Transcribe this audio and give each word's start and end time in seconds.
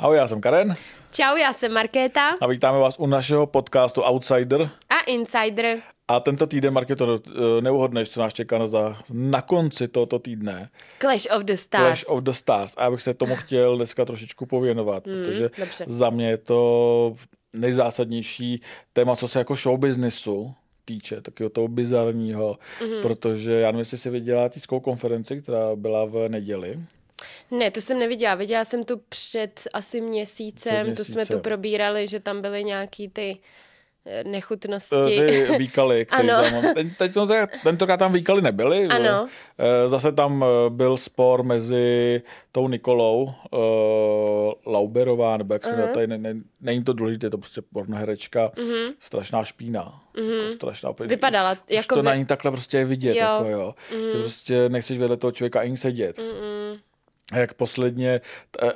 Ahoj, 0.00 0.16
já 0.16 0.26
jsem 0.26 0.40
Karen 0.40 0.74
Čau, 1.10 1.36
já 1.36 1.52
jsem 1.52 1.72
Markéta 1.72 2.36
a 2.40 2.46
vítáme 2.46 2.78
vás 2.78 2.98
u 2.98 3.06
našeho 3.06 3.46
podcastu 3.46 4.02
Outsider. 4.02 4.70
a 4.88 5.00
Insider. 5.06 5.78
A 6.08 6.20
tento 6.20 6.46
týden, 6.46 6.74
Marketo, 6.74 7.18
neuhodneš, 7.60 8.08
co 8.08 8.20
nás 8.20 8.34
čeká 8.34 8.58
na, 8.58 8.66
na 9.12 9.42
konci 9.42 9.88
tohoto 9.88 10.18
týdne. 10.18 10.70
Clash 11.00 11.26
of 11.36 11.42
the 11.42 11.54
Stars. 11.54 11.84
Clash 11.84 12.04
of 12.08 12.24
the 12.24 12.30
Stars. 12.30 12.74
A 12.76 12.82
já 12.82 12.90
bych 12.90 13.02
se 13.02 13.14
tomu 13.14 13.36
chtěl 13.36 13.76
dneska 13.76 14.04
trošičku 14.04 14.46
pověnovat, 14.46 15.06
mm, 15.06 15.24
protože 15.24 15.50
dobře. 15.58 15.84
za 15.88 16.10
mě 16.10 16.28
je 16.28 16.38
to 16.38 17.14
nejzásadnější 17.54 18.62
téma, 18.92 19.16
co 19.16 19.28
se 19.28 19.38
jako 19.38 19.54
show 19.54 19.78
businessu 19.78 20.54
týče, 20.84 21.20
takového 21.20 21.50
toho 21.50 21.68
bizarního, 21.68 22.58
mm-hmm. 22.80 23.02
protože 23.02 23.52
já 23.52 23.66
nevím, 23.66 23.78
jestli 23.78 23.98
jsi 23.98 24.10
viděla 24.10 24.48
tiskovou 24.48 24.80
konferenci, 24.80 25.42
která 25.42 25.76
byla 25.76 26.04
v 26.04 26.28
neděli. 26.28 26.78
Ne, 27.50 27.70
to 27.70 27.80
jsem 27.80 27.98
neviděla. 27.98 28.34
Viděla 28.34 28.64
jsem 28.64 28.84
tu 28.84 29.00
před 29.08 29.60
asi 29.72 30.00
měsícem. 30.00 30.86
Před 30.86 30.96
Tu 30.96 31.04
jsme 31.04 31.26
tu 31.26 31.38
probírali, 31.38 32.06
že 32.06 32.20
tam 32.20 32.42
byly 32.42 32.64
nějaký 32.64 33.08
ty 33.08 33.38
eh, 34.06 34.24
nechutnosti. 34.24 34.96
Eh, 35.20 35.46
Ty 35.46 35.46
výkaly, 35.58 36.06
které 36.06 36.32
Ano. 36.32 36.50
tam. 36.74 36.90
Teď, 36.98 37.14
no, 37.14 37.26
tentokrát 37.62 37.96
tam 37.96 38.12
výkaly 38.12 38.42
nebyly. 38.42 38.86
Ano. 38.86 39.28
Eh, 39.58 39.88
Zase 39.88 40.12
tam 40.12 40.44
byl 40.68 40.96
spor 40.96 41.42
mezi 41.42 42.22
tou 42.52 42.68
Nikolou 42.68 43.22
uh, 43.50 44.72
Lauberová, 44.72 45.36
nebo 45.36 45.54
jak 45.54 45.64
se 45.64 45.70
uh-huh. 45.70 45.92
tady, 45.92 46.06
ne, 46.06 46.18
ne, 46.18 46.34
není 46.60 46.84
to 46.84 46.92
důležité, 46.92 47.26
je 47.26 47.30
to 47.30 47.38
prostě 47.38 47.62
pornoherečka, 47.72 48.48
uh-huh. 48.48 48.94
strašná 48.98 49.44
špína. 49.44 50.02
Uh-huh. 50.14 50.40
Jako 50.42 50.52
strašná, 50.52 50.90
Vypadala 51.00 51.52
Už 51.52 51.58
jako 51.70 51.94
to 51.94 52.00
vy- 52.02 52.06
na 52.06 52.14
ní 52.14 52.26
takhle 52.26 52.50
prostě 52.50 52.78
je 52.78 52.84
vidět, 52.84 53.14
Jo. 53.16 53.22
jako 53.22 53.44
jo. 53.44 53.74
Uh-huh. 53.92 54.12
Že 54.12 54.18
prostě 54.20 54.68
nechceš 54.68 54.98
vedle 54.98 55.16
toho 55.16 55.32
člověka 55.32 55.60
ani 55.60 55.76
sedět. 55.76 56.18
Mm, 56.18 56.78
A 57.32 57.36
jak 57.36 57.54
posledně, 57.54 58.20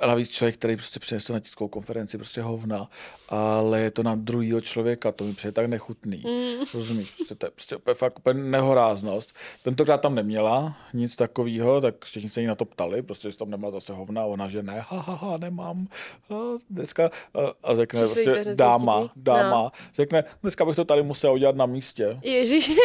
a 0.01 0.07
navíc 0.07 0.31
člověk, 0.31 0.55
který 0.55 0.77
prostě 0.77 1.01
přinesl 1.01 1.33
na 1.33 1.41
tiskovou 1.41 1.69
konferenci 1.69 2.19
prostě 2.19 2.43
hovna, 2.43 2.89
ale 3.29 3.81
je 3.81 3.91
to 3.91 4.03
na 4.03 4.15
druhýho 4.15 4.61
člověka, 4.61 5.13
to 5.13 5.25
mi 5.25 5.35
přijde 5.35 5.53
tak 5.53 5.67
nechutný. 5.67 6.23
Mm. 6.27 6.65
Rozumíš, 6.75 7.11
prostě 7.11 7.35
to 7.35 7.47
je 7.47 7.51
prostě 7.51 7.77
úplně, 7.77 7.95
fakt 7.95 8.19
úplně 8.19 8.43
nehoráznost. 8.43 9.33
Tentokrát 9.63 10.01
tam 10.01 10.15
neměla 10.15 10.77
nic 10.95 11.17
takového, 11.17 11.81
tak 11.81 12.05
všichni 12.05 12.29
se 12.29 12.41
jí 12.41 12.47
na 12.47 12.55
to 12.55 12.65
ptali, 12.65 13.03
prostě 13.03 13.29
jestli 13.29 13.39
tam 13.39 13.51
neměla 13.51 13.73
zase 13.73 13.93
hovna, 13.93 14.25
ona, 14.25 14.49
že 14.49 14.63
ne, 14.63 14.85
ha, 14.89 15.01
ha, 15.01 15.15
ha 15.15 15.37
nemám, 15.37 15.87
a 16.31 16.35
dneska, 16.71 17.11
a, 17.35 17.71
a 17.71 17.75
řekne 17.75 18.01
prostě 18.01 18.45
dáma, 18.55 19.11
dáma, 19.17 19.51
No. 19.63 19.71
řekne, 19.95 20.25
dneska 20.43 20.65
bych 20.65 20.77
to 20.77 20.85
tady 20.85 21.03
musel 21.03 21.33
udělat 21.33 21.57
na 21.57 21.67
místě. 21.67 22.19
Ježiši. 22.23 22.77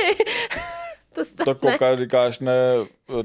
To 1.17 1.25
stane. 1.25 1.45
To 1.45 1.55
kouká, 1.55 1.95
říkáš, 1.95 2.39
ne, 2.39 2.53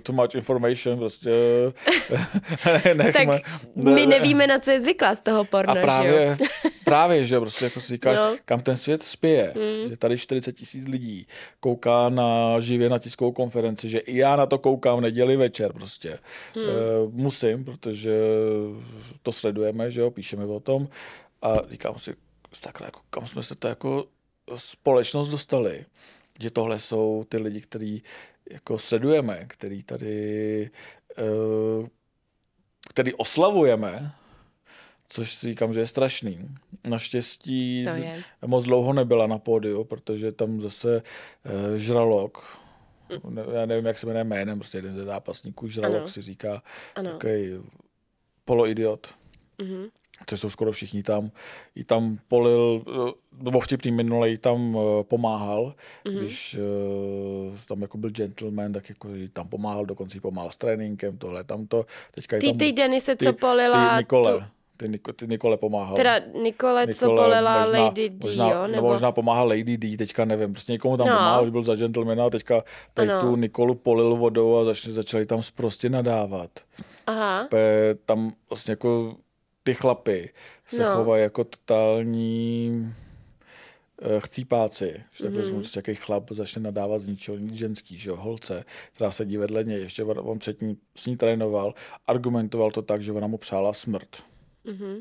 too 0.03 0.15
much 0.17 0.35
information, 0.35 0.99
prostě 0.99 1.31
nechme, 2.95 3.13
tak 3.13 3.43
my 3.75 4.07
nevíme, 4.07 4.47
na 4.47 4.59
co 4.59 4.71
je 4.71 4.81
zvyklá 4.81 5.15
z 5.15 5.21
toho 5.21 5.45
porna, 5.45 5.73
A 5.73 5.75
že 5.75 5.81
jo? 5.81 5.85
právě, 5.87 6.37
právě, 6.85 7.27
že 7.27 7.41
prostě 7.41 7.65
jako 7.65 7.81
si 7.81 7.93
říkáš, 7.93 8.19
No. 8.19 8.37
kam 8.45 8.61
ten 8.61 8.77
svět 8.77 9.03
spěje, 9.03 9.55
mm. 9.57 9.91
že 9.91 9.97
tady 9.97 10.19
40 10.19 10.53
tisíc 10.53 10.89
lidí 10.89 11.27
kouká 11.61 12.09
na 12.09 12.61
živě 12.61 12.89
na 12.89 12.99
tiskovou 12.99 13.33
konferenci, 13.33 13.89
že 13.89 13.99
i 13.99 14.17
já 14.17 14.37
na 14.37 14.47
to 14.47 14.59
koukám 14.59 14.99
v 14.99 15.01
neděli 15.01 15.37
večer 15.37 15.73
prostě. 15.73 16.19
Mm. 16.57 16.63
E, 16.63 16.69
musím, 17.11 17.65
protože 17.65 18.13
to 19.23 19.33
sledujeme, 19.33 19.91
že 19.91 20.01
jo, 20.01 20.11
píšeme 20.11 20.45
o 20.47 20.61
tom 20.61 20.89
a 21.43 21.55
říkám 21.71 21.99
si, 21.99 22.15
takhle, 22.63 22.87
jako, 22.87 23.01
kam 23.11 23.27
jsme 23.27 23.43
se 23.43 23.55
to 23.55 23.69
jako 23.69 24.05
společnost 24.57 25.29
dostali, 25.29 25.85
že 26.41 26.51
tohle 26.51 26.79
jsou 26.79 27.25
ty 27.29 27.39
lidi, 27.39 27.61
který 27.61 28.03
jako 28.51 28.79
sledujeme, 28.79 29.45
který 29.49 29.83
tady 29.83 30.71
e, 31.19 31.23
který 32.91 33.15
oslavujeme, 33.15 34.13
což 35.09 35.35
si 35.35 35.47
říkám, 35.47 35.73
že 35.73 35.81
je 35.81 35.87
strašný. 35.87 36.49
Naštěstí 36.89 37.85
To 37.85 37.91
je. 37.95 38.23
moc 38.47 38.65
dlouho 38.65 38.93
nebyla 38.93 39.27
na 39.27 39.39
pódiu, 39.39 39.85
protože 39.85 40.33
tam 40.33 40.61
zase 40.61 41.03
uh, 41.45 41.77
žralok, 41.77 42.59
ne, 43.29 43.43
já 43.55 43.67
nevím, 43.67 43.87
jak 43.87 43.99
se 43.99 44.07
jmenuje 44.07 44.25
jménem, 44.25 44.59
prostě 44.59 44.79
jeden 44.79 44.95
ze 44.95 45.05
zápasníků, 45.05 45.69
žralok 45.69 45.97
Ano. 45.97 46.09
si 46.09 46.21
říká, 46.23 46.63
Ano. 46.95 47.11
takový 47.11 47.51
poloidiot. 48.45 49.15
Mhm. 49.59 49.87
To 50.27 50.37
jsou 50.37 50.51
skoro 50.51 50.73
všichni 50.73 51.03
tam. 51.03 51.31
I 51.77 51.85
tam 51.85 52.19
polil, 52.29 52.83
eh, 53.09 53.13
nebo 53.43 53.61
vtipný 53.61 53.91
minule, 53.93 54.31
jí 54.31 54.39
tam 54.39 54.77
eh, 54.79 55.05
pomáhal, 55.05 55.65
Mhm. 55.65 55.75
mm-hmm. 56.17 56.21
když 56.21 56.57
uh, 57.51 57.57
tam 57.69 57.83
jako 57.83 57.99
byl 57.99 58.11
gentleman, 58.11 58.73
tak 58.73 58.89
jako 58.89 59.09
jí 59.09 59.29
tam 59.29 59.49
pomáhal, 59.49 59.87
dokonce 59.87 60.17
jí 60.17 60.21
pomáhal 60.21 60.51
s 60.51 60.57
tréninkem, 60.57 61.19
tohle, 61.19 61.45
tamto. 61.45 61.85
Teďka 62.15 62.39
Ty, 62.39 62.49
tam, 62.49 62.59
ty 62.59 62.73
Denise, 62.73 63.17
ty- 63.17 63.25
co 63.25 63.33
polila... 63.33 63.91
Ty 63.91 63.97
Nikole, 63.99 64.33
Tu, 64.39 64.45
ty, 64.77 64.89
Niko, 64.89 65.13
ty 65.13 65.27
Nikole 65.27 65.57
pomáhal. 65.57 65.97
teda 65.97 66.19
Nikole, 66.43 66.95
co 66.95 67.07
polila 67.07 67.67
Lady 67.67 68.09
D, 68.11 68.27
možná, 68.27 68.51
jo? 68.51 68.63
Nebo 68.63 68.67
Nebo... 68.77 68.89
možná 68.89 69.13
pomáhal 69.13 69.49
Lady 69.49 69.77
D, 69.77 69.97
teďka 69.97 70.25
nevím, 70.25 70.53
prostě 70.53 70.73
někomu 70.73 70.97
tam 70.97 71.07
No. 71.07 71.13
pomáhal, 71.13 71.45
že 71.45 71.51
byl 71.51 71.63
za 71.63 71.75
gentlemana, 71.77 72.27
a 72.27 72.31
teďka 72.31 72.63
tady 72.95 73.11
Ano. 73.11 73.21
tu 73.31 73.37
Nikolu 73.37 73.75
polil 73.75 74.17
vodou 74.17 74.57
a 74.59 74.65
začali, 74.65 74.95
začali 74.95 75.27
tam 75.27 75.41
prostě 75.55 75.89
nadávat. 75.89 76.51
Aha. 77.07 77.49
Pe- 77.51 77.97
tam 78.07 78.33
vlastně 78.51 78.73
jako 78.73 79.17
ty 79.63 79.75
chlapy 79.75 80.31
se 80.67 80.83
No. 80.83 80.95
chovají 80.95 81.23
jako 81.23 81.45
totální 81.45 82.95
eh, 84.03 84.21
chcípáci, 84.21 85.03
že 85.13 85.25
tak 85.25 85.33
Mhm. 85.33 85.43
mm-hmm. 85.43 85.71
jaký 85.77 85.95
chlap 85.95 86.31
začne 86.31 86.63
nadávat 86.63 86.99
z 87.03 87.07
ničeho, 87.07 87.37
ženský, 87.53 87.99
že 87.99 88.11
jo, 88.11 88.17
holce, 88.17 88.65
která 88.93 89.11
sedí 89.11 89.37
vedle 89.37 89.65
něj, 89.65 89.81
ještě 89.83 90.05
on, 90.05 90.19
on 90.23 90.39
předtím 90.39 90.77
s 90.97 91.07
ní 91.07 91.17
trénoval, 91.17 91.75
argumentoval 92.07 92.71
to 92.71 92.83
tak, 92.83 93.03
že 93.03 93.13
ona 93.13 93.27
mu 93.27 93.39
přála 93.39 93.73
smrt. 93.73 94.23
Mhm. 94.65 95.01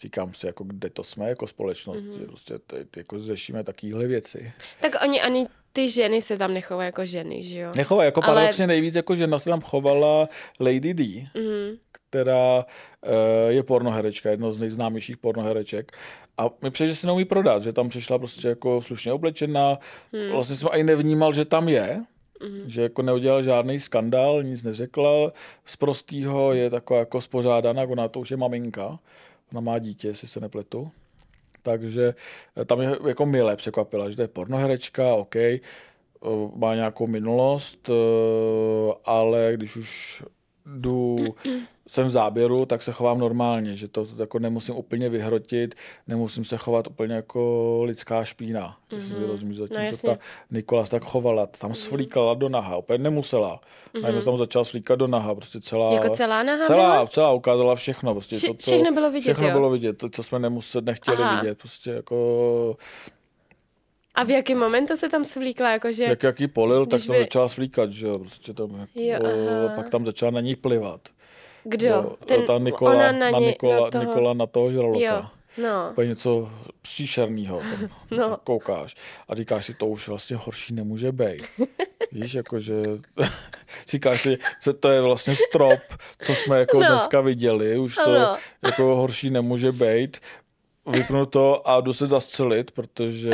Říkám 0.00 0.34
si, 0.34 0.46
jako 0.46 0.64
kde 0.64 0.90
to 0.90 1.04
jsme 1.04 1.28
jako 1.28 1.46
společnost, 1.46 2.02
mm-hmm. 2.02 2.18
že 2.18 2.26
prostě 2.26 2.58
tady, 2.58 2.86
jako 2.96 3.18
řešíme 3.18 3.64
takovéhle 3.64 4.06
věci. 4.06 4.52
Tak 4.80 4.92
oni 5.04 5.20
ani 5.20 5.46
ty 5.72 5.88
ženy 5.88 6.22
se 6.22 6.38
tam 6.38 6.54
nechovají 6.54 6.86
jako 6.88 7.04
ženy, 7.04 7.42
že 7.42 7.58
jo? 7.60 7.70
Nechovají, 7.76 8.06
jako 8.06 8.20
Ale- 8.24 8.34
paradoxně 8.34 8.66
nejvíc, 8.66 8.94
jako 8.94 9.16
žena 9.16 9.38
se 9.38 9.50
tam 9.50 9.60
chovala 9.60 10.28
Lady 10.60 10.94
D, 10.94 11.28
Mhm. 11.34 11.76
která 12.10 12.56
uh, 12.56 13.12
je 13.48 13.62
pornoherečka, 13.62 14.30
jedno 14.30 14.52
z 14.52 14.58
nejznámějších 14.60 15.16
pornohereček. 15.16 15.92
A 16.38 16.46
mi 16.62 16.70
přijde, 16.70 16.88
že 16.88 16.96
se 16.96 17.06
neumí 17.06 17.24
prodat, 17.24 17.62
že 17.62 17.72
tam 17.72 17.88
přišla 17.88 18.18
prostě 18.18 18.48
jako 18.48 18.82
slušně 18.82 19.12
oblečená. 19.12 19.78
Hmm. 20.12 20.30
Vlastně 20.32 20.56
jsem 20.56 20.68
ani 20.72 20.82
nevnímal, 20.84 21.32
že 21.32 21.44
tam 21.44 21.68
je, 21.68 22.02
hmm. 22.42 22.62
že 22.66 22.82
jako 22.82 23.02
neudělal 23.02 23.42
žádný 23.42 23.78
skandál, 23.80 24.42
nic 24.42 24.62
neřekla. 24.62 25.32
Z 25.64 25.76
prostýho 25.76 26.52
je 26.52 26.70
taková 26.70 26.98
jako 27.00 27.20
spořádaná, 27.20 27.82
ona 27.82 28.08
to 28.08 28.20
už 28.20 28.30
je 28.30 28.36
maminka, 28.36 28.98
ona 29.52 29.60
má 29.60 29.78
dítě, 29.78 30.08
jestli 30.08 30.28
se 30.28 30.40
nepletu. 30.40 30.90
Takže 31.62 32.14
eh, 32.56 32.64
tam 32.64 32.80
je 32.80 32.98
jako 33.08 33.26
milé 33.26 33.56
překvapila, 33.56 34.10
že 34.10 34.16
to 34.16 34.22
je 34.22 34.28
pornoherečka, 34.28 35.14
OK, 35.14 35.36
eh, 35.36 35.60
má 36.54 36.74
nějakou 36.74 37.06
minulost, 37.06 37.90
eh, 37.90 38.94
ale 39.04 39.52
když 39.54 39.76
už 39.76 40.22
jdu 40.66 41.16
jsem 41.88 42.06
v 42.06 42.10
záběru, 42.10 42.66
tak 42.66 42.82
se 42.82 42.92
chovám 42.92 43.18
normálně, 43.18 43.76
že 43.76 43.88
to, 43.88 44.06
to 44.06 44.22
jako 44.22 44.38
nemusím 44.38 44.74
úplně 44.76 45.08
vyhrotit, 45.08 45.74
nemusím 46.08 46.44
se 46.44 46.56
chovat 46.56 46.86
úplně 46.86 47.14
jako 47.14 47.80
lidská 47.84 48.24
špína, 48.24 48.76
mm-hmm. 48.90 49.06
si 49.06 49.12
mi 49.12 49.26
rozumíš, 49.26 49.56
zatímco 49.56 49.78
Mhm. 49.78 49.86
jasně. 49.86 50.10
ta 50.10 50.18
Nikola 50.50 50.84
se 50.84 50.90
tak 50.90 51.02
chovala, 51.04 51.46
tam 51.46 51.74
svlíkala 51.74 52.34
do 52.34 52.48
naha, 52.48 52.76
úplně 52.76 52.98
nemusela. 52.98 53.60
Mm-hmm. 53.94 54.00
Najednou 54.02 54.22
tam 54.22 54.36
začala 54.36 54.64
svlíkat 54.64 54.98
do 54.98 55.06
naha, 55.06 55.34
prostě 55.34 55.60
celá... 55.60 55.92
Jako 55.94 56.10
celá 56.16 56.42
naha 56.42 56.66
Celá, 56.66 56.92
byla? 56.92 57.06
celá 57.06 57.32
ukázala 57.32 57.74
všechno. 57.74 58.14
Prostě 58.14 58.36
Vše- 58.36 58.46
to, 58.46 58.54
co, 58.54 58.70
všechno 58.70 58.92
bylo 58.92 59.10
vidět, 59.10 59.22
Všechno 59.32 59.46
jo? 59.48 59.52
bylo 59.52 59.70
vidět, 59.70 59.98
to, 59.98 60.08
co 60.08 60.22
jsme 60.22 60.38
nemuseli, 60.38 60.84
nechtěli 60.84 61.16
Aha. 61.22 61.40
vidět. 61.40 61.58
Prostě 61.58 61.90
jako, 61.90 62.76
A 64.14 64.24
v 64.24 64.30
jaký 64.30 64.54
momentu 64.54 64.96
se 64.96 65.08
tam 65.08 65.24
svlíkla, 65.24 65.70
jakože... 65.72 66.04
jak 66.04 66.22
jaký 66.22 66.48
polil, 66.48 66.86
tak 66.86 67.00
tam 67.06 67.16
by- 67.16 67.20
začala 67.22 67.48
svlíkat, 67.48 67.90
že 67.92 68.06
jo, 68.06 68.12
prostě 68.18 68.52
tam, 68.52 68.70
jako, 68.80 68.90
Jo, 68.94 69.18
aha. 69.66 69.76
pak 69.76 69.90
tam 69.90 70.04
začala 70.06 70.30
na 70.30 70.40
ní 70.40 70.56
plivat. 70.56 71.00
Kdo? 71.64 71.86
Jo, 71.86 72.16
ta 72.46 72.58
Nikola, 72.58 72.90
ona 72.94 73.12
na, 73.12 73.30
na, 73.30 73.38
ně, 73.38 73.46
Nikola, 73.46 73.80
na 73.84 73.90
toho... 73.90 74.04
Nikola 74.04 74.34
na 74.34 74.46
toho 74.46 74.72
žraloka. 74.72 74.98
Jo, 75.04 75.22
no. 75.62 75.88
Úplně 75.90 76.08
něco 76.08 76.50
příšerného. 76.82 77.62
No. 77.80 77.88
no. 78.18 78.36
Koukáš 78.44 78.94
a 79.28 79.34
říkáš 79.34 79.66
si, 79.66 79.74
to 79.74 79.86
už 79.86 80.08
vlastně 80.08 80.36
horší 80.36 80.74
nemůže 80.74 81.12
být. 81.12 81.42
Víš, 82.12 82.34
jakože 82.34 82.74
říkáš 83.88 84.22
si, 84.22 84.38
že 84.64 84.72
to 84.72 84.88
je 84.88 85.00
vlastně 85.00 85.36
strop, 85.36 85.80
co 86.18 86.34
jsme 86.34 86.58
jako 86.58 86.76
No. 86.76 86.82
no. 86.82 86.88
dneska 86.88 87.20
viděli, 87.20 87.78
už 87.78 87.94
to 87.94 88.02
Ano. 88.10 88.36
jako 88.62 88.82
horší 88.96 89.30
nemůže 89.30 89.72
být. 89.72 90.16
Vypnu 90.86 91.26
to 91.26 91.68
a 91.68 91.80
jdu 91.80 91.92
se 91.92 92.06
zastřelit, 92.06 92.70
protože 92.70 93.32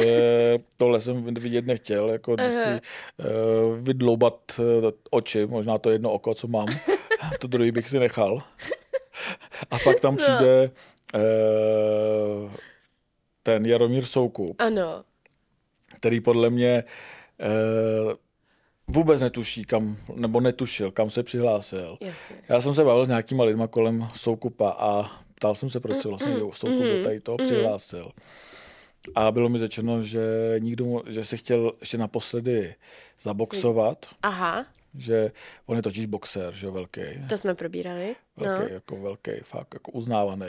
tohle 0.76 1.00
jsem 1.00 1.34
vidět 1.34 1.66
nechtěl, 1.66 2.10
jako 2.10 2.36
jdu 2.36 2.44
si 2.50 2.80
uh, 3.18 3.76
vydloubat 3.78 4.34
uh, 4.58 4.90
oči, 5.10 5.46
možná 5.46 5.78
to 5.78 5.90
jedno 5.90 6.12
oko, 6.12 6.34
co 6.34 6.48
mám, 6.48 6.66
to 7.40 7.46
druhý 7.48 7.72
bych 7.72 7.88
si 7.88 7.98
nechal. 7.98 8.42
A 9.70 9.78
pak 9.84 10.00
tam 10.00 10.16
No. 10.16 10.22
přijde 10.22 10.70
uh, 11.14 12.50
ten 13.42 13.66
Jaromír 13.66 14.04
Soukup, 14.04 14.56
Ano. 14.60 15.04
který 15.96 16.20
podle 16.20 16.50
mě 16.50 16.84
uh, 18.06 18.12
vůbec 18.88 19.20
netuší, 19.20 19.64
kam, 19.64 19.96
nebo 20.14 20.40
netušil, 20.40 20.90
kam 20.90 21.10
se 21.10 21.22
přihlásil. 21.22 21.98
Jasně. 22.00 22.36
Já 22.48 22.60
jsem 22.60 22.74
se 22.74 22.84
bavil 22.84 23.04
s 23.04 23.08
nějakýma 23.08 23.44
lidma 23.44 23.66
kolem 23.66 24.08
Soukupa 24.14 24.70
a 24.70 25.10
ptal 25.38 25.54
jsem 25.54 25.70
se, 25.70 25.80
proč 25.80 25.96
se 25.98 26.08
vlastně 26.08 26.30
mm, 26.34 26.52
Soukup 26.52 26.82
do 26.82 27.04
tady 27.04 27.20
toho 27.20 27.38
přihlásil. 27.38 28.10
A 29.14 29.30
bylo 29.32 29.48
mi 29.48 29.58
řečeno, 29.58 30.02
že 30.02 30.54
nikdo, 30.58 30.84
mu, 30.84 31.02
že 31.06 31.24
se 31.24 31.36
chtěl 31.36 31.72
ještě 31.80 31.98
naposledy 31.98 32.74
zaboxovat. 33.20 34.06
Aha, 34.22 34.66
Že 34.94 35.32
on 35.66 35.76
je 35.76 35.82
totiž 35.82 36.06
boxer, 36.06 36.54
že 36.54 36.70
velký. 36.70 37.00
to 37.28 37.38
jsme 37.38 37.54
probírali. 37.54 38.16
Velký, 38.36 38.62
No. 38.62 38.74
jako 38.74 38.96
velký, 38.96 39.30
fakt 39.42 39.74
jako 39.74 39.90
uznávaný. 39.92 40.46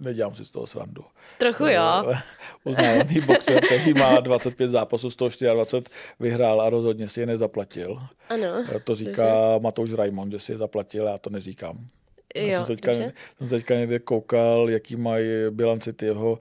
Nedělám 0.00 0.34
si 0.34 0.44
z 0.44 0.50
toho 0.50 0.66
srandu. 0.66 1.04
Trochu 1.38 1.66
jo. 1.66 2.14
Uznávaný 2.64 3.20
boxer, 3.20 3.64
který 3.66 3.94
má 3.94 4.20
25 4.20 4.70
zápasů, 4.70 5.10
z 5.10 5.16
toho 5.16 5.30
24 5.54 5.84
vyhrál 6.20 6.60
a 6.60 6.70
rozhodně 6.70 7.08
si 7.08 7.20
je 7.20 7.26
nezaplatil. 7.26 7.98
Ano. 8.28 8.46
To 8.84 8.94
říká 8.94 9.58
Matouš 9.58 9.92
Raimond, 9.92 10.32
že 10.32 10.38
si 10.38 10.52
je 10.52 10.58
zaplatil, 10.58 11.04
já 11.06 11.18
to 11.18 11.30
neříkám. 11.30 11.86
Já 12.36 12.42
Jo, 12.42 12.56
jsem, 12.56 12.66
teďka, 12.66 12.90
dobře. 12.90 13.12
jsem 13.38 13.48
teďka 13.48 13.74
někde 13.74 13.98
koukal, 13.98 14.70
jaký 14.70 14.96
mají 14.96 15.26
bilanci 15.50 15.92
ty 15.92 16.06
jeho 16.06 16.38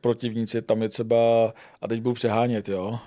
protivníci, 0.00 0.62
tam 0.62 0.82
je 0.82 0.88
třeba, 0.88 1.52
a 1.82 1.88
teď 1.88 2.00
budu 2.00 2.14
přehánět, 2.14 2.68
jo, 2.68 2.98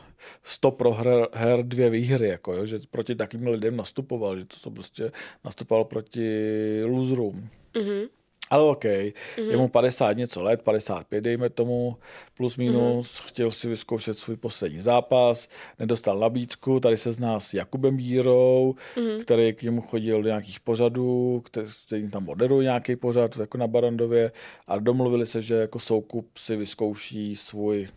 100 0.43 0.71
proher, 0.71 1.27
her, 1.33 1.63
dvě 1.63 1.89
výhry, 1.89 2.27
jako, 2.27 2.53
jo, 2.53 2.65
že 2.65 2.79
proti 2.91 3.15
takým 3.15 3.47
lidem 3.47 3.77
nastupoval, 3.77 4.37
že 4.39 4.45
to 4.45 4.57
jsou 4.57 4.69
prostě, 4.69 5.11
nastupoval 5.43 5.85
proti 5.85 6.41
loserům. 6.85 7.49
Mhm. 7.77 8.01
Ale 8.49 8.63
OK, 8.63 8.83
mm-hmm. 8.83 9.49
je 9.51 9.57
mu 9.57 9.67
50 9.67 10.17
něco 10.17 10.43
let, 10.43 10.61
55 10.61 11.21
dejme 11.21 11.49
tomu, 11.49 11.97
plus 12.37 12.57
minus, 12.57 13.13
mm-hmm. 13.13 13.27
chtěl 13.27 13.51
si 13.51 13.67
vyzkoušet 13.69 14.17
svůj 14.17 14.37
poslední 14.37 14.81
zápas, 14.81 15.47
nedostal 15.79 16.19
nabídku, 16.19 16.79
tady 16.79 16.97
se 16.97 17.11
zná 17.11 17.39
s 17.39 17.53
Jakubem 17.53 17.97
Bírou, 17.97 18.75
mm-hmm. 18.95 19.21
který 19.21 19.53
k 19.53 19.63
němu 19.63 19.81
chodil 19.81 20.21
do 20.21 20.27
nějakých 20.27 20.59
pořadů, 20.59 21.43
který, 21.45 22.09
tam 22.09 22.23
moderuje 22.23 22.63
nějaký 22.63 22.95
pořad 22.95 23.37
jako 23.37 23.57
na 23.57 23.67
Barandově 23.67 24.31
a 24.67 24.79
domluvili 24.79 25.25
se, 25.25 25.41
že 25.41 25.55
jako 25.55 25.79
Soukup 25.79 26.37
si 26.37 26.55
vyzkouší 26.55 27.35
svůj 27.35 27.87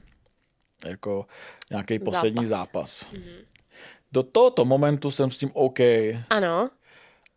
jako 0.87 1.27
nějaký 1.71 1.99
poslední 1.99 2.47
zápas. 2.47 3.05
Mm-hmm. 3.13 3.45
Do 4.13 4.23
tohoto 4.23 4.65
momentu 4.65 5.11
jsem 5.11 5.31
s 5.31 5.39
tím 5.39 5.51
OK, 5.55 5.81
Ano. 6.31 6.71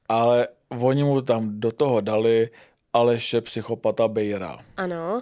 ale 0.09 0.47
oni 0.79 1.03
mu 1.03 1.21
tam 1.21 1.59
do 1.59 1.71
toho 1.71 2.01
dali 2.01 2.49
Aleše 2.93 3.41
psychopata 3.41 4.07
Bejra. 4.07 4.57
Ano. 4.77 5.21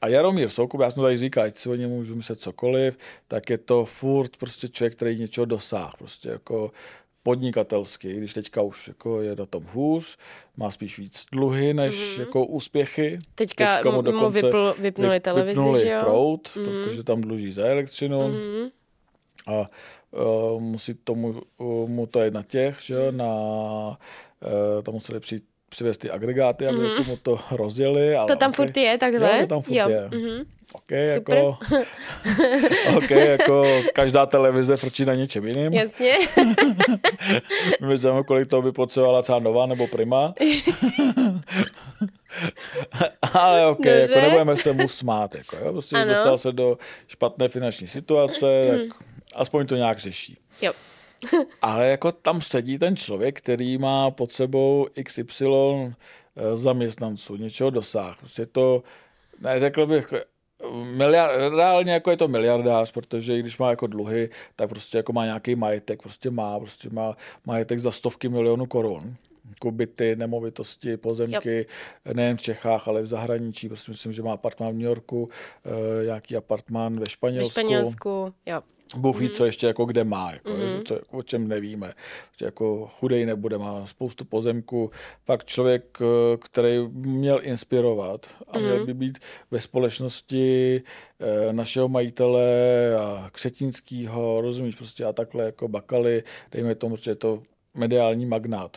A 0.00 0.08
Jaromír 0.08 0.48
Soukup, 0.48 0.80
já 0.80 0.90
jsem 0.90 1.02
tady 1.02 1.16
říkal, 1.16 1.44
ať 1.44 1.56
si 1.56 1.68
o 1.68 1.74
něm 1.74 1.90
můžu 1.90 2.14
myslet 2.14 2.40
cokoliv, 2.40 2.98
tak 3.28 3.50
je 3.50 3.58
to 3.58 3.84
furt 3.84 4.36
prostě 4.36 4.68
člověk, 4.68 4.96
který 4.96 5.18
něčeho 5.18 5.44
dosáhl, 5.44 5.92
prostě 5.98 6.28
jako 6.28 6.70
podnikatelský, 7.22 8.14
když 8.14 8.32
teďka 8.32 8.62
už 8.62 8.88
jako 8.88 9.20
je 9.20 9.36
na 9.36 9.46
tom 9.46 9.64
hůř, 9.72 10.16
má 10.56 10.70
spíš 10.70 10.98
víc 10.98 11.24
dluhy 11.32 11.74
než 11.74 11.94
mm-hmm. 11.94 12.20
jako 12.20 12.46
úspěchy. 12.46 13.18
Teďka 13.34 13.82
mu- 13.84 14.02
mu 14.02 14.30
vypl- 14.30 14.74
vypnuli 14.78 15.20
televizi, 15.20 15.56
vypnuli 15.56 15.80
že 15.80 15.90
jo? 15.90 16.00
proud, 16.00 16.48
mm-hmm. 16.48 16.84
protože 16.84 17.02
tam 17.02 17.20
dluží 17.20 17.52
za 17.52 17.66
elektřinu. 17.66 18.28
Mhm. 18.28 18.70
A 19.46 19.70
uh, 20.10 20.60
musí 20.60 20.94
tomu, 20.94 21.42
uh, 21.58 21.88
mu 21.88 22.06
to 22.06 22.20
je 22.20 22.30
na 22.30 22.42
těch, 22.42 22.80
že 22.80 22.94
jo, 22.94 23.12
na, 23.12 23.26
uh, 23.26 24.82
tam 24.82 24.94
museli 24.94 25.20
přijít 25.20 25.44
přivést 25.74 25.98
ty 25.98 26.10
agregáty, 26.10 26.66
aby 26.66 26.78
mm. 26.78 27.06
mu 27.06 27.16
to 27.16 27.38
rozjeli. 27.50 28.16
Ale 28.16 28.26
To 28.26 28.36
tam 28.36 28.50
okay. 28.50 28.66
furt 28.66 28.76
je 28.76 28.98
takhle? 28.98 29.36
Jo, 29.36 29.40
to 29.40 29.46
tam 29.46 29.62
furt 29.62 29.74
jo. 29.74 29.88
je. 29.88 30.08
Mhm. 30.08 30.44
Okay, 30.72 31.06
Super. 31.06 31.36
jako, 31.36 31.58
okay, 32.96 33.26
jako 33.26 33.64
každá 33.92 34.26
televize 34.26 34.76
frčí 34.76 35.04
na 35.04 35.14
něčem 35.14 35.46
jiným. 35.46 35.72
Jasně. 35.72 36.14
My 37.80 37.96
víme, 37.96 38.22
kolik 38.26 38.48
toho 38.48 38.62
by 38.62 38.72
potřebovala 38.72 39.22
třeba 39.22 39.38
Nová 39.38 39.66
nebo 39.66 39.86
Prima. 39.86 40.34
Ale 43.32 43.66
ok, 43.66 43.76
Dobře. 43.76 43.98
jako 44.00 44.20
nebudeme 44.20 44.56
se 44.56 44.72
mu 44.72 44.88
smát. 44.88 45.34
Jako, 45.34 45.56
jo? 45.56 45.72
Prostě 45.72 45.96
Ano. 45.96 46.14
dostal 46.14 46.38
se 46.38 46.52
do 46.52 46.78
špatné 47.08 47.48
finanční 47.48 47.88
situace, 47.88 48.46
tak 48.70 48.80
aspoň 49.34 49.66
to 49.66 49.76
nějak 49.76 49.98
řeší. 49.98 50.38
jo. 50.62 50.72
Ale 51.62 51.88
jako 51.88 52.12
tam 52.12 52.40
sedí 52.40 52.78
ten 52.78 52.96
člověk, 52.96 53.38
který 53.38 53.78
má 53.78 54.10
pod 54.10 54.32
sebou 54.32 54.86
XY 55.04 55.46
eh, 55.46 56.56
zaměstnanců, 56.56 57.36
něčeho 57.36 57.70
dosáh. 57.70 58.18
Prostě 58.18 58.46
to, 58.46 58.82
neřekl 59.40 59.86
bych, 59.86 60.14
miliard, 60.72 61.32
reálně 61.56 61.92
jako 61.92 62.10
je 62.10 62.16
to 62.16 62.28
miliardář, 62.28 62.92
protože 62.92 63.36
i 63.36 63.40
když 63.40 63.58
má 63.58 63.70
jako 63.70 63.86
dluhy, 63.86 64.30
tak 64.56 64.68
prostě 64.68 64.96
jako 64.96 65.12
má 65.12 65.24
nějaký 65.24 65.54
majetek, 65.54 66.02
prostě 66.02 66.30
má, 66.30 66.58
prostě 66.58 66.88
má 66.92 67.16
majetek 67.46 67.78
za 67.78 67.90
stovky 67.90 68.28
milionů 68.28 68.66
korun. 68.66 69.16
Jako 69.48 69.70
byty, 69.70 70.16
nemovitosti, 70.16 70.96
pozemky, 70.96 71.66
nejen 72.14 72.36
v 72.36 72.42
Čechách, 72.42 72.88
ale 72.88 73.02
v 73.02 73.06
zahraničí. 73.06 73.68
Prostě 73.68 73.92
myslím, 73.92 74.12
že 74.12 74.22
má 74.22 74.32
apartmán 74.32 74.70
v 74.70 74.74
New 74.74 74.86
Yorku, 74.86 75.28
eh, 75.64 76.04
nějaký 76.04 76.36
apartmán 76.36 76.94
ve 76.94 77.00
Ve 77.00 77.10
Španělsku. 77.10 77.50
Španělsku, 77.50 78.34
jo. 78.46 78.62
Bůh 78.96 79.20
ví, 79.20 79.30
co 79.30 79.44
ještě 79.44 79.66
jako 79.66 79.84
kde 79.84 80.04
má, 80.04 80.32
jako, 80.32 80.50
mm-hmm. 80.50 80.82
co, 80.84 80.98
o 81.10 81.22
čem 81.22 81.48
nevíme. 81.48 81.92
Že 82.38 82.44
jako 82.44 82.86
chudej 82.86 83.26
nebude, 83.26 83.58
má 83.58 83.86
spoustu 83.86 84.24
pozemku. 84.24 84.90
Fakt 85.24 85.44
člověk, 85.44 85.98
eh, 86.00 86.36
který 86.36 86.78
měl 86.90 87.40
inspirovat 87.42 88.26
a 88.48 88.58
měl 88.58 88.86
by 88.86 88.94
být 88.94 89.18
ve 89.50 89.60
společnosti 89.60 90.82
eh, 91.20 91.52
našeho 91.52 91.88
majitele 91.88 92.46
a 93.00 93.30
Křetínskýho, 93.32 94.40
rozumíš, 94.40 94.76
prostě 94.76 95.04
a 95.04 95.12
takhle 95.12 95.44
jako 95.44 95.68
Bakaly, 95.68 96.22
dejme 96.52 96.74
tomu, 96.74 96.96
že 96.96 97.10
je 97.10 97.14
to 97.14 97.42
mediální 97.74 98.26
magnát. 98.26 98.76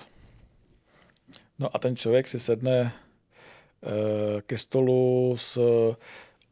No 1.60 1.70
a 1.74 1.80
ten 1.80 1.96
člověk 1.96 2.28
si 2.28 2.40
sedne 2.40 2.94
eh, 3.84 4.42
ke 4.42 4.58
stolu 4.58 5.36
s 5.38 5.60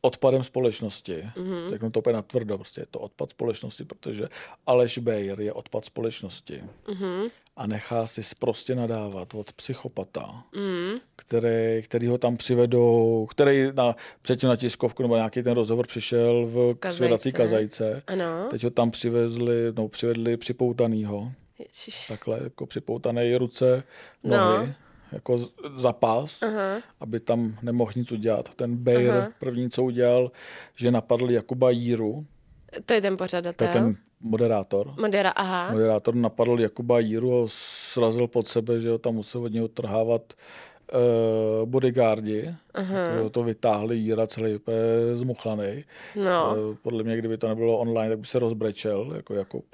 odpadem 0.05 0.43
společnosti. 0.43 1.29
Mm-hmm. 1.35 1.69
Řeknu 1.69 1.91
to 1.91 1.99
úplně 1.99 2.13
natvrdo, 2.13 2.57
prostě 2.57 2.81
je 2.81 2.85
to 2.91 2.99
odpad 2.99 3.29
společnosti, 3.29 3.83
protože 3.83 4.27
Aleš 4.67 4.97
Bejr 4.97 5.41
je 5.41 5.53
odpad 5.53 5.85
společnosti. 5.85 6.63
Mm-hmm. 6.87 7.29
A 7.55 7.67
nechá 7.67 8.07
si 8.07 8.21
prostě 8.39 8.75
nadávat 8.75 9.33
od 9.33 9.53
psychopata, 9.53 10.43
mm-hmm. 10.53 10.99
který, 11.15 11.81
který 11.83 12.07
ho 12.07 12.17
tam 12.17 12.37
přivedou, 12.37 13.27
který 13.31 13.67
na, 13.73 13.95
předtím 14.21 14.49
na 14.49 14.55
tiskovku 14.55 15.03
nebo 15.03 15.15
nějaký 15.15 15.43
ten 15.43 15.53
rozhovor 15.53 15.87
přišel 15.87 16.45
v 16.45 16.75
Kazajce. 16.79 16.97
svědací 16.97 17.31
kazajce. 17.31 18.03
Ano. 18.07 18.47
Teď 18.51 18.63
ho 18.63 18.69
tam 18.69 18.91
přivezli, 18.91 19.73
no, 19.77 19.87
přivedli 19.87 20.37
připoutanýho 20.37 21.31
Ježiš. 21.59 22.07
takhle 22.07 22.39
jako 22.43 22.65
připoutané 22.65 23.37
ruce, 23.37 23.83
nohy, 24.23 24.67
no. 24.67 24.73
Jako 25.15 25.37
z- 25.37 25.51
za 25.75 25.93
pás, 25.93 26.43
Aha. 26.43 26.81
aby 26.99 27.19
tam 27.19 27.55
nemohl 27.61 27.91
nic 27.95 28.11
udělat. 28.11 28.49
Ten 28.55 28.75
Bejr 28.75 29.11
Aha. 29.11 29.27
první, 29.39 29.69
co 29.69 29.83
udělal, 29.83 30.31
že 30.75 30.91
napadl 30.91 31.31
Jakuba 31.31 31.69
Jíru, 31.69 32.25
To 32.85 32.93
je 32.93 33.01
ten 33.01 33.13
to 33.17 33.23
pořadatel. 33.23 33.67
je 33.67 33.73
ten 33.73 33.95
moderátor. 34.21 34.93
Modera, 34.99 35.29
aha. 35.29 35.71
Moderátor 35.71 36.15
napadl 36.15 36.59
Jakuba 36.59 36.99
Jíru 36.99 37.43
a 37.43 37.45
srazil 37.47 38.27
pod 38.27 38.47
sebe, 38.47 38.79
že 38.81 38.89
ho 38.89 38.97
tam 38.97 39.13
musel 39.13 39.43
od 39.43 39.51
něj 39.51 39.61
odtrhávat 39.63 40.21
uh, 40.93 41.69
bodyguardi. 41.69 42.55
To, 43.21 43.29
to 43.29 43.43
vytáhli 43.43 43.95
Jíra 43.97 44.27
celý 44.27 44.55
úplně 44.55 44.75
zmuchlaný. 45.13 45.83
No. 46.15 46.55
Eh, 46.73 46.77
podle 46.81 47.03
mě, 47.03 47.17
kdyby 47.17 47.37
to 47.37 47.47
nebylo 47.47 47.77
online, 47.77 48.09
tak 48.09 48.19
by 48.19 48.27
se 48.27 48.39
rozbrečel, 48.39 49.11
jako 49.15 49.33
Jakub. 49.33 49.65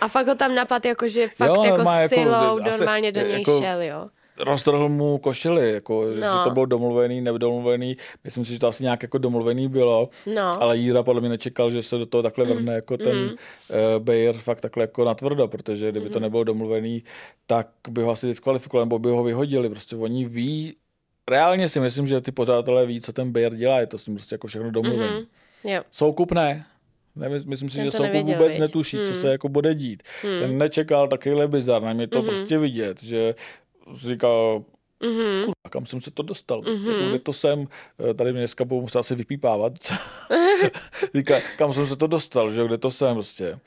A 0.00 0.08
fakt 0.08 0.26
ho 0.28 0.34
tam 0.34 0.54
napad, 0.54 0.84
jakože 0.84 1.28
fakt 1.36 1.48
Jo, 1.48 1.62
jako 1.64 1.76
normálně 1.76 2.02
jako- 2.02 2.14
silou 2.14 2.60
asi- 2.66 2.78
normálně 2.78 3.12
do 3.12 3.20
něj 3.20 3.32
jako- 3.38 3.60
šel, 3.60 3.82
jo. 3.82 4.08
Roztrhl 4.38 4.88
mu 4.88 5.18
košily, 5.18 5.72
jako, 5.72 6.02
no. 6.04 6.10
Jestli 6.10 6.38
to 6.44 6.50
bylo 6.50 6.66
domluvený, 6.66 7.20
nedomluvený. 7.20 7.96
Myslím 8.24 8.44
si, 8.44 8.52
že 8.52 8.58
to 8.58 8.68
asi 8.68 8.82
nějak 8.82 9.02
jako 9.02 9.18
domluvený 9.18 9.68
bylo, 9.68 10.08
No. 10.34 10.62
ale 10.62 10.76
Jíra 10.76 11.02
podle 11.02 11.20
mě 11.20 11.30
nečekal, 11.30 11.70
že 11.70 11.82
se 11.82 11.98
do 11.98 12.06
toho 12.06 12.22
takhle 12.22 12.44
vrhne 12.44 12.74
jako 12.74 12.96
ten 12.96 13.16
mm. 13.18 13.28
uh, 13.28 13.34
Bayer 13.98 14.34
fakt 14.34 14.60
takhle 14.60 14.82
jako 14.82 15.04
natvrdo, 15.04 15.48
protože 15.48 15.90
kdyby 15.90 16.10
to 16.10 16.20
nebylo 16.20 16.44
domluvený, 16.44 17.02
tak 17.46 17.68
by 17.90 18.02
ho 18.02 18.10
asi 18.10 18.26
diskvalifikovali, 18.26 18.86
nebo 18.86 18.98
by 18.98 19.10
ho 19.10 19.24
vyhodili. 19.24 19.68
Prostě 19.70 19.96
oni 19.96 20.24
ví, 20.24 20.74
reálně 21.30 21.68
si 21.68 21.80
myslím, 21.80 22.06
že 22.06 22.20
ty 22.20 22.32
pořadatelé 22.32 22.86
ví, 22.86 23.00
co 23.00 23.12
ten 23.12 23.32
Bayer 23.32 23.54
dělá, 23.54 23.80
je 23.80 23.86
to 23.86 23.98
s 23.98 24.06
ním 24.06 24.16
prostě 24.16 24.34
jako 24.34 24.46
všechno 24.46 24.70
domluvený. 24.70 25.20
Mm. 25.64 25.70
Jo. 25.72 25.82
Soukup 25.90 26.32
ne. 26.32 26.66
Nevím, 27.16 27.42
myslím 27.46 27.68
si, 27.68 27.76
Ten 27.76 27.84
že 27.84 27.90
Soukup 27.90 28.06
nevěděl, 28.06 28.34
vůbec 28.36 28.52
viď? 28.52 28.60
netuší, 28.60 28.96
co 28.96 29.02
Hmm. 29.04 29.14
se 29.14 29.28
jako 29.28 29.48
bude 29.48 29.74
dít. 29.74 30.02
Ten 30.22 30.58
nečekal 30.58 31.08
takovýhle 31.08 31.48
bizar, 31.48 31.82
na 31.82 31.92
mě 31.92 32.06
to 32.06 32.22
prostě 32.22 32.58
vidět, 32.58 33.02
že 33.02 33.34
říkal, 33.96 34.64
Mhm. 35.02 35.40
kurva, 35.40 35.70
kam 35.70 35.86
jsem 35.86 36.00
se 36.00 36.10
to 36.10 36.22
dostal, 36.22 36.60
mm-hmm. 36.62 36.92
jako, 36.96 37.08
kde 37.08 37.18
to 37.18 37.32
jsem, 37.32 37.68
eh, 38.10 38.14
tady 38.14 38.32
mě 38.32 38.40
dneska 38.40 38.64
budu 38.64 38.80
muset 38.80 38.98
asi 38.98 39.14
vypípávat, 39.14 39.72
říká, 41.14 41.34
kam 41.58 41.72
jsem 41.72 41.86
se 41.86 41.96
to 41.96 42.06
dostal, 42.06 42.50
že 42.50 42.64
kde 42.66 42.78
to 42.78 42.90
jsem 42.90 43.14
prostě. 43.14 43.58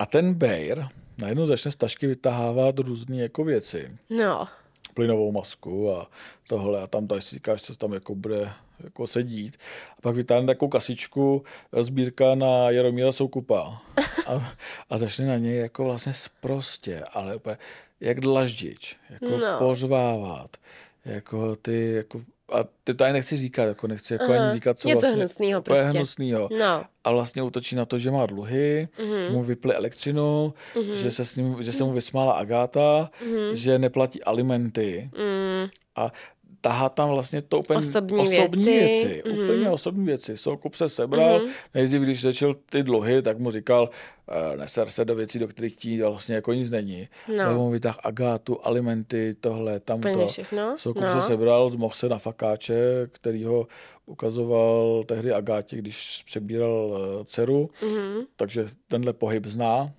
A 0.00 0.06
ten 0.06 0.34
Bayer 0.34 0.88
najednou 1.22 1.46
začne 1.46 1.70
z 1.70 1.76
tašky 1.76 2.06
vytahávat 2.06 2.78
různé 2.78 3.16
jako 3.16 3.44
věci, 3.44 3.96
No. 4.10 4.48
plynovou 4.94 5.32
masku 5.32 5.92
a 5.96 6.10
tohle 6.48 6.82
a 6.82 6.86
tam 6.86 7.06
tady 7.06 7.20
si 7.20 7.34
říkáš, 7.34 7.62
co 7.62 7.76
tam 7.76 7.92
jako 7.92 8.14
bude 8.14 8.52
jako 8.84 9.06
sedít. 9.06 9.56
A 9.98 10.00
pak 10.02 10.14
vytáhne 10.16 10.46
takovou 10.46 10.68
kasičku, 10.68 11.44
sbírka 11.80 12.34
na 12.34 12.70
Jaromíra 12.70 13.12
Soukupa 13.12 13.82
a, 14.26 14.52
a 14.90 14.98
začne 14.98 15.26
na 15.26 15.36
něj 15.36 15.58
jako 15.58 15.84
vlastně 15.84 16.12
sprostě, 16.12 17.04
ale 17.12 17.36
úplně 17.36 17.56
jak 18.00 18.20
dlaždič, 18.20 18.96
jako 19.10 19.38
No. 19.38 19.58
pořvávat, 19.58 20.56
jako 21.04 21.56
ty, 21.56 21.92
jako, 21.92 22.20
a 22.52 22.64
ty 22.84 22.94
to 22.94 23.04
ani 23.04 23.12
nechci 23.12 23.36
říkat, 23.36 23.64
jako 23.64 23.86
nechci 23.86 24.12
jako 24.14 24.32
ani 24.32 24.52
říkat, 24.54 24.78
co 24.78 24.88
Něco 24.88 25.00
vlastně, 25.00 25.16
hnusnýho 25.20 25.62
prostě. 25.62 25.84
hnusnýho. 25.98 26.48
No. 26.58 26.84
A 27.04 27.10
vlastně 27.10 27.42
útočí 27.42 27.76
na 27.76 27.84
to, 27.84 27.98
že 27.98 28.10
má 28.10 28.26
dluhy, 28.26 28.88
Mhm. 28.98 29.08
že 29.26 29.30
mu 29.30 29.42
vyply 29.42 29.74
elektřinu, 29.74 30.54
že, 30.94 31.10
se 31.10 31.24
s 31.24 31.36
ním, 31.36 31.62
že 31.62 31.72
se 31.72 31.84
mu 31.84 31.92
vysmála 31.92 32.32
Agáta, 32.32 33.10
Mhm. 33.26 33.54
že 33.56 33.78
neplatí 33.78 34.22
alimenty 34.24 35.10
Mm, 35.12 35.68
a 35.96 36.12
tahá 36.60 36.88
tam 36.88 37.10
vlastně 37.10 37.42
to 37.42 37.58
úplně 37.58 37.78
Osobní 37.78 38.20
osobní 38.20 38.64
věci. 38.64 39.06
věci. 39.08 39.22
Mhm. 39.30 39.44
Úplně 39.44 39.70
osobní 39.70 40.06
věci. 40.06 40.36
Soukup 40.36 40.74
se 40.74 40.88
sebral, 40.88 41.40
nejdřív, 41.74 42.02
když 42.02 42.22
začal 42.22 42.54
ty 42.54 42.82
dluhy, 42.82 43.22
tak 43.22 43.38
mu 43.38 43.50
říkal, 43.50 43.90
uh, 44.28 44.56
neser 44.56 44.88
se 44.88 45.04
do 45.04 45.14
věcí, 45.14 45.38
do 45.38 45.48
kterých 45.48 45.76
ti 45.76 46.02
vlastně 46.02 46.34
jako 46.34 46.52
nic 46.52 46.70
není. 46.70 47.08
No. 47.28 47.48
Nebo 47.48 47.54
mu 47.54 47.70
vytáhl 47.70 47.98
agátu, 48.04 48.66
alimenty, 48.66 49.36
tohle, 49.40 49.80
tamto. 49.80 50.28
Všechno, 50.28 50.78
Soukup 50.78 51.02
no. 51.02 51.12
se 51.12 51.26
sebral, 51.26 51.70
mohl 51.76 51.94
se 51.94 52.08
na 52.08 52.18
fakáče, 52.18 53.08
který 53.12 53.44
ho 53.44 53.66
ukazoval 54.06 55.04
tehdy 55.06 55.32
Agátě, 55.32 55.76
když 55.76 56.22
přebíral 56.26 56.98
eh, 56.98 57.24
dceru, 57.24 57.70
mhm. 57.82 58.20
takže 58.36 58.66
tenhle 58.88 59.12
pohyb 59.12 59.46
zná. 59.46 59.92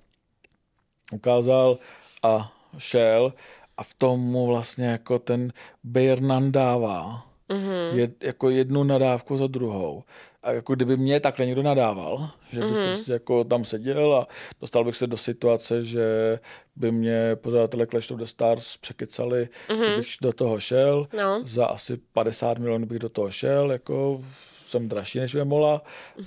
Ukázal 1.11 1.77
a 2.23 2.53
šel 2.77 3.33
a 3.77 3.83
v 3.83 3.93
tom 3.93 4.19
mu 4.19 4.47
vlastně 4.47 4.85
jako 4.85 5.19
ten 5.19 5.53
Bayer 5.83 6.21
nandává. 6.21 7.25
Mhm. 7.51 7.99
Je, 7.99 8.11
jako 8.21 8.49
jednu 8.49 8.83
nadávku 8.83 9.37
za 9.37 9.47
druhou. 9.47 10.03
A 10.43 10.51
jako 10.51 10.75
kdyby 10.75 10.97
mě 10.97 11.19
takhle 11.19 11.45
někdo 11.45 11.63
nadával, 11.63 12.29
že 12.51 12.59
bych 12.59 12.69
Mhm. 12.71 12.85
prostě 12.87 13.11
jako 13.11 13.43
tam 13.43 13.65
seděl 13.65 14.15
a 14.15 14.27
dostal 14.61 14.83
bych 14.83 14.95
se 14.95 15.07
do 15.07 15.17
situace, 15.17 15.83
že 15.83 16.39
by 16.75 16.91
mě 16.91 17.35
pořadatelé 17.35 17.87
Clash 17.87 18.11
of 18.11 18.19
the 18.19 18.25
Stars 18.25 18.77
překecali, 18.77 19.49
že 19.69 19.95
bych 19.97 20.07
do 20.21 20.33
toho 20.33 20.59
šel. 20.59 21.07
Mhm. 21.13 21.21
No. 21.23 21.41
Za 21.45 21.65
asi 21.65 21.97
50 22.13 22.57
milionů 22.57 22.85
bych 22.85 22.99
do 22.99 23.09
toho 23.09 23.31
šel, 23.31 23.71
jako 23.71 24.23
jsem 24.67 24.89
dražší 24.89 25.19
než 25.19 25.35
Vemola, 25.35 25.81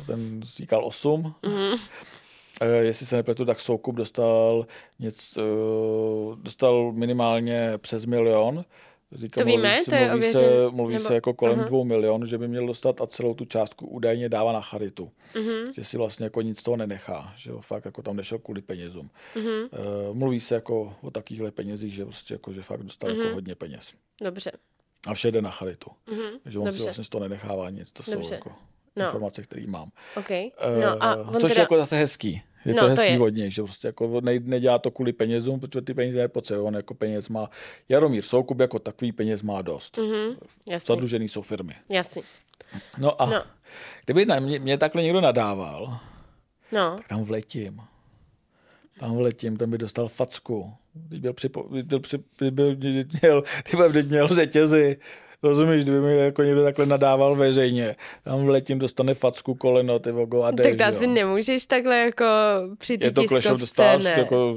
ten 0.06 0.40
říkal 0.42 0.84
8. 0.84 1.34
Mhm. 1.46 1.78
Eh, 2.61 2.66
Jestli 2.76 3.06
se 3.06 3.16
nepletu, 3.16 3.44
tak 3.44 3.61
Soukup 3.61 3.94
dostal, 3.96 4.66
něco, 4.99 5.40
eh, 5.40 6.37
dostal 6.42 6.92
minimálně 6.92 7.73
přes 7.78 8.06
milion. 8.06 8.64
Říká, 9.12 9.40
To 9.40 9.46
víme, 9.46 9.62
mluví, 9.68 9.84
se- 9.84 9.90
to 9.90 9.96
je 9.96 10.08
mluví, 10.11 10.32
se, 10.32 10.50
mluví 10.70 10.94
nebo- 10.94 11.04
se 11.06 11.14
jako 11.14 11.34
kolem 11.34 11.58
aha. 11.58 11.68
dvou 11.68 11.84
milionů, 11.84 12.26
že 12.26 12.38
by 12.38 12.49
měl 12.49 12.66
dostat 12.66 13.00
a 13.00 13.06
celou 13.06 13.34
tu 13.34 13.44
částku 13.44 13.87
údajně 13.87 14.28
dává 14.28 14.52
na 14.52 14.61
charitu. 14.61 15.11
Mhm. 15.34 15.73
Že 15.75 15.84
si 15.84 15.96
vlastně 15.96 16.25
jako 16.26 16.42
nic 16.42 16.58
z 16.58 16.62
toho 16.62 16.76
nenechá, 16.76 17.32
že 17.37 17.50
jo, 17.50 17.61
fakt 17.61 17.84
jako 17.84 18.02
tam 18.02 18.16
nešel 18.16 18.38
kvůli 18.38 18.62
penězům. 18.62 19.11
Mhm. 19.37 19.46
Eh, 19.49 19.68
Mluví 20.12 20.40
se 20.40 20.54
jako 20.54 20.94
o 21.02 21.11
takovýchhle 21.11 21.50
penězích, 21.50 21.94
že 21.94 22.04
prostě 22.04 22.34
jako, 22.34 22.52
že 22.52 22.62
fakt 22.62 22.82
dostal 22.82 23.11
Mhm. 23.11 23.20
jako 23.20 23.34
hodně 23.34 23.54
peněz. 23.54 23.94
Dobře. 24.25 24.52
A 25.06 25.14
vše 25.14 25.30
jde 25.30 25.42
na 25.42 25.50
charitu. 25.50 25.90
Mhm. 26.11 26.23
Takže 26.42 26.58
on 26.58 26.64
si 26.64 26.68
Dobře. 26.70 26.84
vlastně 26.84 27.04
z 27.04 27.08
toho 27.08 27.23
nenechává 27.23 27.70
nic. 27.70 27.90
To 27.92 28.02
jsou 28.02 28.12
Dobře. 28.12 28.34
jako 28.34 28.52
No. 28.96 29.04
informace, 29.04 29.42
které 29.42 29.66
mám. 29.66 29.88
OK. 30.16 30.30
No 30.80 31.02
a 31.04 31.14
Eh, 31.14 31.20
on 31.20 31.32
Což 31.40 31.42
teda... 31.42 31.54
je 31.54 31.60
jako 31.60 31.78
zase 31.78 31.96
hezký. 31.96 32.42
Je 32.64 32.74
No, 32.74 32.80
to 32.80 32.84
to 32.86 32.90
hezký 32.90 33.12
je. 33.12 33.20
od 33.20 33.28
něj, 33.28 33.50
že 33.50 33.62
prostě 33.62 33.88
jako 33.88 34.20
ne, 34.20 34.38
nedělá 34.38 34.78
to 34.78 34.90
kvůli 34.90 35.12
penězům, 35.12 35.60
protože 35.60 35.80
ty 35.82 35.94
peníze 35.94 36.18
nepotřebuje. 36.18 36.62
On 36.66 36.74
jako 36.74 36.94
peněz 36.94 37.28
má. 37.28 37.50
Jaromír 37.88 38.22
Soukup 38.22 38.60
jako 38.60 38.78
takový 38.78 39.12
peněz 39.12 39.42
má 39.42 39.62
dost. 39.62 39.98
Mhm. 39.98 40.36
Jasný. 40.70 40.86
Zadlužený 40.94 41.28
jsou 41.28 41.42
firmy. 41.42 41.74
Jasný. 41.90 42.22
No 42.98 43.22
a 43.22 43.26
No. 43.26 43.42
kdyby 44.04 44.26
na 44.26 44.40
mě, 44.40 44.58
mě 44.58 44.78
takhle 44.78 45.02
někdo 45.02 45.20
nadával, 45.20 45.98
No. 46.72 46.96
tak 46.96 47.08
tam 47.08 47.24
vletím. 47.24 47.80
Tam 49.00 49.16
vletím, 49.16 49.56
ten 49.56 49.70
by 49.70 49.78
dostal 49.78 50.08
facku. 50.08 50.72
Teď 51.08 51.20
byl, 51.20 51.32
připo, 51.32 51.66
byl, 51.82 52.00
při, 52.00 52.18
by 52.40 52.50
byl 52.50 52.76
měl, 53.22 53.42
měl 54.06 54.28
řetězy. 54.28 54.96
Rozumíš, 55.44 55.82
kdyby 55.84 56.00
mi 56.00 56.16
jako 56.16 56.42
někdo 56.42 56.62
takhle 56.64 56.86
nadával 56.86 57.36
veřejně, 57.36 57.96
tam 58.24 58.44
vletím, 58.44 58.78
dostane 58.78 59.14
facku, 59.14 59.54
koleno, 59.54 59.98
ty 59.98 60.12
vogo 60.12 60.42
a 60.42 60.50
jdeš, 60.50 60.66
Tak 60.66 60.76
to 60.76 60.84
asi 60.96 61.06
nemůžeš 61.06 61.66
takhle 61.66 61.98
jako 61.98 62.24
při 62.78 62.98
je 63.00 63.10
to 63.12 63.22
Clash 63.24 63.50
of 63.50 63.60
the 63.60 63.66
Stars, 63.66 64.04
jako 64.04 64.56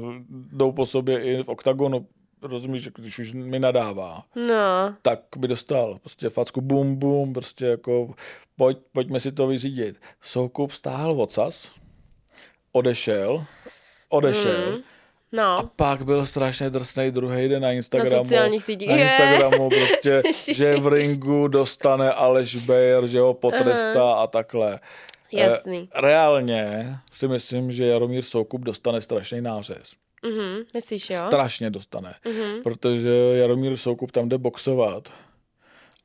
jdou 0.52 0.72
po 0.72 0.86
sobě 0.86 1.22
i 1.22 1.42
v 1.42 1.48
oktagonu, 1.48 2.06
rozumíš, 2.42 2.84
jako 2.84 3.02
když 3.02 3.18
už 3.18 3.32
mi 3.32 3.58
nadává, 3.58 4.22
No. 4.36 4.94
tak 5.02 5.20
by 5.36 5.48
dostal 5.48 5.98
prostě 6.00 6.28
facku 6.28 6.60
bum 6.60 6.96
bum, 6.96 7.32
prostě 7.32 7.66
jako 7.66 8.14
pojď, 8.56 8.78
pojďme 8.92 9.20
si 9.20 9.32
to 9.32 9.46
vyřídit. 9.46 9.96
Soukup 10.22 10.72
stáhl 10.72 11.22
ocas, 11.22 11.70
odešel, 12.72 13.44
odešel, 14.08 14.70
Mm. 14.76 14.82
No. 15.32 15.42
a 15.42 15.70
pak 15.76 16.02
byl 16.04 16.26
strašně 16.26 16.70
drsný 16.70 17.10
druhý 17.10 17.48
den 17.48 17.62
na 17.62 17.72
Instagramu. 17.72 18.16
Na 18.16 18.22
sociálních 18.24 18.64
sítích. 18.64 18.88
Na 18.88 18.96
Je. 18.96 19.02
Instagramu 19.02 19.68
prostě, 19.70 20.22
že 20.54 20.76
v 20.76 20.86
ringu 20.86 21.48
dostane 21.48 22.12
Aleš 22.12 22.56
Bayer, 22.56 23.06
že 23.06 23.20
ho 23.20 23.34
potrestá 23.34 24.12
a 24.12 24.26
takhle. 24.26 24.80
Jasný. 25.32 25.88
Eh, 25.94 26.00
Reálně 26.00 26.94
si 27.12 27.28
myslím, 27.28 27.72
že 27.72 27.86
Jaromír 27.86 28.22
Soukup 28.24 28.60
dostane 28.60 29.00
strašný 29.00 29.40
nářez. 29.40 29.92
Mhm. 30.24 30.62
Myslíš, 30.74 31.10
jo? 31.10 31.16
Strašně 31.26 31.70
dostane. 31.70 32.14
Mhm. 32.26 32.62
Protože 32.62 33.10
Jaromír 33.34 33.76
Soukup 33.76 34.10
tam 34.12 34.28
jde 34.28 34.38
boxovat, 34.38 35.08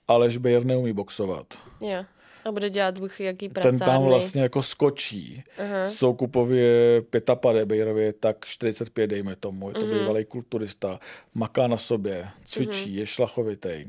Aleš 0.07 0.37
Bayer 0.37 0.65
neumí 0.65 0.93
boxovat. 0.93 1.45
Jo. 1.81 2.05
A 2.45 2.51
bude 2.51 2.69
dělat 2.69 2.99
bůh 2.99 3.19
jaký 3.21 3.49
prasárny. 3.49 3.79
Ten 3.79 3.87
tam 3.87 4.03
vlastně 4.03 4.41
jako 4.41 4.61
skočí. 4.61 5.43
Aha. 5.57 5.89
Soukupovi 5.89 6.57
je 6.57 7.01
55, 7.01 7.65
Bejrovi 7.65 8.03
je 8.03 8.13
tak 8.13 8.45
45, 8.45 9.07
dejme 9.07 9.35
tomu. 9.35 9.67
Je 9.69 9.73
to 9.73 9.81
Mhm. 9.81 9.89
bývalý 9.99 10.25
kulturista, 10.25 10.99
maká 11.33 11.67
na 11.67 11.77
sobě, 11.77 12.27
cvičí, 12.45 12.95
je 12.95 13.07
šlachovitý. 13.07 13.85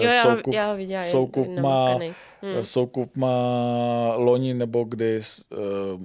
Jo, 0.00 0.10
já, 0.10 0.22
Soukup, 0.36 0.54
já 0.54 0.74
viděla. 0.74 1.02
je 1.02 1.10
Soukup 1.12 1.48
má, 1.48 1.54
namakanej. 1.84 2.14
Hm. 2.42 2.64
Soukup 2.64 3.16
má 3.16 3.36
loni 4.16 4.54
nebo 4.54 4.84
kdy 4.84 5.20
uh, 5.50 6.02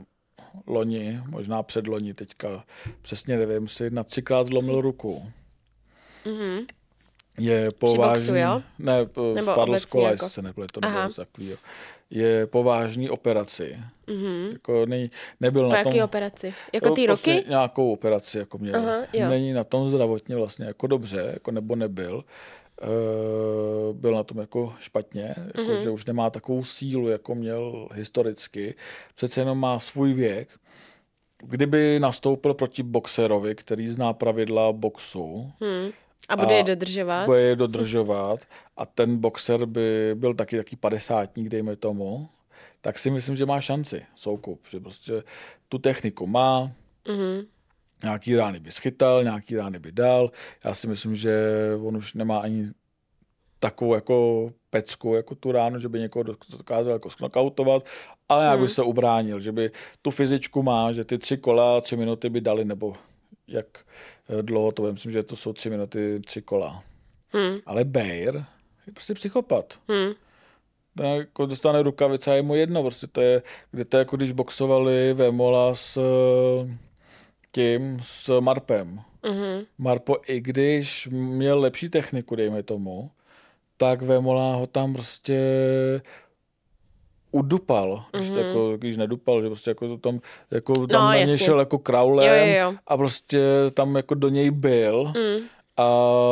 loni, 0.67 1.19
možná 1.29 1.63
předloni 1.63 2.13
teďka, 2.13 2.63
přesně 3.01 3.37
nevím, 3.37 3.67
si 3.67 3.89
na 3.89 4.03
třikrát 4.03 4.47
zlomil 4.47 4.81
ruku. 4.81 5.23
Mhm. 6.25 6.65
Je 7.39 7.69
boxu, 7.79 7.95
povážný, 7.95 8.39
jo? 8.39 8.61
ne, 8.79 8.97
Nebo 9.35 9.53
spadl 9.53 9.79
z 9.79 9.85
kola, 9.85 10.09
jako? 10.09 10.29
se 10.29 10.41
nepletu, 10.41 10.79
Aha. 10.83 10.93
nebo 10.95 11.07
něco 11.09 11.21
takového. 11.25 11.57
Je 12.09 12.47
povážný 12.47 13.09
operaci. 13.09 13.77
Mhm. 14.07 14.49
Jako 14.53 14.85
nej, 14.85 15.09
nebyl 15.39 15.63
Po 15.63 15.69
na 15.69 15.77
jaký 15.77 15.91
tom... 15.91 16.01
operaci? 16.01 16.53
Jako 16.73 16.89
ty 16.89 17.05
prostě 17.05 17.35
roky? 17.35 17.49
Nějakou 17.49 17.93
operaci 17.93 18.37
jako 18.37 18.57
měl. 18.57 18.75
Aha, 18.75 18.97
jo. 19.13 19.29
Není 19.29 19.53
na 19.53 19.63
tom 19.63 19.89
zdravotně 19.89 20.35
vlastně 20.35 20.65
jako 20.65 20.87
dobře, 20.87 21.29
jako 21.33 21.51
nebo 21.51 21.75
nebyl. 21.75 22.23
E, 22.81 23.93
byl 23.93 24.15
na 24.15 24.23
tom 24.23 24.37
jako 24.37 24.73
špatně, 24.79 25.35
jako 25.47 25.61
Mhm. 25.71 25.81
že 25.83 25.89
už 25.89 26.05
nemá 26.05 26.29
takovou 26.29 26.63
sílu, 26.63 27.07
jako 27.09 27.35
měl 27.35 27.87
historicky. 27.93 28.75
Přece 29.15 29.41
jenom 29.41 29.59
má 29.59 29.79
svůj 29.79 30.13
věk. 30.13 30.49
Kdyby 31.43 31.99
nastoupil 31.99 32.53
proti 32.53 32.83
boxerovi, 32.83 33.55
který 33.55 33.87
zná 33.87 34.13
pravidla 34.13 34.71
boxu, 34.71 35.51
Hm. 35.63 35.91
A 36.29 36.35
bude 36.35 36.55
A 36.55 36.57
je 36.57 36.63
dodržovat? 36.63 37.25
bude 37.25 37.41
je 37.41 37.55
dodržovat 37.55 38.39
a 38.77 38.85
ten 38.85 39.17
boxer 39.17 39.65
by 39.65 40.11
byl 40.15 40.33
taky 40.33 40.57
taký 40.57 40.75
padesátník, 40.75 41.49
dejme 41.49 41.75
tomu, 41.75 42.29
tak 42.81 42.97
si 42.97 43.11
myslím, 43.11 43.35
že 43.35 43.45
má 43.45 43.61
šanci 43.61 44.05
soukup, 44.15 44.61
že 44.69 44.79
prostě 44.79 45.23
tu 45.69 45.77
techniku 45.77 46.27
má, 46.27 46.71
Mhm. 47.07 47.45
nějaký 48.03 48.35
rány 48.35 48.59
by 48.59 48.71
schytal, 48.71 49.23
nějaký 49.23 49.55
rány 49.55 49.79
by 49.79 49.91
dal. 49.91 50.31
Já 50.63 50.73
si 50.73 50.87
myslím, 50.87 51.15
že 51.15 51.33
on 51.83 51.97
už 51.97 52.13
nemá 52.13 52.39
ani 52.39 52.67
takovou 53.59 53.93
jako 53.95 54.49
pecku, 54.69 55.15
jako 55.15 55.35
tu 55.35 55.51
ránu, 55.51 55.79
že 55.79 55.89
by 55.89 55.99
někoho 55.99 56.23
dokázal 56.57 56.93
jako 56.93 57.09
sknokautovat, 57.09 57.85
ale 58.29 58.43
nějak 58.43 58.57
by 58.59 58.65
Hmm. 58.65 58.69
se 58.69 58.83
ubránil, 58.83 59.39
že 59.39 59.51
by 59.51 59.71
tu 60.01 60.11
fyzičku 60.11 60.63
má, 60.63 60.91
že 60.91 61.03
ty 61.03 61.17
tři 61.17 61.37
kola, 61.37 61.81
tři 61.81 61.95
minuty 61.97 62.29
by 62.29 62.41
dali, 62.41 62.65
nebo 62.65 62.93
jak 63.49 63.85
eh, 64.29 64.43
dlouho 64.43 64.71
to 64.71 64.91
myslím, 64.91 65.11
že 65.11 65.23
to 65.23 65.35
jsou 65.35 65.53
tři 65.53 65.69
minuty, 65.69 66.21
tři 66.25 66.41
kola. 66.41 66.83
Hm. 67.33 67.55
Ale 67.65 67.83
Bayer 67.83 68.35
je 68.87 68.93
prostě 68.93 69.13
psychopat. 69.13 69.79
Hm. 69.91 70.13
Ten 70.97 71.05
jako 71.05 71.45
dostane 71.45 71.83
rukavice 71.83 72.31
a 72.31 72.33
je 72.33 72.41
mu 72.41 72.55
jedno, 72.55 72.81
prostě 72.81 73.07
to 73.07 73.21
je, 73.21 73.41
kde 73.71 73.85
to 73.85 73.97
je 73.97 73.99
jako 73.99 74.17
když 74.17 74.31
boxovali 74.31 75.13
Vemola 75.13 75.75
s 75.75 75.97
eh, 75.97 76.77
tím, 77.51 77.99
s 78.03 78.39
Marpem. 78.39 79.01
Mhm. 79.25 79.65
Marpo, 79.77 80.17
i 80.27 80.41
když 80.41 81.07
měl 81.11 81.59
lepší 81.59 81.89
techniku, 81.89 82.35
dejme 82.35 82.63
tomu, 82.63 83.11
tak 83.77 84.01
Vemola 84.01 84.55
ho 84.55 84.67
tam 84.67 84.93
prostě 84.93 85.41
udupal, 87.31 88.03
mm-hmm. 88.13 88.35
jako, 88.37 88.77
když 88.77 88.97
nedupal, 88.97 89.41
že 89.41 89.47
prostě 89.47 89.71
jako 89.71 89.87
to 89.87 89.97
tam, 89.97 90.19
jako 90.51 90.73
tam 90.73 90.81
Mhm. 90.83 90.91
No, 90.91 90.99
na 91.19 91.23
něj 91.23 91.37
šel 91.37 91.59
jako 91.59 91.77
kraulem 91.77 92.27
Jo, 92.27 92.45
jo, 92.45 92.61
jo. 92.61 92.73
a 92.87 92.97
prostě 92.97 93.43
tam 93.73 93.95
jako 93.95 94.15
do 94.15 94.29
něj 94.29 94.51
byl 94.51 95.03
Mm. 95.15 95.45
a 95.77 95.87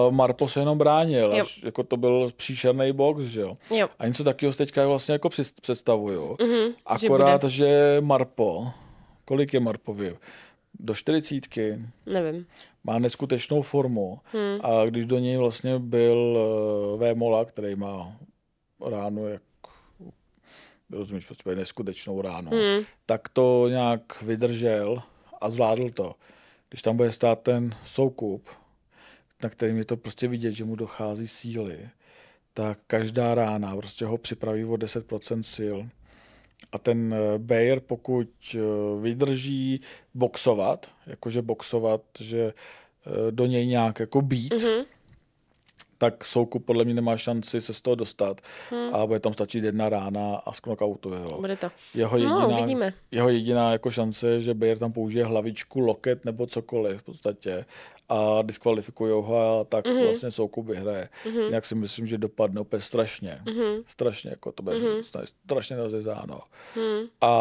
Marpo 0.09 0.47
se 0.47 0.59
jenom 0.59 0.77
bránil, 0.77 1.31
Jo. 1.35 1.41
až, 1.41 1.63
jako 1.63 1.83
to 1.83 1.97
byl 1.97 2.29
příšerný 2.35 2.91
box, 2.91 3.23
že 3.23 3.41
jo. 3.41 3.57
Jo. 3.71 3.89
A 3.99 4.07
něco 4.07 4.23
takového 4.23 4.53
teďka 4.53 4.87
vlastně 4.87 5.13
jako 5.13 5.29
představuju. 5.61 6.37
Mhm. 6.41 6.73
Že 6.99 7.07
Akorát, 7.07 7.43
že, 7.43 7.49
že 7.49 7.97
Marpo, 8.01 8.67
kolik 9.25 9.53
je 9.53 9.59
Marpovi? 9.59 10.15
do 10.79 10.93
čtyřicítky, 10.95 11.79
Nevím. 12.05 12.45
má 12.83 12.99
neskutečnou 12.99 13.61
formu 13.61 14.19
hmm. 14.33 14.59
a 14.63 14.85
když 14.85 15.05
do 15.05 15.19
něj 15.19 15.37
vlastně 15.37 15.79
byl 15.79 16.37
uh, 16.93 16.99
Vémola, 16.99 17.45
který 17.45 17.75
má 17.75 18.11
ránu 18.89 19.27
jak 19.27 19.41
rozumíš, 20.91 21.25
prostě 21.25 21.55
neskutečnou 21.55 22.21
ránu, 22.21 22.51
hmm. 22.51 22.83
tak 23.05 23.29
to 23.29 23.67
nějak 23.69 24.21
vydržel 24.21 25.03
a 25.41 25.49
zvládl 25.49 25.89
to. 25.89 26.15
Když 26.69 26.81
tam 26.81 26.97
bude 26.97 27.11
stát 27.11 27.41
ten 27.41 27.75
soukup, 27.85 28.49
na 29.43 29.49
kterým 29.49 29.77
je 29.77 29.85
to 29.85 29.97
prostě 29.97 30.27
vidět, 30.27 30.51
že 30.51 30.65
mu 30.65 30.75
dochází 30.75 31.27
síly, 31.27 31.89
tak 32.53 32.79
každá 32.87 33.35
rána 33.35 33.75
prostě 33.75 34.05
ho 34.05 34.17
připraví 34.17 34.65
o 34.65 34.73
10% 34.73 35.41
sil. 35.55 35.77
A 36.71 36.77
ten 36.77 37.13
eh, 37.13 37.37
Bayer, 37.37 37.79
pokud 37.79 38.29
eh, 38.55 38.59
vydrží 39.01 39.81
boxovat, 40.13 40.91
jakože 41.07 41.41
boxovat, 41.41 42.01
že 42.19 42.41
eh, 42.41 43.31
do 43.31 43.45
něj 43.45 43.67
nějak 43.67 43.99
jako 43.99 44.21
být, 44.21 44.53
mm-hmm 44.53 44.85
tak 45.97 46.25
Soukup 46.25 46.65
podle 46.65 46.83
mě 46.83 46.93
nemá 46.93 47.17
šanci 47.17 47.61
se 47.61 47.73
z 47.73 47.81
toho 47.81 47.95
dostat 47.95 48.41
hmm. 48.69 48.95
a 48.95 49.05
bude 49.05 49.19
tam 49.19 49.33
stačit 49.33 49.63
jedna 49.63 49.89
rána 49.89 50.35
a 50.35 50.53
z 50.53 50.59
knockoutu. 50.59 51.09
Jo. 51.09 51.37
Bude 51.41 51.55
to. 51.55 51.71
Jeho 51.93 52.17
jediná, 52.17 52.47
no, 52.47 52.55
vidíme. 52.55 52.93
jeho 53.11 53.29
jediná 53.29 53.71
jako 53.71 53.91
šance 53.91 54.27
je, 54.27 54.41
že 54.41 54.53
Bayer 54.53 54.77
tam 54.77 54.91
použije 54.91 55.25
hlavičku, 55.25 55.79
loket 55.79 56.25
nebo 56.25 56.47
cokoliv 56.47 57.01
v 57.01 57.03
podstatě 57.03 57.65
a 58.09 58.41
diskvalifikují 58.41 59.11
ho 59.11 59.59
a 59.59 59.63
tak 59.63 59.85
mm-hmm. 59.85 60.03
vlastně 60.03 60.31
Soukup 60.31 60.67
vyhraje. 60.67 61.09
Mm-hmm. 61.25 61.45
Jinak 61.45 61.65
si 61.65 61.75
myslím, 61.75 62.07
že 62.07 62.17
dopadne 62.17 62.61
opět 62.61 62.81
strašně. 62.81 63.39
Mm-hmm. 63.45 63.83
Strašně, 63.85 64.29
jako 64.29 64.51
to 64.51 64.63
bude 64.63 64.75
mm-hmm. 64.75 65.23
strašně 65.45 65.75
rozjezáno. 65.75 66.39
Mm. 66.75 67.07
A 67.21 67.31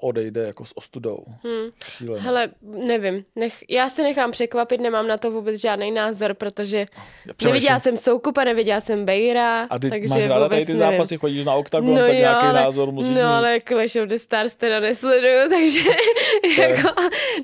odejde 0.00 0.46
jako 0.46 0.64
s 0.64 0.76
ostudou. 0.76 1.24
Mm. 1.44 1.70
Šílené. 1.84 2.22
Hele, 2.22 2.48
nevím. 2.62 3.24
Nech, 3.36 3.64
já 3.70 3.88
se 3.88 4.02
nechám 4.02 4.30
překvapit, 4.30 4.80
nemám 4.80 5.06
na 5.08 5.16
to 5.16 5.30
vůbec 5.30 5.60
žádný 5.60 5.90
názor, 5.90 6.34
protože 6.34 6.86
neviděla 7.44 7.78
jsem 7.78 7.96
Soukupa, 7.96 8.44
neviděla 8.44 8.80
jsem 8.80 9.04
Bejra. 9.04 9.62
A 9.70 9.78
ty 9.78 9.90
takže 9.90 10.08
máš 10.08 10.26
ráda 10.26 10.48
tady 10.48 10.66
ty 10.66 10.74
nevím. 10.74 10.90
zápasy, 10.90 11.16
chodíš 11.16 11.44
na 11.44 11.54
OKTAGON, 11.54 11.94
no 11.94 12.00
tak 12.00 12.08
jo, 12.08 12.14
nějaký 12.14 12.46
ale, 12.46 12.60
názor 12.60 12.92
musíš 12.92 13.10
No 13.10 13.16
mít. 13.16 13.22
ale 13.22 13.60
Clash 13.68 13.96
of 13.96 14.08
the 14.08 14.16
Stars 14.16 14.56
teda 14.56 14.80
nesleduju, 14.80 15.48
takže 15.50 15.90
jako, 16.58 16.88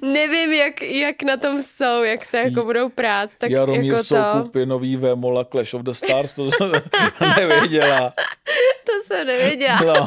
nevím, 0.03 0.53
jak, 0.53 0.83
jak 0.83 1.23
na 1.23 1.37
tom 1.37 1.62
jsou, 1.62 2.03
jak 2.03 2.25
se 2.25 2.39
jako 2.39 2.60
jako 2.61 2.67
budou 2.67 2.88
prát, 2.88 3.31
tak 3.38 3.50
Jaromír 3.50 3.93
jako 3.93 4.05
Soukup 4.05 4.57
je 4.57 4.67
nový 4.67 4.97
Vémola 4.97 5.45
Clash 5.45 5.75
of 5.75 5.83
the 5.83 5.90
Stars, 5.90 6.33
to 6.33 6.50
jsem 6.50 6.73
nevěděla. 7.37 8.12
to 8.85 8.93
jsem 9.07 9.26
nevěděla. 9.26 9.81
No. 9.81 10.07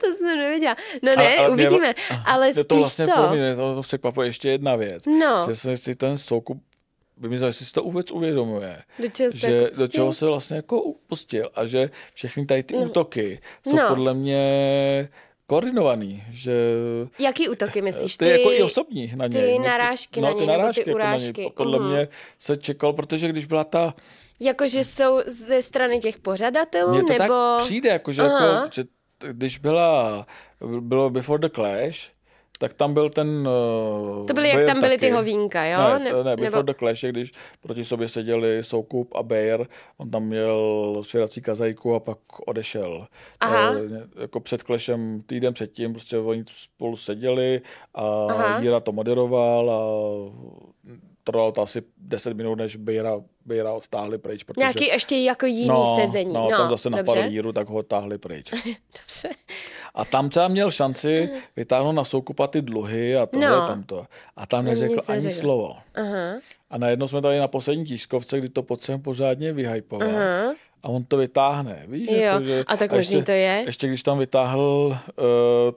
to 0.00 0.12
jsem 0.12 0.38
nevěděla. 0.38 0.76
No 1.02 1.12
ne, 1.16 1.36
ale, 1.36 1.50
uvidíme, 1.50 1.78
mě, 1.78 1.94
ale 2.26 2.52
spíš 2.52 2.64
to... 2.66 2.76
Vlastně 2.76 3.06
to, 3.06 3.30
mě, 3.30 3.56
to, 3.56 3.74
to 3.74 3.82
překvapuje 3.82 4.28
ještě 4.28 4.48
jedna 4.48 4.76
věc. 4.76 5.06
No. 5.06 5.46
Že 5.48 5.56
se 5.56 5.76
si 5.76 5.94
ten 5.94 6.18
Soukup 6.18 6.62
by 7.16 7.28
mi 7.28 7.46
jestli 7.46 7.66
si 7.66 7.72
to 7.72 7.82
vůbec 7.82 8.10
uvědomuje, 8.10 8.82
do 8.98 9.08
čeho 9.08 9.32
že 9.34 9.52
jako 9.52 9.76
do 9.76 9.88
čeho 9.88 10.12
se 10.12 10.26
vlastně 10.26 10.56
jako 10.56 10.82
upustil 10.82 11.50
a 11.54 11.66
že 11.66 11.90
všechny 12.14 12.46
tady 12.46 12.62
ty 12.62 12.74
no. 12.76 12.82
útoky 12.82 13.40
jsou 13.68 13.76
no. 13.76 13.88
podle 13.88 14.14
mě 14.14 15.08
koordinovaný, 15.54 16.24
že... 16.30 16.52
Jaký 17.18 17.48
útoky 17.48 17.82
myslíš? 17.82 18.16
Ty, 18.16 18.24
ty 18.24 18.30
jako 18.30 18.52
i 18.52 18.62
osobní 18.62 19.12
na 19.16 19.26
ně. 19.26 19.40
Ty 19.40 19.58
narážky 19.58 20.20
no, 20.20 20.26
na 20.26 20.32
ně, 20.32 20.40
ty 20.40 20.46
narážky 20.46 20.84
ty 20.84 20.94
urážky. 20.94 21.26
Jako 21.26 21.40
na 21.40 21.44
ně. 21.44 21.50
Podle 21.50 21.78
uh-huh. 21.78 21.90
mě 21.90 22.08
se 22.38 22.56
čekal, 22.56 22.92
protože 22.92 23.28
když 23.28 23.46
byla 23.46 23.64
ta... 23.64 23.94
Jakože 24.40 24.84
jsou 24.84 25.20
ze 25.26 25.62
strany 25.62 25.98
těch 25.98 26.18
pořadatelů, 26.18 26.90
Mně 26.90 27.02
to 27.02 27.12
nebo... 27.12 27.34
tak 27.34 27.62
přijde, 27.62 27.90
jakože 27.90 28.22
jako, 28.22 28.70
že 28.72 28.84
když 29.32 29.58
byla, 29.58 30.26
bylo 30.80 31.10
Before 31.10 31.48
the 31.48 31.54
Clash, 31.54 32.13
tak 32.58 32.74
tam 32.74 32.94
byl 32.94 33.10
ten... 33.10 33.48
Uh, 33.48 34.26
to 34.26 34.34
byly, 34.34 34.48
jak 34.48 34.66
tam 34.66 34.80
byly 34.80 34.96
taky. 34.96 35.06
ty 35.06 35.10
hovínka, 35.10 35.64
jo? 35.64 35.78
Ne, 35.78 35.98
ne, 35.98 36.24
ne 36.24 36.36
Before 36.36 36.62
nebo... 36.62 36.62
the 36.62 36.74
Clash, 36.78 37.04
když 37.04 37.32
proti 37.60 37.84
sobě 37.84 38.08
seděli 38.08 38.62
Soukup 38.62 39.14
a 39.14 39.22
Bayer, 39.22 39.66
on 39.96 40.10
tam 40.10 40.22
měl 40.22 41.02
svěrací 41.02 41.42
kazajku 41.42 41.94
a 41.94 42.00
pak 42.00 42.18
odešel. 42.46 43.06
Aha. 43.40 43.70
Uh, 43.70 43.76
jako 44.20 44.40
před 44.40 44.62
Clashem 44.62 45.20
týden 45.26 45.54
předtím, 45.54 45.92
prostě 45.92 46.18
oni 46.18 46.44
spolu 46.48 46.96
seděli 46.96 47.60
a 47.94 48.26
Aha. 48.30 48.60
Jíra 48.60 48.80
to 48.80 48.92
moderoval 48.92 49.70
a 49.70 49.80
trvalo 51.24 51.52
to 51.52 51.62
asi 51.62 51.82
10 51.98 52.36
minut, 52.36 52.54
než 52.54 52.76
Bejra, 52.76 53.20
Bejra 53.46 53.72
odtáhli 53.72 54.18
pryč. 54.18 54.42
Protože, 54.42 54.60
Nějaký 54.60 54.86
ještě 54.86 55.16
jako 55.16 55.46
jiný 55.46 55.68
no, 55.68 55.98
sezení. 56.00 56.34
No, 56.34 56.50
no 56.50 56.56
tam 56.56 56.70
zase 56.70 56.90
napadl 56.90 57.20
Jíru, 57.24 57.52
tak 57.52 57.68
ho 57.68 57.76
odtáhli 57.76 58.18
pryč. 58.18 58.50
dobře. 59.00 59.28
A 59.94 60.04
tam 60.04 60.28
třeba 60.28 60.48
měl 60.48 60.70
šanci 60.70 61.30
vytáhnout 61.56 61.92
na 61.92 62.04
soukupa 62.04 62.46
ty 62.46 62.62
dluhy 62.62 63.16
a 63.16 63.26
tohle 63.26 63.48
no. 63.48 63.66
tamto. 63.66 64.06
A 64.36 64.46
tam 64.46 64.64
neřekl 64.64 65.00
ani 65.08 65.16
neřekl. 65.16 65.40
slovo. 65.40 65.76
Aha. 65.94 66.40
A 66.70 66.78
najednou 66.78 67.08
jsme 67.08 67.22
tady 67.22 67.38
na 67.38 67.48
poslední 67.48 67.84
tiskovce, 67.84 68.38
kdy 68.38 68.48
to 68.48 68.62
pocem 68.62 69.02
pořádně 69.02 69.52
vyhypoval. 69.52 70.08
Aha 70.08 70.54
a 70.84 70.88
on 70.88 71.04
to 71.04 71.16
vytáhne, 71.16 71.84
víš? 71.88 72.10
Jo, 72.10 72.16
jako, 72.16 72.44
že, 72.44 72.64
a 72.66 72.76
tak 72.76 72.92
a 72.92 72.96
ještě, 72.96 73.22
to 73.22 73.30
je. 73.30 73.62
Ještě 73.66 73.88
když 73.88 74.02
tam 74.02 74.18
vytáhl 74.18 74.98
uh, 75.18 75.24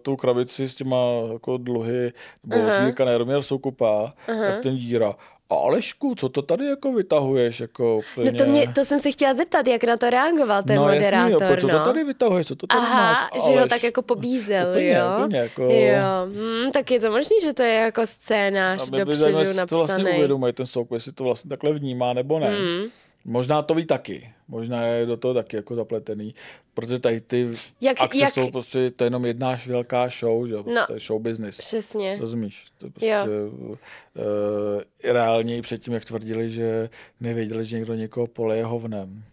tu 0.02 0.16
krabici 0.16 0.68
s 0.68 0.76
těma 0.76 0.98
jako 1.34 1.58
dluhy, 1.58 2.14
nebo 2.44 2.62
uh-huh. 2.62 2.82
Zmírka 2.82 3.06
Neromír 3.06 3.42
Soukupa, 3.42 4.14
uh-huh. 4.28 4.52
tak 4.52 4.64
ten 4.64 4.78
díra, 4.78 5.16
a 5.50 5.56
Alešku, 5.56 6.16
co 6.16 6.30
to 6.30 6.42
tady 6.42 6.66
jako 6.66 6.94
vytahuješ? 6.94 7.60
Jako 7.60 8.02
no 8.24 8.32
to, 8.32 8.46
mě, 8.46 8.68
to 8.68 8.86
jsem 8.86 9.00
si 9.00 9.12
chtěla 9.12 9.34
zeptat, 9.34 9.68
jak 9.68 9.84
na 9.84 9.98
to 9.98 10.10
reagoval 10.10 10.64
ten 10.64 10.76
no, 10.76 10.82
moderátor. 10.82 11.42
Jasný, 11.42 11.48
jo, 11.50 11.58
co 11.62 11.68
to 11.68 11.80
no. 11.80 11.86
tady 11.86 12.04
vytahuješ? 12.04 12.48
Co 12.48 12.56
to 12.56 12.68
tady 12.68 12.82
Aha, 12.82 13.02
máš? 13.02 13.18
Aleš, 13.32 13.44
že 13.44 13.60
ho 13.60 13.68
tak 13.68 13.84
jako 13.84 14.02
pobízel, 14.02 14.70
úplně, 14.70 14.90
jo? 14.90 15.06
Úplně, 15.24 15.38
jako... 15.38 15.64
jo. 15.64 16.28
Hmm, 16.34 16.72
tak 16.72 16.92
je 16.92 17.00
to 17.00 17.12
možný, 17.12 17.36
že 17.44 17.54
to 17.54 17.64
je 17.64 17.74
jako 17.74 18.08
scénář 18.08 18.90
dopředu 18.90 19.34
napsaný. 19.34 19.68
to 19.68 19.78
vlastně 19.78 20.12
uvědomují 20.16 20.54
ten 20.54 20.66
souk, 20.66 20.88
jestli 20.94 21.12
to 21.12 21.24
vlastně 21.24 21.50
takhle 21.50 21.74
vnímá 21.74 22.14
nebo 22.14 22.40
ne. 22.40 22.50
Hmm. 22.50 22.84
Možná 23.28 23.62
to 23.62 23.74
ví 23.74 23.86
taky. 23.86 24.34
Možná 24.48 24.86
je 24.86 25.06
do 25.06 25.18
toho 25.18 25.34
taky 25.34 25.56
jako 25.56 25.76
zapletený. 25.76 26.36
Protože 26.74 27.00
tady 27.00 27.22
ty 27.22 27.50
jak, 27.82 28.02
akce 28.02 28.18
jak... 28.18 28.34
jsou 28.34 28.52
prostě, 28.52 28.92
to 28.92 29.04
je 29.04 29.06
jenom 29.06 29.26
jedna 29.26 29.60
velká 29.68 30.10
show, 30.10 30.48
že 30.48 30.54
jo? 30.54 30.64
Prostě 30.64 30.80
no, 30.80 30.88
to 30.88 30.94
je 30.94 31.00
show 31.00 31.22
business. 31.22 31.58
Přesně. 31.58 32.18
Rozumíš? 32.20 32.66
To 32.78 32.86
je 32.86 32.92
prostě 32.92 33.16
uh, 33.64 34.82
reálně 35.04 35.58
i 35.58 35.62
předtím, 35.62 35.94
jak 35.94 36.06
tvrdili, 36.06 36.50
že 36.50 36.90
nevěděli, 37.20 37.66
že 37.66 37.78
někdo 37.78 37.94
někoho 37.94 38.28
poleje 38.28 38.66
hovnem. 38.66 39.24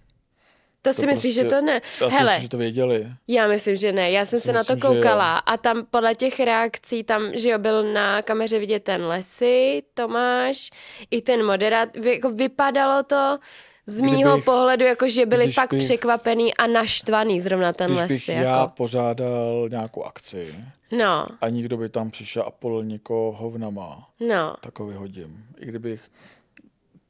To, 0.82 0.90
to 0.90 0.94
si 0.94 1.02
prostě, 1.02 1.14
myslíš, 1.14 1.34
že 1.34 1.44
to 1.44 1.60
ne? 1.60 1.80
Já 2.00 2.08
Hele, 2.08 2.18
si 2.18 2.24
myslím, 2.24 2.42
že 2.42 2.48
to 2.48 2.58
věděli. 2.58 3.08
Já 3.28 3.46
myslím, 3.46 3.76
že 3.76 3.92
ne. 3.92 4.10
Já 4.10 4.24
jsem 4.24 4.40
se 4.40 4.52
myslím, 4.52 4.54
na 4.54 4.64
to 4.64 4.76
koukala 4.76 5.38
a 5.38 5.56
tam 5.56 5.86
podle 5.90 6.14
těch 6.14 6.40
reakcí, 6.40 7.04
tam, 7.04 7.22
že 7.34 7.50
jo, 7.50 7.58
byl 7.58 7.92
na 7.92 8.22
kameře 8.22 8.58
vidět 8.58 8.84
ten 8.84 9.04
Lesy, 9.04 9.82
Tomáš, 9.94 10.70
i 11.10 11.22
ten 11.22 11.46
moderát, 11.46 11.96
jako 11.96 12.30
vypadalo 12.30 13.02
to, 13.02 13.38
z 13.86 14.00
mýho 14.00 14.30
kdybych, 14.30 14.44
pohledu, 14.44 14.84
jako 14.84 15.08
že 15.08 15.26
byli 15.26 15.52
fakt 15.52 15.70
bych, 15.70 15.84
překvapený 15.84 16.54
a 16.54 16.66
naštvaný 16.66 17.40
zrovna 17.40 17.72
ten 17.72 17.86
když 17.86 18.00
les. 18.00 18.08
Když 18.08 18.26
bych 18.26 18.36
jako. 18.36 18.48
já 18.48 18.66
pořádal 18.66 19.68
nějakou 19.70 20.02
akci 20.02 20.54
no. 20.98 21.26
a 21.40 21.48
nikdo 21.48 21.76
by 21.76 21.88
tam 21.88 22.10
přišel 22.10 22.42
a 22.42 22.50
polil 22.50 22.84
někoho 22.84 23.32
hovnama, 23.32 24.08
no. 24.20 24.54
tak 24.60 24.78
ho 24.78 24.86
vyhodím. 24.86 25.46
I 25.58 25.66
kdybych 25.66 26.10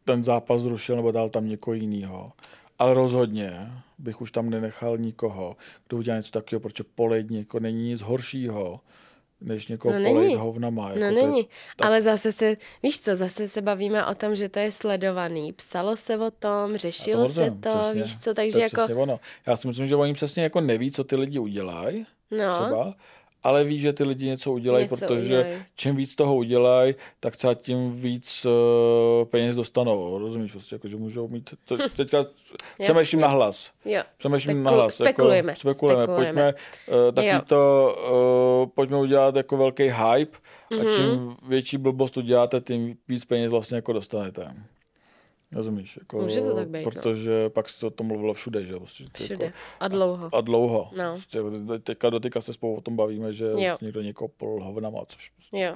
ten 0.04 0.24
zápas 0.24 0.62
zrušil 0.62 0.96
nebo 0.96 1.10
dal 1.10 1.28
tam 1.28 1.48
někoho 1.48 1.74
jiného. 1.74 2.32
Ale 2.78 2.94
rozhodně 2.94 3.72
bych 3.98 4.20
už 4.20 4.30
tam 4.30 4.50
nenechal 4.50 4.98
nikoho, 4.98 5.56
kdo 5.88 5.96
udělá 5.96 6.16
něco 6.16 6.30
takového, 6.30 6.60
protože 6.60 6.84
polejt 6.94 7.30
někoho 7.30 7.60
není 7.60 7.88
nic 7.88 8.00
horšího, 8.00 8.80
než 9.40 9.68
někoho 9.68 9.98
no 9.98 10.10
polejt 10.10 10.38
hovnama. 10.38 10.88
Jako 10.88 11.00
no 11.00 11.10
není, 11.10 11.38
je, 11.38 11.44
tak... 11.76 11.86
ale 11.86 12.02
zase 12.02 12.32
se, 12.32 12.56
víš 12.82 13.00
co, 13.00 13.16
zase 13.16 13.48
se 13.48 13.62
bavíme 13.62 14.06
o 14.06 14.14
tom, 14.14 14.34
že 14.34 14.48
to 14.48 14.58
je 14.58 14.72
sledovaný. 14.72 15.52
Psalo 15.52 15.96
se 15.96 16.18
o 16.18 16.30
tom, 16.30 16.76
řešilo 16.76 17.26
to 17.26 17.32
se 17.32 17.50
to, 17.50 17.78
přesně, 17.78 18.02
víš 18.02 18.18
co, 18.18 18.34
takže 18.34 18.58
to 18.74 18.80
jako... 18.80 19.02
Ono. 19.02 19.20
Já 19.46 19.56
si 19.56 19.68
myslím, 19.68 19.86
že 19.86 19.96
oni 19.96 20.14
přesně 20.14 20.42
jako 20.42 20.60
neví, 20.60 20.90
co 20.90 21.04
ty 21.04 21.16
lidi 21.16 21.38
udělají, 21.38 22.06
no. 22.30 22.52
třeba, 22.52 22.94
ale 23.44 23.64
ví, 23.64 23.80
že 23.80 23.92
ty 23.92 24.04
lidi 24.04 24.26
něco 24.26 24.52
udělají, 24.52 24.84
něco 24.84 24.96
protože 24.96 25.38
udělaj. 25.38 25.62
čím 25.76 25.96
víc 25.96 26.14
toho 26.14 26.36
udělají, 26.36 26.94
tak 27.20 27.36
třeba 27.36 27.54
tím 27.54 27.92
víc 28.00 28.46
uh, 28.46 29.24
peněz 29.24 29.56
dostanou. 29.56 30.18
Rozumíš? 30.18 30.52
Prostě, 30.52 30.74
jako, 30.74 30.88
že 30.88 30.96
můžou 30.96 31.28
mít... 31.28 31.50
To, 31.64 31.76
teďka 31.96 32.26
přemýšlím 32.82 33.20
na 33.20 33.28
hlas. 33.28 33.70
Přemýšlím 34.18 34.62
na 34.62 34.70
hlas. 34.70 34.94
Spekulujeme. 34.94 35.52
Jako, 35.52 35.60
spekulujeme. 35.60 36.04
spekulujeme. 36.04 36.52
Pojďme, 36.52 36.54
uh, 37.08 37.14
taky 37.14 37.28
jo. 37.28 37.40
to, 37.46 37.96
uh, 38.62 38.70
pojďme 38.74 38.96
udělat 38.96 39.36
jako 39.36 39.56
velký 39.56 39.82
hype 39.82 40.38
mm-hmm. 40.70 40.80
a 40.80 40.82
mhm. 40.82 40.92
čím 40.92 41.36
větší 41.48 41.78
blbost 41.78 42.16
uděláte, 42.16 42.60
tím 42.60 42.96
víc 43.08 43.24
peněz 43.24 43.50
vlastně 43.50 43.76
jako 43.76 43.92
dostanete. 43.92 44.54
Rozumíš? 45.54 45.96
Jako, 45.96 46.18
Může 46.18 46.40
to 46.40 46.54
tak 46.54 46.68
být, 46.68 46.84
no. 46.84 46.90
Protože 46.90 47.42
no. 47.44 47.50
pak 47.50 47.68
se 47.68 47.86
o 47.86 47.90
tom 47.90 48.06
mluvilo 48.06 48.34
všude, 48.34 48.64
že? 48.66 48.76
Prostě, 48.76 49.04
všude. 49.14 49.44
Jako, 49.44 49.56
a 49.80 49.88
dlouho. 49.88 50.30
A, 50.32 50.38
a 50.38 50.40
dlouho. 50.40 50.90
No. 50.96 51.12
Prostě, 51.12 51.38
teďka 51.82 52.10
dotyka 52.10 52.40
se 52.40 52.52
spolu 52.52 52.76
o 52.76 52.80
tom 52.80 52.96
bavíme, 52.96 53.32
že 53.32 53.44
jo. 53.44 53.78
někdo 53.80 54.02
někoho 54.02 54.28
pol 54.28 54.64
hovnama, 54.64 55.04
což 55.06 55.30
prostě, 55.30 55.74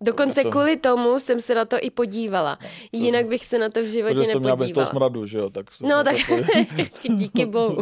Dokonce 0.00 0.40
něco- 0.40 0.50
kvůli 0.50 0.76
tomu 0.76 1.18
jsem 1.18 1.40
se 1.40 1.54
na 1.54 1.64
to 1.64 1.76
i 1.80 1.90
podívala. 1.90 2.58
Jinak 2.92 3.26
bych 3.26 3.44
se 3.44 3.58
na 3.58 3.68
to 3.68 3.82
v 3.82 3.86
životě 3.86 4.14
Protože 4.14 4.24
jsi 4.26 4.32
to 4.32 4.40
měla 4.40 4.56
bez 4.56 4.70
toho 4.70 4.80
nepodívala. 4.84 4.90
smradu, 4.90 5.26
že 5.26 5.38
jo? 5.38 5.50
Tak 5.50 5.66
No 5.80 6.04
tak 6.04 6.16
to- 7.06 7.12
díky 7.14 7.46
bohu. 7.46 7.76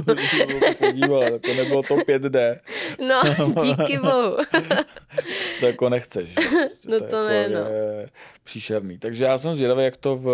podívala, 0.78 1.30
tak 1.30 1.42
to 1.42 1.54
nebylo 1.54 1.82
to 1.82 1.94
5D, 1.96 2.60
No, 3.08 3.22
díky 3.64 3.98
bohu. 3.98 4.36
to 5.60 5.66
jako 5.66 5.88
nechceš. 5.88 6.28
že? 6.28 6.34
Prostě 6.34 6.88
No 6.88 7.00
to 7.00 7.24
ne, 7.28 7.48
no. 7.48 7.58
je 7.58 8.10
příšerný. 8.44 8.98
Takže 8.98 9.24
já 9.24 9.38
jsem 9.38 9.56
zvědavý, 9.56 9.84
jak 9.84 9.96
to 9.96 10.16
v 10.16 10.28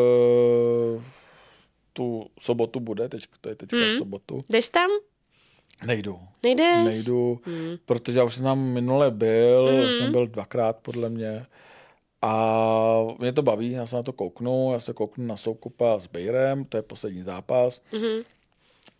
tu 1.93 2.27
sobotu 2.41 2.81
bude, 2.81 3.09
teď, 3.09 3.25
to 3.41 3.49
je 3.49 3.55
teďka 3.55 3.77
Hmm. 3.77 3.87
v 3.95 3.99
sobotu. 3.99 4.41
Jdeš 4.51 4.69
tam? 4.69 4.91
Nejdu. 5.87 6.19
Nejdeš? 6.45 6.85
Nejdu, 6.85 7.41
Hmm. 7.45 7.77
protože 7.85 8.19
já 8.19 8.25
už 8.25 8.35
jsem 8.35 8.45
tam 8.45 8.59
minule 8.59 9.11
byl, 9.11 9.69
Mhm. 9.73 9.91
jsem 9.91 10.13
byl 10.13 10.27
dvakrát 10.27 10.77
podle 10.83 11.09
mě. 11.09 11.47
A 12.23 13.07
mě 13.19 13.33
to 13.33 13.43
baví, 13.43 13.71
já 13.71 13.87
se 13.87 13.97
na 13.97 14.03
to 14.03 14.13
kouknu, 14.13 14.71
já 14.73 14.81
se 14.81 14.93
kouknu 14.93 15.27
na 15.27 15.37
Soukupa 15.37 15.99
s 16.01 16.07
Bejrem, 16.07 16.65
to 16.65 16.77
je 16.77 16.83
poslední 16.83 17.23
zápas. 17.23 17.83
Mhm. 17.93 18.23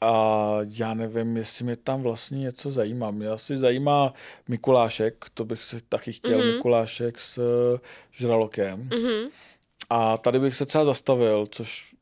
A 0.01 0.57
já 0.63 0.95
nevím, 0.95 1.37
jestli 1.37 1.65
mě 1.65 1.77
tam 1.77 2.03
vlastně 2.03 2.39
něco 2.39 2.71
zajímá. 2.71 3.11
Mě 3.11 3.29
asi 3.29 3.57
zajímá 3.57 4.15
Mikulášek, 4.49 5.25
to 5.35 5.45
bych 5.45 5.63
si 5.63 5.81
taky 5.89 6.13
chtěl, 6.13 6.39
Mhm. 6.39 6.49
mm-hmm. 6.49 6.55
Mikulášek 6.57 7.19
s 7.21 7.39
eh, 7.39 7.79
Žralokem. 8.13 8.89
Mhm. 8.93 9.29
A 9.91 10.19
tady 10.19 10.39
bych 10.39 10.57
se 10.57 10.67
třeba 10.67 10.85
zastavil, 10.85 11.47
což 11.51 11.95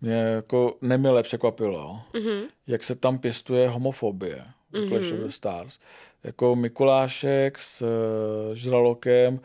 mě 0.00 0.14
jako 0.14 0.76
nemile 0.80 1.22
překvapilo, 1.22 2.00
Mhm. 2.14 2.42
jak 2.66 2.84
se 2.84 2.94
tam 2.94 3.18
pěstuje 3.18 3.68
homofobie 3.68 4.44
v 4.72 4.78
Mhm. 4.78 4.88
Clash 4.88 5.12
of 5.12 5.18
the 5.18 5.28
Stars. 5.28 5.78
Jako 6.24 6.56
Mikulášek 6.56 7.58
s 7.60 7.82
eh, 7.82 8.54
Žralokem, 8.54 9.40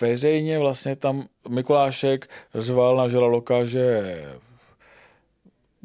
veřejně 0.00 0.58
vlastně 0.58 0.96
tam 0.96 1.26
Mikulášek 1.48 2.30
řval 2.54 2.96
na 2.96 3.08
Žraloka, 3.08 3.64
že 3.64 4.16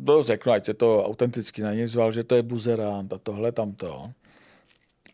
to 0.06 0.24
řeknu, 0.24 0.52
ať 0.52 0.68
je 0.68 0.74
to 0.74 1.06
autenticky, 1.06 1.62
na 1.62 1.74
něj 1.74 1.88
zval, 1.88 2.12
že 2.12 2.24
to 2.24 2.36
je 2.36 2.44
buzerant 2.44 3.14
a 3.14 3.18
tohle 3.18 3.52
tamto. 3.52 4.12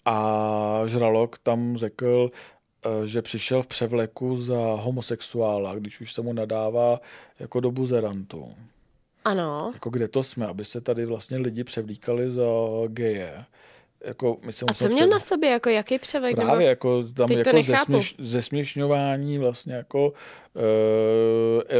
A 0.05 0.81
Žralok 0.85 1.37
tam 1.37 1.77
řekl, 1.77 2.31
eh, 2.85 3.07
že 3.07 3.21
přišel 3.21 3.61
v 3.61 3.67
převleku 3.67 4.37
za 4.37 4.59
homosexuála, 4.59 5.75
když 5.75 6.01
už 6.01 6.13
se 6.13 6.21
mu 6.21 6.33
nadává 6.33 7.01
jako 7.39 7.59
do 7.59 7.71
buzerantu. 7.71 8.53
Ano. 9.25 9.71
Jako 9.73 9.89
kde 9.89 10.07
to 10.07 10.23
jsme, 10.23 10.47
aby 10.47 10.65
se 10.65 10.81
tady 10.81 11.05
vlastně 11.05 11.37
lidi 11.37 11.63
převlíkali 11.63 12.31
za 12.31 12.43
geje. 12.87 13.45
Jako, 14.07 14.37
my 14.45 14.53
se 14.53 14.65
A 14.69 14.73
co 14.73 14.85
měl 14.87 14.97
před- 14.97 15.07
na 15.09 15.19
sobě, 15.19 15.49
jako 15.49 15.69
jaký 15.69 15.99
převlek? 15.99 16.35
nebo- 16.37 16.47
Právě 16.47 16.67
jako 16.67 17.03
tam 17.03 17.27
Teď 17.27 17.43
to 17.43 17.49
jako 17.57 17.63
zesměš, 17.63 18.15
zesměšňování 18.19 19.37
vlastně 19.37 19.73
jako 19.73 20.13
uh, 20.53 20.61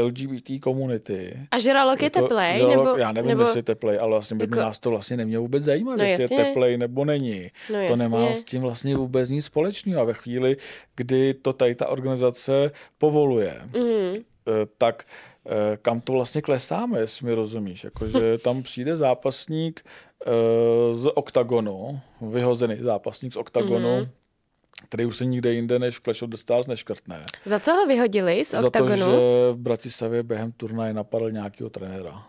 LGBT 0.05 0.59
komunity. 0.61 1.39
A 1.51 1.59
žralok 1.59 2.01
je 2.01 2.05
Jako 2.05 2.19
teplej? 2.21 2.61
žralok- 2.61 2.69
nebo, 2.85 2.97
já 2.97 3.11
nevím, 3.11 3.29
nebo... 3.29 3.41
jestli 3.41 3.59
je 3.59 3.63
teplej, 3.63 3.99
ale 4.01 4.09
vlastně 4.09 4.37
by 4.37 4.43
jako- 4.43 4.55
nás 4.59 4.79
to 4.79 4.89
vlastně 4.89 5.17
nemělo 5.17 5.41
vůbec 5.41 5.63
zajímat, 5.63 5.95
No 5.95 6.03
jestli 6.03 6.21
jasně. 6.23 6.37
je 6.37 6.43
teplej 6.45 6.77
nebo 6.77 7.05
není. 7.05 7.41
No 7.69 7.75
to 7.75 7.75
jasně. 7.75 7.95
nemá 7.97 8.33
s 8.33 8.43
tím 8.43 8.61
vlastně 8.61 8.95
vůbec 8.97 9.29
nic 9.29 9.45
společného. 9.45 10.01
A 10.01 10.05
ve 10.05 10.13
chvíli, 10.13 10.57
kdy 10.95 11.33
to 11.33 11.53
tady 11.53 11.75
ta 11.75 11.87
organizace 11.87 12.71
povoluje, 12.97 13.61
eh, 13.75 14.19
tak 14.77 15.03
eh, 15.07 15.36
kam 15.81 16.01
to 16.01 16.13
vlastně 16.13 16.41
klesáme, 16.41 16.99
jestli 16.99 17.25
mi 17.25 17.33
rozumíš. 17.33 17.83
Jakože 17.83 18.37
tam 18.43 18.63
přijde 18.63 18.97
zápasník 18.97 19.85
eh, 20.25 20.29
z 20.95 21.07
oktagonu, 21.15 21.99
vyhozený 22.21 22.77
zápasník 22.81 23.33
z 23.33 23.37
oktagonu, 23.37 23.95
Mhm. 23.95 24.03
mm-hmm. 24.03 24.09
který 24.89 25.05
už 25.05 25.17
se 25.17 25.25
nikde 25.25 25.53
jinde 25.53 25.79
než 25.79 25.99
v 25.99 26.01
Clash 26.03 26.21
of 26.23 26.29
the 26.29 26.37
Stars 26.37 26.67
neškrtne. 26.67 27.23
Za 27.45 27.59
co 27.59 27.73
ho 27.73 27.85
vyhodili 27.85 28.45
z 28.45 28.51
Za 28.51 28.61
to, 28.61 28.67
oktagonu? 28.67 28.95
že 29.05 29.11
v 29.51 29.57
Bratislavě 29.57 30.23
během 30.23 30.51
turnaje 30.51 30.93
napadl 30.93 31.31
nějakého 31.31 31.69
trenéra. 31.69 32.23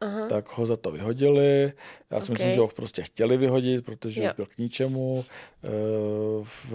Aha. 0.00 0.26
Tak 0.28 0.58
ho 0.58 0.66
za 0.66 0.76
to 0.76 0.90
vyhodili. 0.90 1.72
Já 2.10 2.20
si 2.20 2.30
myslím, 2.32 2.48
Ok. 2.48 2.54
že 2.54 2.60
ho 2.60 2.68
prostě 2.68 3.02
chtěli 3.02 3.36
vyhodit, 3.36 3.84
protože 3.84 4.22
Jo. 4.22 4.28
už 4.30 4.34
byl 4.36 4.46
k 4.46 4.58
ničemu. 4.58 5.24
Eh, 5.64 5.68
V 6.44 6.74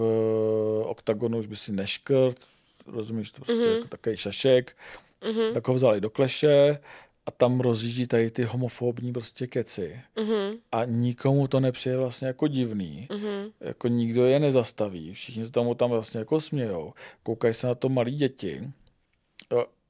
oktagonu 0.86 1.38
už 1.38 1.46
by 1.46 1.56
si 1.56 1.72
neškrt, 1.72 2.36
rozumíš, 2.86 3.30
to 3.30 3.36
prostě 3.36 3.52
Mhm. 3.62 3.72
jako 3.74 3.88
takový 3.88 4.16
šašek. 4.16 4.76
Mhm. 5.28 5.54
Tak 5.54 5.68
ho 5.68 5.74
vzali 5.74 6.00
do 6.00 6.10
kleše 6.10 6.78
a 7.26 7.30
tam 7.30 7.60
rozjíždí 7.60 8.06
tady 8.06 8.30
ty 8.30 8.44
homofobní 8.44 9.12
prostě 9.12 9.46
keci. 9.46 10.00
Mhm. 10.18 10.56
A 10.72 10.84
nikomu 10.84 11.48
to 11.48 11.60
nepřijde 11.60 11.96
vlastně 11.96 12.26
jako 12.26 12.48
divný. 12.48 13.08
Mhm. 13.12 13.50
Jako 13.60 13.88
nikdo 13.88 14.26
je 14.26 14.40
nezastaví. 14.40 15.14
Všichni 15.14 15.44
se 15.44 15.50
tomu 15.50 15.74
tam 15.74 15.90
vlastně 15.90 16.18
jako 16.18 16.40
smějou. 16.40 16.92
Koukají 17.22 17.54
se 17.54 17.66
na 17.66 17.74
to 17.74 17.88
malí 17.88 18.16
děti. 18.16 18.62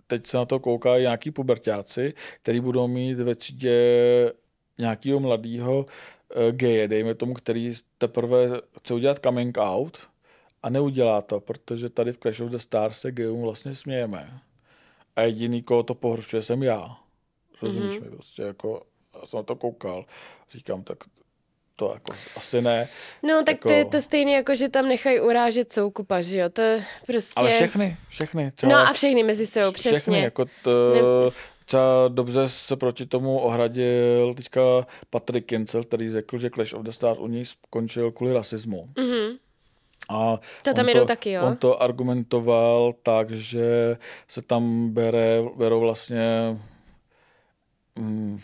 Teď 0.07 0.27
se 0.27 0.37
na 0.37 0.45
to 0.45 0.61
koukají 0.61 1.03
nějaký 1.03 1.31
pubertáci, 1.31 2.15
který 2.41 2.61
budou 2.61 2.89
mít 2.89 3.21
ve 3.21 3.35
třídě 3.35 3.73
nějakého 4.79 5.21
mladého 5.21 5.79
uh, 5.79 5.87
geje, 6.51 6.89
dejme 6.89 7.15
tomu, 7.15 7.35
který 7.35 7.75
teprve 7.99 8.61
chce 8.79 8.95
udělat 8.95 9.19
coming 9.25 9.59
out 9.59 9.99
a 10.63 10.71
neudělá 10.71 11.23
to, 11.23 11.41
protože 11.41 11.89
tady 11.89 12.13
v 12.13 12.19
Clash 12.19 12.41
of 12.41 12.51
the 12.51 12.57
Stars 12.57 13.01
se 13.01 13.13
gejům 13.13 13.43
vlastně 13.43 13.75
smějeme. 13.75 14.41
A 15.17 15.23
jediný, 15.23 15.63
koho 15.63 15.83
to 15.83 15.95
pohoršuje, 15.95 16.43
jsem 16.43 16.63
já. 16.63 16.97
Rozumíš 17.63 17.95
Mhm. 17.99 18.05
mi? 18.05 18.11
Prostě 18.11 18.43
jako, 18.43 18.83
já 19.21 19.27
jsem 19.27 19.37
na 19.37 19.43
to 19.43 19.57
koukal. 19.57 20.05
Říkám, 20.51 20.83
tak 20.83 20.99
to 21.77 21.91
jako 21.93 22.13
asi 22.37 22.63
ne. 22.63 22.89
No, 23.23 23.43
tak 23.45 23.55
Jako- 23.55 23.69
to 23.69 23.75
je 23.75 23.85
to 23.85 24.01
stejné, 24.01 24.33
jako 24.33 24.55
že 24.55 24.69
tam 24.69 24.89
nechají 24.89 25.21
urážet 25.21 25.73
soukupa, 25.73 26.23
že 26.23 26.39
jo? 26.39 26.49
To 26.49 26.63
prostě... 27.07 27.33
Ale 27.37 27.51
všechny, 27.51 27.97
všechny. 28.09 28.53
No 28.69 28.75
a 28.77 28.93
všechny 28.93 29.23
mezi 29.23 29.47
sebou, 29.47 29.73
přesně. 29.73 29.99
Všechny, 29.99 30.23
jako 30.23 30.45
to, 30.63 30.71
třeba 31.65 32.09
dobře 32.09 32.49
se 32.49 32.77
proti 32.77 33.07
tomu 33.07 33.39
ohradil 33.39 34.35
teďka 34.37 34.61
Patrick 35.11 35.47
Kincel, 35.49 35.85
který 35.85 36.11
řekl, 36.11 36.39
že 36.39 36.51
Clash 36.51 36.75
of 36.75 36.83
the 36.83 36.91
Stars 36.91 37.19
u 37.19 37.27
něj 37.27 37.45
skončil 37.45 38.13
kvůli 38.13 38.33
rasismu. 38.33 38.89
Mhm. 38.99 39.22
A 40.13 40.41
To 40.65 40.75
tam 40.75 40.85
on 40.85 40.89
jedou 40.89 41.05
taky, 41.07 41.31
jo? 41.33 41.43
On 41.45 41.57
to 41.57 41.83
argumentoval 41.83 42.95
tak, 43.03 43.31
že 43.31 43.97
se 44.29 44.43
tam 44.43 44.91
bere, 44.91 45.43
berou 45.57 45.81
vlastně 45.81 46.57
mm, 47.97 48.41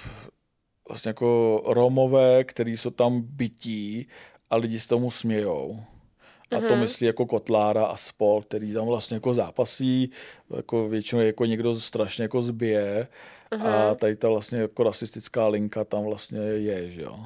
vlastně 0.88 1.08
jako 1.08 1.62
Romové, 1.66 2.44
který 2.44 2.76
jsou 2.76 2.90
tam 2.90 3.20
bytí 3.22 4.06
a 4.50 4.56
lidi 4.56 4.80
se 4.80 4.88
tomu 4.88 5.10
smějou. 5.10 5.80
A 6.56 6.60
to 6.60 6.66
Mhm. 6.66 6.80
myslí 6.80 7.06
jako 7.06 7.26
Kotlára 7.26 7.84
a 7.86 7.96
spol, 7.96 8.42
který 8.42 8.72
tam 8.72 8.86
vlastně 8.86 9.14
jako 9.16 9.34
zápasí, 9.34 10.10
jako 10.56 10.88
většinou 10.88 11.20
jako 11.22 11.44
někdo 11.44 11.74
strašně 11.80 12.22
jako 12.24 12.42
zbije 12.42 13.08
a 13.90 13.94
tady 13.94 14.16
ta 14.16 14.28
vlastně 14.28 14.58
jako 14.58 14.82
rasistická 14.82 15.48
linka 15.48 15.84
tam 15.84 16.04
vlastně 16.04 16.38
je, 16.38 16.90
že 16.90 17.02
jo. 17.02 17.16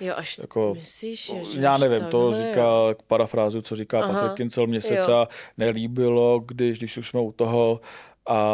Jo, 0.00 0.14
až 0.16 0.38
Jako, 0.38 0.74
myslíš, 0.74 1.26
že, 1.26 1.44
že 1.52 1.60
já 1.60 1.78
nevím, 1.78 2.04
to 2.04 2.32
říká, 2.32 2.60
jo. 2.62 2.94
parafrázu, 3.06 3.62
co 3.62 3.76
říká 3.76 4.00
Aha, 4.00 4.12
Patrik 4.20 4.36
Kincel, 4.36 4.66
mně 4.66 4.80
se 4.80 4.96
třeba 4.96 5.28
nelíbilo, 5.58 6.40
když, 6.46 6.78
když 6.78 6.96
už 6.96 7.08
jsme 7.08 7.20
u 7.20 7.32
toho 7.32 7.80
a 8.26 8.44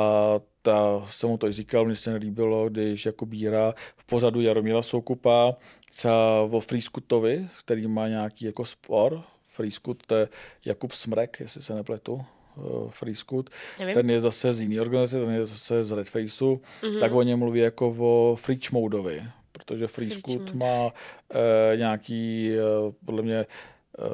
ta, 0.62 1.02
jsem 1.10 1.28
mu 1.28 1.38
to 1.38 1.48
i 1.48 1.52
říkal, 1.52 1.84
mně 1.84 1.96
se 1.96 2.12
nelíbilo, 2.12 2.68
když 2.68 3.06
jako 3.06 3.26
Bíra 3.26 3.74
v 3.96 4.04
pořadu 4.04 4.40
Jaromíra 4.40 4.82
Soukupa 4.82 5.56
o 6.50 6.60
Frýskutovi, 6.60 7.48
který 7.64 7.86
má 7.86 8.08
nějaký 8.08 8.44
jako 8.44 8.64
spor, 8.64 9.22
Frýskut, 9.46 10.06
to 10.06 10.14
je 10.14 10.28
Jakub 10.64 10.92
Smrek, 10.92 11.36
jestli 11.40 11.62
se 11.62 11.74
nepletu, 11.74 12.24
eh, 12.58 12.60
Frýskut, 12.90 13.50
ten 13.94 14.10
je 14.10 14.20
zase 14.20 14.52
z 14.52 14.60
jiný 14.60 14.80
organizace, 14.80 15.24
ten 15.24 15.34
je 15.34 15.46
zase 15.46 15.84
z 15.84 15.92
Redfaceu, 15.92 16.50
Mhm. 16.82 16.92
mm-hmm. 16.92 17.00
tak 17.00 17.12
o 17.12 17.22
něm 17.22 17.38
mluví 17.38 17.60
jako 17.60 17.94
o 17.98 18.36
Fričmoudovi, 18.36 19.22
protože 19.58 19.86
Frýskut 19.86 20.54
má 20.54 20.92
eh, 21.30 21.76
nějaký, 21.76 22.52
eh, 22.52 22.92
podle 23.04 23.22
mě, 23.22 23.38
eh, 23.38 24.04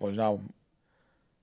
možná 0.00 0.38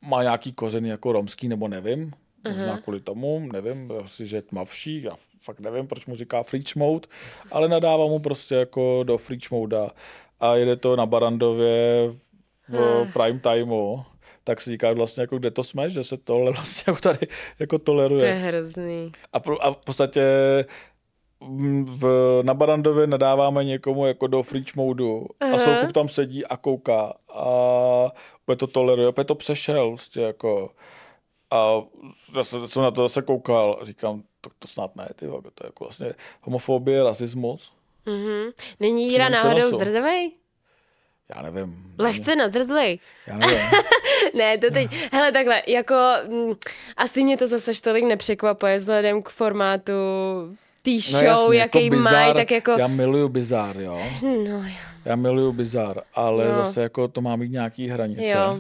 má 0.01 0.23
nějaký 0.23 0.53
kořeny 0.53 0.89
jako 0.89 1.11
romský, 1.11 1.47
nebo 1.47 1.67
nevím, 1.67 2.13
možná 2.47 2.77
kvůli 2.77 2.99
tomu, 2.99 3.49
nevím, 3.53 3.93
asi, 4.03 4.25
že 4.25 4.37
je 4.37 4.41
tmavší, 4.41 5.03
já 5.03 5.15
fakt 5.41 5.59
nevím, 5.59 5.87
proč 5.87 6.05
mu 6.05 6.15
říká 6.15 6.43
Freach 6.43 6.75
Mode, 6.75 7.07
ale 7.51 7.67
nadává 7.67 8.07
mu 8.07 8.19
prostě 8.19 8.55
jako 8.55 9.03
do 9.03 9.17
Freach 9.17 9.51
Moda 9.51 9.89
a 10.39 10.55
jede 10.55 10.75
to 10.75 10.95
na 10.95 11.05
Barandově 11.05 12.09
v 12.69 13.13
prime 13.13 13.39
timeu, 13.39 14.03
tak 14.43 14.61
si 14.61 14.69
říkáš 14.69 14.95
vlastně, 14.95 15.21
jako 15.21 15.37
kde 15.37 15.51
to 15.51 15.63
jsme, 15.63 15.89
že 15.89 16.03
se 16.03 16.17
tohle 16.17 16.51
vlastně 16.55 16.83
jako 16.87 17.01
tady 17.01 17.27
jako 17.59 17.79
toleruje. 17.79 18.19
To 18.19 18.25
je 18.25 18.33
hrozný. 18.33 19.11
A, 19.33 19.39
pro, 19.39 19.65
a 19.65 19.71
v 19.73 19.77
podstatě 19.77 20.21
v, 21.83 22.39
na 22.43 22.53
Barandově 22.53 23.07
nadáváme 23.07 23.63
někomu 23.63 24.05
jako 24.05 24.27
do 24.27 24.43
freak 24.43 24.75
modu 24.75 25.25
a 25.39 25.45
Aha. 25.45 25.57
Soukup 25.57 25.91
tam 25.91 26.09
sedí 26.09 26.45
a 26.45 26.57
kouká 26.57 27.13
a 27.33 27.43
opět 28.43 28.55
to 28.55 28.67
toleruje, 28.67 29.07
opět 29.07 29.25
to 29.25 29.35
přešel 29.35 29.89
vlastně 29.89 30.23
jako 30.23 30.71
a 31.51 31.81
zase 32.33 32.67
jsem 32.67 32.81
na 32.81 32.91
to 32.91 33.01
zase 33.01 33.21
koukal 33.21 33.77
a 33.81 33.85
říkám, 33.85 34.23
to, 34.41 34.49
to 34.59 34.67
snad 34.67 34.95
ne, 34.95 35.07
ty 35.15 35.25
to 35.25 35.33
je 35.63 35.65
jako 35.65 35.83
vlastně 35.83 36.13
homofobie, 36.41 37.03
rasismus. 37.03 37.71
Mhm. 38.05 38.51
Není 38.79 39.07
Přímo 39.07 39.29
náhodou 39.29 39.79
zrzavej? 39.79 40.31
já 41.35 41.41
nevím. 41.41 41.95
Lehce 41.99 42.35
nazrzlej. 42.35 42.99
Já 43.27 43.37
nevím. 43.37 43.59
ne, 44.33 44.57
to 44.57 44.71
teď, 44.71 44.89
hele 45.11 45.31
takhle, 45.31 45.61
jako 45.67 45.95
m, 46.23 46.55
asi 46.97 47.23
mě 47.23 47.37
to 47.37 47.47
zase 47.47 47.81
tolik 47.81 48.05
nepřekvapuje 48.05 48.77
vzhledem 48.77 49.23
k 49.23 49.29
formátu 49.29 49.93
té 50.85 50.99
show, 51.01 51.21
no 51.21 51.27
jasně, 51.27 51.57
jaký 51.57 51.85
jako 51.85 51.95
mají, 51.97 52.33
tak 52.33 52.51
jako... 52.51 52.71
Já 52.71 52.87
miluju 52.87 53.29
bizár, 53.29 53.77
jo. 53.77 53.99
No, 54.21 54.57
já. 54.63 54.69
Já 55.05 55.15
miluju 55.15 55.51
bizár, 55.51 56.01
ale 56.13 56.47
No. 56.47 56.55
zase 56.55 56.81
jako 56.81 57.07
to 57.07 57.21
má 57.21 57.35
mít 57.35 57.51
nějaký 57.51 57.87
hranice. 57.89 58.27
Jo. 58.27 58.59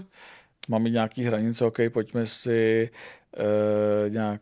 Má 0.69 0.77
mít 0.77 0.91
nějaký 0.91 1.23
hranice, 1.23 1.65
ok, 1.65 1.77
pojďme 1.93 2.27
si 2.27 2.89
uh, 3.37 4.09
nějak, 4.13 4.41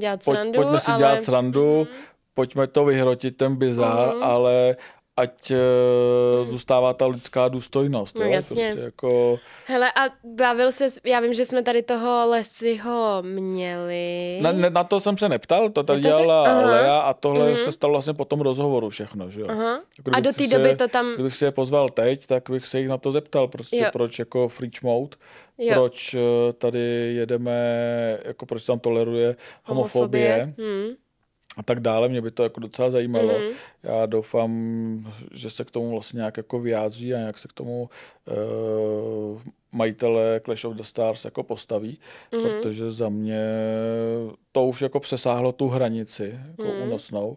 dělat 0.00 0.24
pojď, 0.24 0.36
srandu, 0.36 0.56
pojďme 0.62 0.80
si 0.80 0.90
ale... 0.90 0.98
dělat 0.98 1.22
srandu, 1.22 1.86
pojďme 2.34 2.66
to 2.66 2.84
vyhrotit, 2.84 3.36
ten 3.36 3.56
bizár, 3.56 4.08
Mhm. 4.14 4.22
ale 4.22 4.76
ať 5.20 5.50
uh, 5.50 6.48
zůstává 6.50 6.92
ta 6.94 7.06
lidská 7.06 7.48
důstojnost. 7.48 8.18
No 8.18 8.24
jo? 8.24 8.30
jasně. 8.32 8.64
Prostě 8.66 8.84
jako, 8.84 9.38
Hele, 9.66 9.92
a 9.92 10.04
bavil 10.24 10.72
se, 10.72 10.86
já 11.04 11.20
vím, 11.20 11.34
že 11.34 11.44
jsme 11.44 11.62
tady 11.62 11.82
toho 11.82 12.28
Lesiho 12.28 13.22
měli. 13.22 14.38
na, 14.42 14.52
ne, 14.52 14.70
na 14.70 14.84
to 14.84 15.00
jsem 15.00 15.18
se 15.18 15.28
neptal, 15.28 15.68
to 15.70 15.82
tady 15.82 16.00
To 16.02 16.08
se- 16.08 16.08
dělala 16.08 16.44
aha. 16.50 16.66
Lea 16.70 16.98
a 17.00 17.12
tohle 17.14 17.46
Mhm. 17.46 17.56
se 17.56 17.72
stalo 17.72 17.92
vlastně 17.92 18.14
po 18.14 18.24
tom 18.24 18.40
rozhovoru 18.40 18.88
všechno, 18.90 19.30
že 19.30 19.40
jo. 19.40 19.46
Aha. 19.50 19.80
Jako 19.98 20.10
A 20.14 20.20
do 20.20 20.32
té 20.32 20.48
se- 20.48 20.58
doby 20.58 20.76
to 20.76 20.88
tam... 20.88 21.14
Kdybych 21.14 21.36
si 21.36 21.44
je 21.44 21.50
pozval 21.50 21.88
teď, 21.88 22.26
tak 22.26 22.50
bych 22.50 22.66
se 22.66 22.78
jich 22.78 22.88
na 22.88 22.98
to 22.98 23.10
zeptal, 23.10 23.48
prostě 23.48 23.76
Jo. 23.76 23.84
proč 23.92 24.18
jako 24.18 24.48
Freach 24.48 24.82
Mode, 24.82 25.16
Jo. 25.58 25.74
proč 25.74 26.14
eh, 26.14 26.18
tady 26.52 27.14
jedeme, 27.14 27.60
jako 28.24 28.46
proč 28.46 28.64
tam 28.64 28.78
toleruje 28.78 29.36
homofobie, 29.64 30.54
Hmm. 30.58 30.88
A 31.60 31.62
tak 31.62 31.80
dále, 31.80 32.08
mě 32.08 32.20
by 32.20 32.30
to 32.30 32.42
jako 32.42 32.60
docela 32.60 32.90
zajímalo. 32.90 33.28
Mhm. 33.38 33.48
Já 33.82 34.06
doufám, 34.06 34.50
že 35.32 35.50
se 35.50 35.64
k 35.64 35.70
tomu 35.70 35.90
vlastně 35.90 36.16
nějak 36.18 36.36
jako 36.36 36.60
vyjádří 36.60 37.14
a 37.14 37.18
nějak 37.18 37.38
se 37.38 37.48
k 37.48 37.52
tomu 37.52 37.90
uh, 39.32 39.40
majitele 39.72 40.40
Clash 40.44 40.64
of 40.64 40.74
the 40.76 40.82
Stars 40.82 41.24
jako 41.24 41.42
postaví, 41.42 41.98
Mhm. 42.32 42.42
protože 42.42 42.92
za 42.92 43.08
mě 43.08 43.44
to 44.52 44.66
už 44.66 44.82
jako 44.82 45.00
přesáhlo 45.00 45.52
tu 45.52 45.68
hranici 45.68 46.38
jako 46.50 46.62
Mhm. 46.72 46.82
únosnou. 46.82 47.36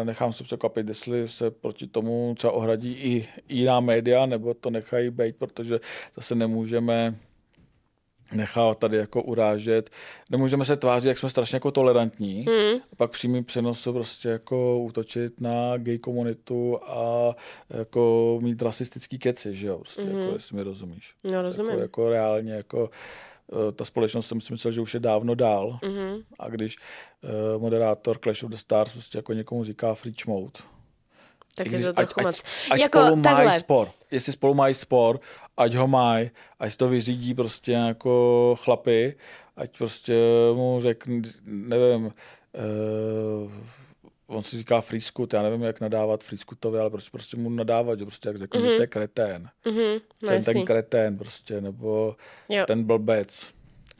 Eh, 0.00 0.04
Nechám 0.04 0.32
se 0.32 0.44
překvapit, 0.44 0.88
jestli 0.88 1.28
se 1.28 1.50
proti 1.50 1.86
tomu 1.86 2.34
třeba 2.36 2.52
ohradí 2.52 2.92
i 2.92 3.28
jiná 3.48 3.80
média, 3.80 4.26
nebo 4.26 4.54
to 4.54 4.70
nechají 4.70 5.10
být, 5.10 5.36
protože 5.36 5.80
zase 6.16 6.34
nemůžeme 6.34 7.14
nechávat 8.32 8.78
tady 8.78 8.96
jako 8.96 9.22
urážet. 9.22 9.90
Nemůžeme 10.30 10.64
se 10.64 10.76
tvářit, 10.76 11.08
jak 11.08 11.18
jsme 11.18 11.30
strašně 11.30 11.56
jako 11.56 11.70
tolerantní. 11.70 12.46
Hmm. 12.48 12.80
A 12.92 12.96
pak 12.96 13.10
přímý 13.10 13.44
přenosu 13.44 13.92
prostě 13.92 14.28
jako 14.28 14.78
útočit 14.78 15.40
na 15.40 15.76
gay 15.76 15.98
komunitu 15.98 16.78
a 16.82 17.34
jako 17.70 18.38
mít 18.42 18.62
rasistický 18.62 19.18
keci, 19.18 19.54
že 19.54 19.66
jo, 19.66 19.78
prostě, 19.78 20.02
Mhm. 20.02 20.18
jako, 20.18 20.32
jestli 20.32 20.56
mi 20.56 20.62
rozumíš. 20.62 21.14
No, 21.24 21.42
rozumím. 21.42 21.70
Jako, 21.70 21.82
jako 21.82 22.08
reálně, 22.08 22.52
jako 22.52 22.90
eh, 23.52 23.72
ta 23.72 23.84
společnost 23.84 24.26
jsem 24.26 24.40
si 24.40 24.52
myslel, 24.52 24.72
že 24.72 24.80
už 24.80 24.94
je 24.94 25.00
dávno 25.00 25.34
dál. 25.34 25.78
Mhm. 25.84 26.20
A 26.38 26.48
když 26.48 26.76
uh, 27.56 27.62
moderátor 27.62 28.18
Clash 28.18 28.42
of 28.44 28.50
the 28.50 28.56
Stars 28.56 28.92
prostě 28.92 29.18
jako 29.18 29.32
někomu 29.32 29.64
říká 29.64 29.94
Freach 29.94 30.26
Mode, 30.26 30.60
Tak 31.56 31.66
i 31.66 31.70
je 31.70 31.74
když- 31.78 31.86
to 31.86 31.92
trochu 31.92 32.20
ať, 32.20 32.24
moc. 32.26 32.42
Ať, 32.70 32.72
ať 32.72 32.80
jako 32.80 32.98
spolu 32.98 33.16
mají 33.16 33.22
takhle. 33.36 33.58
spor. 33.58 33.88
Jestli 34.10 34.32
spolu 34.32 34.54
mají 34.54 34.74
spor, 34.74 35.20
ať 35.56 35.74
ho 35.74 35.86
mají, 35.88 36.30
ať 36.60 36.76
to 36.76 36.88
vyřídí 36.88 37.34
prostě 37.34 37.72
jako 37.72 38.56
chlapy, 38.60 39.14
ať 39.56 39.78
prostě 39.78 40.14
mu 40.54 40.78
řekne, 40.80 41.22
nevím, 41.44 42.04
uh, 42.06 43.50
on 44.26 44.42
si 44.42 44.58
říká 44.58 44.80
Frýskut, 44.80 45.34
já 45.34 45.42
nevím, 45.42 45.62
jak 45.62 45.80
nadávat 45.80 46.24
Frýskutovi, 46.24 46.78
ale 46.78 46.90
prostě, 46.90 47.10
prostě 47.12 47.36
mu 47.36 47.50
nadávat, 47.50 47.98
že 47.98 48.04
prostě 48.04 48.28
jak 48.28 48.36
řekne, 48.38 48.60
mm-hmm. 48.60 48.70
že 48.70 48.76
to 48.76 48.82
je 48.82 48.86
kretén. 48.86 49.48
Mhm. 49.64 49.76
No, 50.22 50.28
ten, 50.28 50.34
jasný. 50.34 50.54
ten 50.54 50.64
kretén 50.64 51.18
prostě, 51.18 51.60
nebo 51.60 52.16
Jo. 52.48 52.64
ten 52.66 52.84
blbec. 52.84 53.46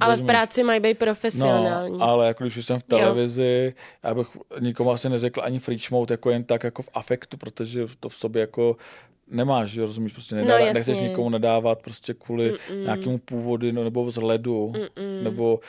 Ale 0.01 0.17
v 0.17 0.27
práci 0.27 0.65
mají 0.65 0.81
být 0.81 0.99
profesionální. 0.99 1.99
No, 1.99 2.05
ale 2.05 2.27
jako 2.27 2.45
když 2.45 2.57
už 2.57 2.67
jsem 2.67 2.79
v 2.79 2.83
televizi, 2.83 3.75
já 4.03 4.15
bych 4.15 4.27
nikomu 4.61 4.91
asi 4.91 5.09
neřekl 5.09 5.41
ani 5.45 5.59
freak 5.59 5.91
mode 5.91 6.13
jako 6.13 6.31
jen 6.31 6.45
tak 6.45 6.65
jako 6.65 6.83
v 6.83 6.89
afektu, 6.95 7.37
protože 7.37 7.87
to 8.01 8.09
v 8.09 8.15
sobě 8.15 8.41
jako 8.41 8.77
nemáš, 9.31 9.71
že 9.71 9.81
jo, 9.81 9.87
rozumíš, 9.87 10.13
prostě 10.13 10.35
nedá, 10.35 10.59
No, 10.59 10.73
nechceš 10.73 10.99
nikomu 10.99 11.29
nadávat 11.29 11.83
prostě 11.83 12.15
kvůli 12.15 12.53
Mm-mm. 12.53 12.83
nějakému 12.85 13.19
původu 13.19 13.73
no, 13.73 13.85
nebo 13.85 14.05
vzhledu, 14.05 14.73
Mm-mm. 14.75 15.23
nebo 15.23 15.61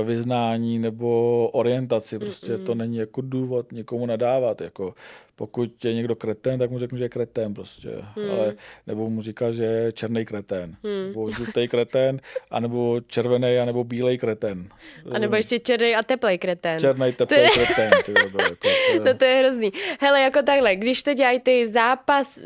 uh, 0.00 0.06
vyznání, 0.06 0.78
nebo 0.78 1.48
orientaci, 1.52 2.18
prostě 2.18 2.52
Mm-mm. 2.56 2.64
to 2.64 2.74
není 2.74 2.96
jako 2.96 3.20
důvod 3.20 3.72
nikomu 3.72 4.06
nadávat, 4.06 4.60
jako 4.60 4.94
pokud 5.36 5.84
je 5.84 5.94
někdo 5.94 6.16
kretén, 6.16 6.58
tak 6.58 6.70
mu 6.70 6.78
řeknu, 6.78 6.98
že 6.98 7.04
je 7.04 7.08
kretén 7.08 7.54
prostě, 7.54 7.88
Hmm. 8.16 8.30
ale 8.30 8.54
nebo 8.86 9.10
mu 9.10 9.22
říká, 9.22 9.50
že 9.52 9.64
je 9.64 9.92
černý 9.92 10.24
kretén, 10.24 10.76
Hmm. 10.84 11.06
nebo 11.06 11.30
žlutý 11.30 11.68
kretén, 11.68 12.20
anebo 12.50 13.00
červený, 13.06 13.58
anebo 13.58 13.84
bílej 13.84 14.18
kretén. 14.18 14.68
A 15.10 15.18
nebo 15.18 15.36
ještě 15.36 15.58
černý 15.58 15.94
a 15.96 16.02
teplej 16.02 16.38
kretén. 16.38 16.80
Černý 16.80 17.12
teplý 17.12 17.36
To 17.36 17.54
kretén, 17.54 17.90
ty 18.04 18.12
vole, 18.12 18.44
jako, 18.44 18.56
to 18.62 18.68
je... 18.68 19.00
No 19.04 19.14
to 19.14 19.24
je 19.24 19.34
hrozný. 19.38 19.70
Hele, 20.00 20.20
jako 20.20 20.42
takhle, 20.42 20.76
když 20.76 21.02
to 21.02 21.14
dělají 21.14 21.40
ty 21.40 21.66
zápas, 21.66 22.40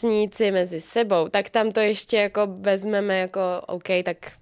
zápasníci 0.00 0.50
mezi 0.50 0.80
sebou, 0.80 1.28
tak 1.28 1.48
tam 1.50 1.70
to 1.70 1.80
ještě 1.80 2.16
jako 2.16 2.46
vezmeme 2.60 3.18
jako 3.18 3.40
OK, 3.66 3.88
tak 4.04 4.32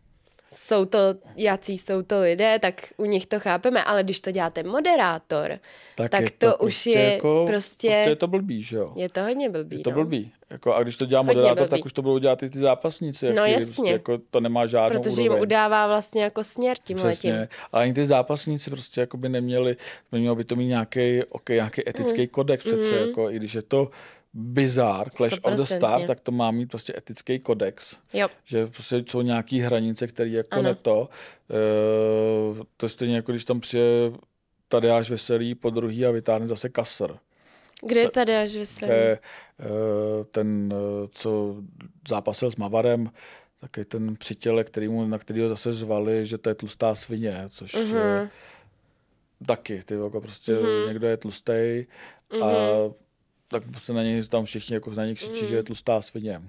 jsou 0.52 0.84
to, 0.84 0.98
jací 1.36 1.78
jsou 1.78 2.02
to 2.02 2.20
lidé, 2.20 2.58
tak 2.58 2.74
u 2.96 3.04
nich 3.04 3.26
to 3.26 3.40
chápeme, 3.40 3.84
ale 3.84 4.02
když 4.02 4.20
to 4.20 4.30
děláte 4.30 4.62
moderátor, 4.62 5.58
tak 5.96 6.20
je 6.20 6.30
to 6.38 6.56
už 6.56 6.86
je 6.86 7.02
jako, 7.12 7.44
prostě- 7.46 7.88
prostě 7.88 8.10
je 8.10 8.16
to 8.16 8.26
blbý, 8.26 8.62
že 8.62 8.76
jo? 8.76 8.92
je 8.96 9.08
to 9.08 9.22
hodně 9.22 9.50
blbý. 9.50 9.76
Je 9.78 9.82
to 9.82 9.90
no. 9.90 9.96
blbý. 9.96 10.32
Jako, 10.50 10.74
a 10.74 10.82
když 10.82 10.96
to 10.96 11.06
dělá 11.06 11.20
Hodně 11.22 11.34
moderátor, 11.34 11.68
blbý. 11.68 11.70
tak 11.70 11.86
už 11.86 11.92
to 11.92 12.02
budou 12.02 12.18
dělat 12.18 12.42
i 12.42 12.50
ty 12.50 12.58
zápasníci. 12.58 13.32
No 13.32 13.44
jasně. 13.44 13.66
Prostě, 13.66 13.92
jako, 13.92 14.18
to 14.30 14.40
nemá 14.40 14.66
žádnou 14.66 15.00
Protože 15.02 15.22
jim 15.22 15.32
úroveň. 15.32 15.42
udává 15.42 15.86
vlastně 15.86 16.22
jako 16.22 16.44
směr 16.44 16.76
tím 16.84 16.96
Přesně. 16.96 17.48
Ale 17.72 17.82
ani 17.82 17.92
ty 17.94 18.04
zápasníci 18.04 18.70
prostě 18.70 19.00
jako 19.00 19.16
by 19.16 19.28
neměli, 19.28 19.76
mělo 20.12 20.36
by 20.36 20.44
to 20.44 20.56
mít 20.56 20.66
nějaký, 20.66 21.22
okay, 21.28 21.56
nějaký 21.56 21.88
etický 21.88 22.20
Mm. 22.20 22.26
kodex 22.26 22.64
přece, 22.64 22.94
jako, 22.94 23.30
i 23.30 23.36
když 23.36 23.54
je 23.54 23.62
to 23.62 23.90
bizar, 24.34 25.10
Clash 25.10 25.38
of 25.42 25.54
the. 25.54 25.62
Stars, 25.62 26.04
tak 26.04 26.20
to 26.20 26.32
má 26.32 26.50
mít 26.50 26.66
prostě 26.66 26.94
etický 26.98 27.38
kodex. 27.38 27.96
Jo. 28.12 28.28
Že 28.44 28.66
prostě 28.66 29.04
jsou 29.08 29.22
nějaký 29.22 29.60
hranice, 29.60 30.06
které 30.06 30.30
jako 30.30 30.48
Ano. 30.58 30.62
ne 30.62 30.74
to. 30.74 31.08
E, 31.50 32.64
to 32.76 32.86
je 32.86 32.90
stejně 32.90 33.16
jako 33.16 33.32
když 33.32 33.44
tam 33.44 33.60
přijde 33.60 33.84
Tadeáš 34.68 35.10
Veselý 35.10 35.54
po 35.54 35.70
druhý 35.70 36.06
a 36.06 36.10
vytáhne 36.10 36.48
zase 36.48 36.68
kasr. 36.68 37.16
Kde 37.86 38.00
je 38.00 38.10
tady 38.10 38.36
až 38.36 38.50
je 38.52 38.64
eh, 38.86 39.18
ten, 40.30 40.72
eh, 40.72 41.08
co 41.10 41.56
zápasil 42.08 42.50
s 42.50 42.56
Mavarem, 42.56 43.10
taky 43.60 43.84
ten 43.84 44.16
přitěle, 44.16 44.64
kterýmu, 44.64 45.06
na 45.06 45.18
kterého 45.18 45.48
zase 45.48 45.72
zvali, 45.72 46.26
že 46.26 46.38
to 46.38 46.48
je 46.48 46.54
tlustá 46.54 46.94
svině, 46.94 47.44
což 47.48 47.74
Mhm. 47.74 47.96
je 47.96 48.30
taky, 49.46 49.82
ty 49.84 49.94
jako 49.94 50.20
prostě 50.20 50.52
Mhm. 50.52 50.88
někdo 50.88 51.06
je 51.06 51.16
tlustý 51.16 51.52
a 51.52 52.36
Mhm. 52.36 52.94
Tak 53.48 53.62
se 53.78 53.92
na 53.92 54.02
něj 54.02 54.22
tam 54.22 54.44
všichni 54.44 54.74
jako 54.74 54.90
na 54.90 55.04
něj 55.04 55.14
křičí, 55.14 55.46
že 55.46 55.54
je 55.56 55.62
tlustá 55.62 56.02
svině. 56.02 56.42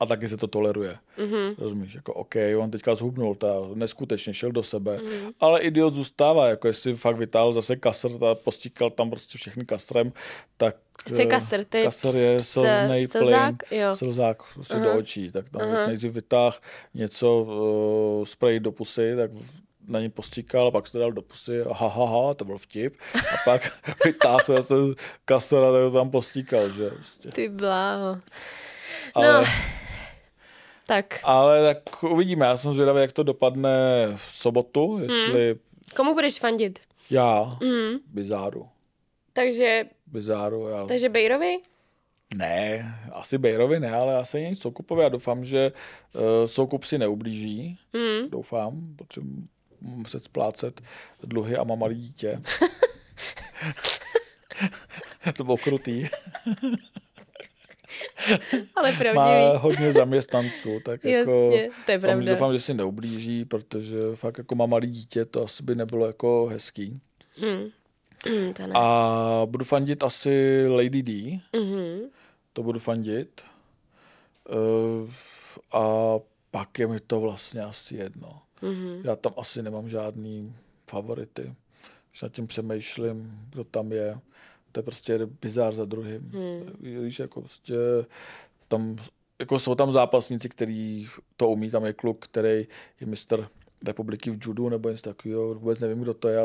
A 0.00 0.06
taky 0.06 0.28
se 0.28 0.36
to 0.36 0.46
toleruje. 0.46 0.96
Mhm. 1.18 1.54
Rozumíš, 1.58 1.94
jako 1.94 2.14
OK, 2.14 2.34
on 2.58 2.70
teďka 2.70 2.94
zhubnul, 2.94 3.34
ta 3.34 3.54
neskutečně 3.74 4.34
šel 4.34 4.52
do 4.52 4.62
sebe, 4.62 4.96
Mhm. 4.98 5.30
ale 5.40 5.60
idiot 5.60 5.94
zůstává, 5.94 6.48
jako 6.48 6.66
jestli 6.66 6.94
fakt 6.94 7.16
vytáhl 7.16 7.52
zase 7.52 7.76
kasr 7.76 8.24
a 8.24 8.34
postíkal 8.34 8.90
tam 8.90 9.10
prostě 9.10 9.38
všechny 9.38 9.64
kastrem, 9.64 10.12
tak 10.56 10.76
Chci 11.08 11.22
eh, 11.22 11.26
kasr, 11.26 11.64
ty 11.64 11.82
kasr 11.84 12.16
je 12.16 12.40
slznej 12.40 13.08
slzák, 13.08 13.54
plyn, 13.68 13.80
jo. 13.80 13.96
slzák 13.96 14.54
prostě 14.54 14.74
Aha. 14.74 14.84
do 14.84 14.98
očí, 14.98 15.30
tak 15.32 15.48
tam 15.48 15.62
Aha. 15.62 15.86
nejdřív 15.86 16.12
vytáhl 16.12 16.56
něco, 16.94 17.42
uh, 18.20 18.24
spray 18.24 18.60
do 18.60 18.72
pusy, 18.72 19.12
tak 19.16 19.30
na 19.90 20.00
ní 20.00 20.10
postíkal, 20.10 20.70
pak 20.70 20.86
se 20.86 20.92
to 20.92 20.98
dal 20.98 21.12
do 21.12 21.22
pusy, 21.22 21.60
ha, 21.72 21.88
ha, 21.88 22.06
ha, 22.06 22.34
to 22.34 22.44
byl 22.44 22.58
vtip, 22.58 22.94
a 23.14 23.36
pak 23.44 23.72
vytáhl 24.04 24.38
zase 24.46 24.74
kasr 25.24 25.56
a 25.56 25.72
tak 25.72 25.80
to 25.82 25.90
tam 25.90 26.10
postíkal, 26.10 26.70
že 26.70 26.90
prostě. 26.90 27.28
Ty 27.28 27.48
bláho. 27.48 28.18
Ale, 29.14 29.40
No. 29.40 29.46
Tak, 30.86 31.20
ale 31.22 31.74
tak 31.74 32.02
uvidíme, 32.02 32.46
já 32.46 32.56
jsem 32.56 32.72
zvědavý, 32.74 33.00
jak 33.00 33.12
to 33.12 33.22
dopadne 33.22 34.06
v 34.16 34.20
sobotu, 34.22 34.98
jestli 35.02 35.56
komu 35.96 36.14
budeš 36.14 36.38
fandit? 36.38 36.78
já, 37.10 37.58
Mhm. 37.62 37.98
Bizáru, 38.06 38.68
Takže, 39.32 39.84
Bizáru, 40.06 40.68
já 40.68 40.86
takže 40.86 41.08
Bejrovi? 41.08 41.58
Ne, 42.34 42.94
asi 43.12 43.38
Bejrovi 43.38 43.80
ne, 43.80 43.90
ale 43.92 44.16
asi 44.16 44.46
ani 44.46 44.56
Soukupovi. 44.56 45.02
Já 45.02 45.08
doufám, 45.08 45.44
že 45.44 45.72
uh, 46.14 46.46
Soukup 46.46 46.84
si 46.84 46.98
neublíží. 46.98 47.78
Mhm. 47.92 48.30
Doufám, 48.30 48.94
protože 48.96 49.20
muset 49.80 50.24
splácet 50.24 50.80
dluhy 51.22 51.56
a 51.56 51.64
mám 51.64 51.78
malé 51.78 51.94
dítě. 51.94 52.40
to 55.36 55.44
bylo 55.44 55.56
krutý. 55.56 56.06
Ale 58.76 58.92
Má 58.92 58.98
pravdivý. 58.98 59.56
hodně 59.56 59.92
zaměstnanců, 59.92 60.80
tak 60.84 61.04
jako 61.04 61.30
Jasně, 61.48 61.68
to 61.86 61.92
je 61.92 61.98
doufám, 61.98 62.10
pravda. 62.10 62.32
doufám, 62.32 62.52
že 62.52 62.60
si 62.60 62.74
neublíží, 62.74 63.44
protože 63.44 63.96
fakt 64.14 64.38
jako 64.38 64.54
má 64.54 64.66
malé 64.66 64.86
dítě, 64.86 65.24
to 65.24 65.44
asi 65.44 65.62
by 65.62 65.74
nebylo 65.74 66.06
jako 66.06 66.46
hezký. 66.46 67.00
To 68.54 68.66
ne. 68.66 68.72
A 68.74 69.42
budu 69.46 69.64
fandit 69.64 70.02
asi 70.02 70.64
Lady 70.68 71.02
D. 71.02 71.40
Mhm. 71.56 72.00
to 72.52 72.62
budu 72.62 72.78
fandit. 72.78 73.42
Uh, 75.02 75.10
a 75.72 75.84
pak 76.50 76.78
je 76.78 76.86
mi 76.86 77.00
to 77.00 77.20
vlastně 77.20 77.62
asi 77.62 77.96
jedno. 77.96 78.42
Mm-hmm. 78.62 79.00
Já 79.04 79.16
tam 79.16 79.32
asi 79.36 79.62
nemám 79.62 79.88
žádný 79.88 80.54
favority. 80.90 81.54
Když 82.10 82.22
nad 82.22 82.32
tím 82.32 82.46
přemýšlím, 82.46 83.40
kdo 83.50 83.64
tam 83.64 83.92
je, 83.92 84.18
to 84.72 84.80
je 84.80 84.84
prostě 84.84 85.26
bizár 85.42 85.74
za 85.74 85.84
druhým. 85.84 86.30
Hmm. 86.34 87.02
Víš, 87.02 87.18
jako 87.18 87.40
prostě 87.40 87.74
tam, 88.68 88.96
jako 89.38 89.58
jsou 89.58 89.74
tam 89.74 89.92
zápasníci, 89.92 90.48
který 90.48 91.08
to 91.36 91.48
umí, 91.48 91.70
tam 91.70 91.84
je 91.84 91.92
kluk, 91.92 92.24
který 92.24 92.66
je 93.00 93.06
mistr 93.06 93.48
republiky 93.84 94.30
v 94.30 94.38
judu 94.42 94.68
nebo 94.68 94.88
něco 94.88 95.02
takového, 95.02 95.54
vůbec 95.54 95.80
nevím, 95.80 96.00
kdo 96.00 96.14
to 96.14 96.28
je, 96.28 96.38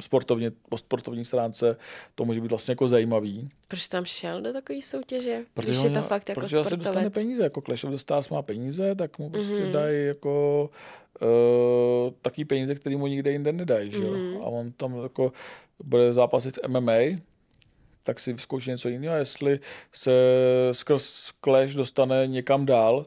sportovně, 0.00 0.52
po 0.68 0.78
sportovní 0.78 1.24
stránce 1.24 1.76
to 2.14 2.24
může 2.24 2.40
být 2.40 2.50
vlastně 2.50 2.72
jako 2.72 2.88
zajímavý. 2.88 3.48
Proč 3.68 3.88
tam 3.88 4.04
šel 4.04 4.42
do 4.42 4.52
takové 4.52 4.82
soutěže, 4.82 5.44
protože 5.54 5.70
když 5.70 5.82
je 5.82 5.90
to 5.90 6.02
fakt 6.02 6.28
jako 6.28 6.40
protože 6.40 6.56
sportovec? 6.56 6.84
dostane 6.84 7.10
peníze, 7.10 7.42
jako 7.42 7.60
Clash 7.60 7.84
of 7.84 7.90
the 7.90 7.96
Stars 7.96 8.28
má 8.28 8.42
peníze, 8.42 8.94
tak 8.94 9.18
mu 9.18 9.30
prostě 9.30 9.54
mm-hmm. 9.54 9.72
dají 9.72 10.06
jako 10.06 10.70
uh, 11.22 12.12
taky 12.22 12.44
peníze, 12.44 12.74
které 12.74 12.96
mu 12.96 13.06
nikde 13.06 13.32
jinde 13.32 13.52
nedají, 13.52 13.90
že 13.90 13.98
mm-hmm. 13.98 14.42
A 14.42 14.44
on 14.44 14.72
tam 14.72 15.02
jako 15.02 15.32
bude 15.84 16.12
zápasit 16.12 16.58
MMA, 16.68 16.92
tak 18.02 18.20
si 18.20 18.32
vyzkouší 18.32 18.70
něco 18.70 18.88
jiného. 18.88 19.16
Jestli 19.16 19.60
se 19.92 20.12
skrz 20.72 21.32
Clash 21.44 21.74
dostane 21.74 22.26
někam 22.26 22.66
dál, 22.66 23.06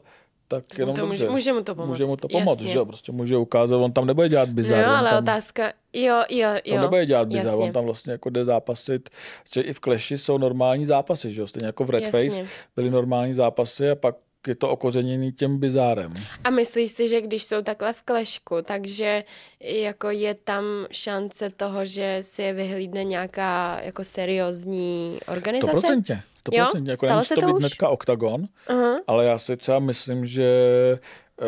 tak 0.50 0.78
jenom 0.78 0.94
to 0.96 1.06
může, 1.06 1.28
může 1.28 1.52
mu 1.52 1.62
to 1.62 1.74
pomoct. 1.74 1.88
Může 1.88 2.04
mu 2.04 2.16
to 2.16 2.28
pomoct, 2.28 2.60
že 2.60 2.84
Prostě 2.84 3.12
může 3.12 3.36
ukázat, 3.36 3.76
on 3.76 3.92
tam 3.92 4.06
nebude 4.06 4.28
dělat 4.28 4.48
bizar. 4.48 4.86
No, 4.86 4.96
ale 4.96 5.10
tam, 5.10 5.18
otázka, 5.22 5.72
jo, 5.92 6.22
jo, 6.30 6.48
jo. 6.64 6.74
On 6.74 6.80
nebude 6.80 7.06
dělat 7.06 7.28
bizar, 7.28 7.54
on 7.54 7.72
tam 7.72 7.84
vlastně 7.84 8.12
jako 8.12 8.30
jde 8.30 8.44
zápasit, 8.44 9.10
že 9.54 9.60
i 9.60 9.72
v 9.72 9.80
Clashi 9.80 10.18
jsou 10.18 10.38
normální 10.38 10.86
zápasy, 10.86 11.32
že 11.32 11.40
jo, 11.40 11.46
stejně 11.46 11.66
jako 11.66 11.84
v 11.84 11.90
Red 11.90 12.02
Jasně. 12.02 12.30
Face 12.30 12.46
byly 12.76 12.90
normální 12.90 13.34
zápasy 13.34 13.90
a 13.90 13.94
pak 13.94 14.16
je 14.46 14.54
to 14.54 14.68
okořeněný 14.68 15.32
těm 15.32 15.58
bizárem. 15.58 16.14
A 16.44 16.50
myslíš 16.50 16.92
si, 16.92 17.08
že 17.08 17.20
když 17.20 17.44
jsou 17.44 17.62
takhle 17.62 17.92
v 17.92 18.02
klešku, 18.02 18.62
takže 18.62 19.24
jako 19.60 20.10
je 20.10 20.34
tam 20.34 20.64
šance 20.90 21.50
toho, 21.50 21.84
že 21.84 22.18
si 22.20 22.42
je 22.42 22.52
vyhlídne 22.52 23.04
nějaká 23.04 23.80
jako 23.82 24.04
seriózní 24.04 25.18
organizace? 25.28 25.86
100%. 25.86 26.20
100%. 26.48 26.52
Jo? 26.52 26.66
Jako 26.84 27.06
Stalo 27.06 27.24
se 27.24 27.34
to, 27.34 27.40
to 27.40 27.46
být 27.46 27.52
už? 27.52 27.58
hnedka 27.60 27.88
oktagon, 27.88 28.44
uh-huh. 28.68 29.00
ale 29.06 29.24
já 29.24 29.38
si 29.38 29.56
třeba 29.56 29.78
myslím, 29.78 30.26
že 30.26 30.48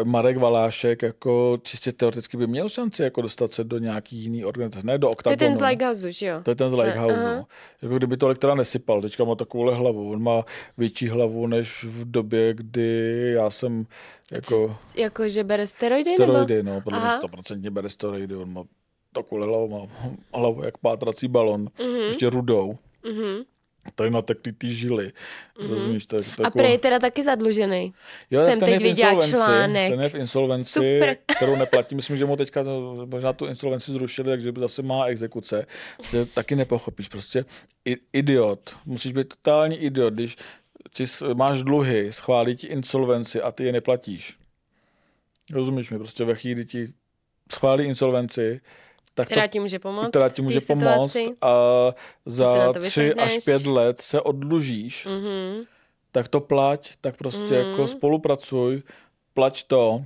Marek 0.04 0.36
Valášek 0.36 1.02
jako 1.02 1.58
čistě 1.62 1.92
teoreticky 1.92 2.36
by 2.36 2.46
měl 2.46 2.68
šanci 2.68 3.02
jako 3.02 3.22
dostat 3.22 3.52
se 3.52 3.64
do 3.64 3.78
nějaký 3.78 4.16
jiný 4.16 4.44
organizace, 4.44 4.86
ne 4.86 4.98
do 4.98 5.10
Octagonu. 5.10 5.36
To 5.36 5.44
je 5.44 5.48
ten 5.48 5.56
z 5.56 5.60
Lighthouse, 5.60 6.12
že 6.12 6.26
jo? 6.26 6.40
To 6.42 6.50
je 6.50 6.54
ten 6.54 6.70
z 6.70 6.74
Lighthouse. 6.74 7.14
Uh-huh. 7.14 7.44
Jako 7.82 7.96
kdyby 7.96 8.16
to 8.16 8.26
elektra 8.26 8.54
nesypal, 8.54 9.02
teďka 9.02 9.24
má 9.24 9.34
takovouhle 9.34 9.74
hlavu. 9.74 10.10
On 10.10 10.22
má 10.22 10.44
větší 10.78 11.08
hlavu, 11.08 11.46
než 11.46 11.84
v 11.84 12.10
době, 12.10 12.54
kdy 12.54 13.32
já 13.34 13.50
jsem 13.50 13.86
jako... 14.32 14.76
Jako, 14.96 15.28
že 15.28 15.44
bere 15.44 15.66
steroidy? 15.66 16.14
Steroidy, 16.14 16.62
nebo? 16.62 16.90
no, 16.90 17.00
mě 17.00 17.08
100% 17.08 17.70
bere 17.70 17.88
steroidy. 17.88 18.36
On 18.36 18.52
má 18.52 18.62
takovouhle 19.14 19.46
hlavu, 19.46 19.68
má 19.68 20.08
hlavu 20.34 20.64
jak 20.64 20.78
pátrací 20.78 21.28
balon, 21.28 21.64
uh-huh. 21.64 22.06
ještě 22.06 22.30
rudou. 22.30 22.78
Uh-huh 23.04 23.44
tady 23.94 24.10
natekly 24.10 24.52
ty 24.52 24.70
žily. 24.70 25.06
Mm-hmm. 25.06 25.68
Rozumíš? 25.68 26.06
Tak, 26.06 26.20
tak, 26.36 26.46
a 26.46 26.50
prej 26.50 26.78
teda 26.78 26.98
taky 26.98 27.24
zadlužený. 27.24 27.94
Jo, 28.30 28.44
Jsem 28.46 28.60
teď 28.60 28.82
viděla 28.82 29.20
článek. 29.20 29.90
Ten 29.90 30.00
je 30.00 30.08
v 30.08 30.14
insolvenci, 30.14 30.72
Super. 30.72 31.16
kterou 31.36 31.56
neplatí. 31.56 31.94
Myslím, 31.94 32.16
že 32.16 32.24
mu 32.24 32.36
teďka 32.36 32.64
možná 33.04 33.32
tu 33.32 33.46
insolvenci 33.46 33.92
zrušili, 33.92 34.28
takže 34.28 34.52
zase 34.56 34.82
má 34.82 35.06
exekuce. 35.06 35.66
Prostě 35.96 36.24
taky 36.24 36.56
nepochopíš. 36.56 37.08
Prostě 37.08 37.44
idiot. 38.12 38.76
Musíš 38.86 39.12
být 39.12 39.28
totální 39.28 39.76
idiot, 39.76 40.14
když 40.14 40.36
ti 40.94 41.04
máš 41.34 41.62
dluhy, 41.62 42.12
schválí 42.12 42.56
ti 42.56 42.66
insolvenci 42.66 43.42
a 43.42 43.52
ty 43.52 43.64
je 43.64 43.72
neplatíš. 43.72 44.36
Rozumíš 45.52 45.90
mi? 45.90 45.98
Prostě 45.98 46.24
ve 46.24 46.34
chvíli 46.34 46.64
ti 46.64 46.88
schválí 47.52 47.84
insolvenci, 47.84 48.60
tak 49.14 49.26
která 49.26 49.46
ti 49.46 49.60
může 49.60 49.78
pomoct. 49.78 50.08
Která 50.08 50.28
ti 50.28 50.42
může 50.42 50.60
pomoct 50.60 51.16
a 51.40 51.54
za 52.26 52.72
tři 52.72 53.14
až 53.14 53.38
pět 53.44 53.66
let 53.66 54.00
se 54.00 54.20
odlužíš, 54.20 55.06
mm-hmm. 55.06 55.64
tak 56.12 56.28
to 56.28 56.40
plať, 56.40 56.92
tak 57.00 57.16
prostě 57.16 57.44
mm-hmm. 57.44 57.70
jako 57.70 57.86
spolupracuj, 57.86 58.82
plať 59.34 59.62
to. 59.62 60.04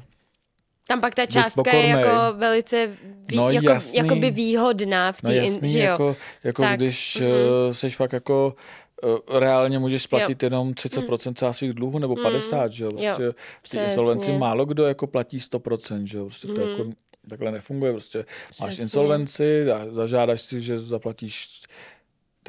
Tam 0.88 1.00
pak 1.00 1.14
ta 1.14 1.26
částka 1.26 1.76
je 1.76 1.86
jako 1.86 2.10
velice 2.36 2.96
vý, 3.26 3.36
no, 3.36 3.50
jako, 3.50 3.72
jasný, 3.72 4.20
by 4.20 4.30
výhodná 4.30 5.12
v 5.12 5.22
té, 5.22 5.28
no, 5.28 5.34
jasný, 5.34 5.68
že 5.68 5.78
jo? 5.78 5.84
Jako, 5.84 6.16
jako 6.44 6.62
tak, 6.62 6.76
když 6.76 7.16
mm-hmm. 7.16 7.72
jsi 7.72 7.90
fakt 7.90 8.12
jako 8.12 8.54
uh, 9.02 9.38
reálně 9.38 9.78
můžeš 9.78 10.02
splatit 10.02 10.42
jo. 10.42 10.46
jenom 10.46 10.72
30% 10.72 11.46
mm. 11.46 11.52
svých 11.52 11.72
dluhů 11.72 11.98
nebo 11.98 12.16
50, 12.16 12.64
mm. 12.64 12.72
že 12.72 12.84
jo? 12.84 12.90
Prostě 12.90 13.22
jo, 13.22 13.32
v 13.62 13.68
té 13.68 13.84
insolvenci 13.84 14.32
málo 14.32 14.64
kdo 14.64 14.86
jako 14.86 15.06
platí 15.06 15.38
100%, 15.38 16.04
že 16.04 16.18
jo? 16.18 16.24
Prostě 16.24 16.48
mm. 16.48 16.54
to 16.54 16.60
jako 16.60 16.84
takhle 17.28 17.52
nefunguje. 17.52 17.92
Prostě 17.92 18.24
Přesně. 18.50 18.66
máš 18.66 18.78
insolvenci, 18.78 19.66
zažádáš 19.90 20.42
si, 20.42 20.60
že 20.60 20.80
zaplatíš 20.80 21.62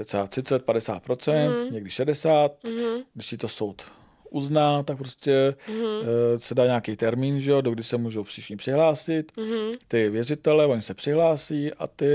třeba 0.05 0.27
30, 0.27 0.65
50%, 0.65 1.65
mm. 1.65 1.73
někdy 1.73 1.89
60, 1.89 2.63
mm. 2.63 3.01
když 3.13 3.27
ti 3.27 3.37
to 3.37 3.47
soud 3.47 3.85
uzná, 4.29 4.83
tak 4.83 4.97
prostě 4.97 5.55
mm. 5.69 5.83
uh, 5.83 6.01
se 6.37 6.55
dá 6.55 6.65
nějaký 6.65 6.95
termín, 6.95 7.39
že 7.39 7.51
jo, 7.51 7.61
do 7.61 7.71
kdy 7.71 7.83
se 7.83 7.97
můžou 7.97 8.23
všichni 8.23 8.55
přihlásit. 8.55 9.31
Mm. 9.37 9.71
Ty 9.87 10.09
věřitele, 10.09 10.65
oni 10.65 10.81
se 10.81 10.93
přihlásí 10.93 11.73
a 11.73 11.87
ty 11.87 12.05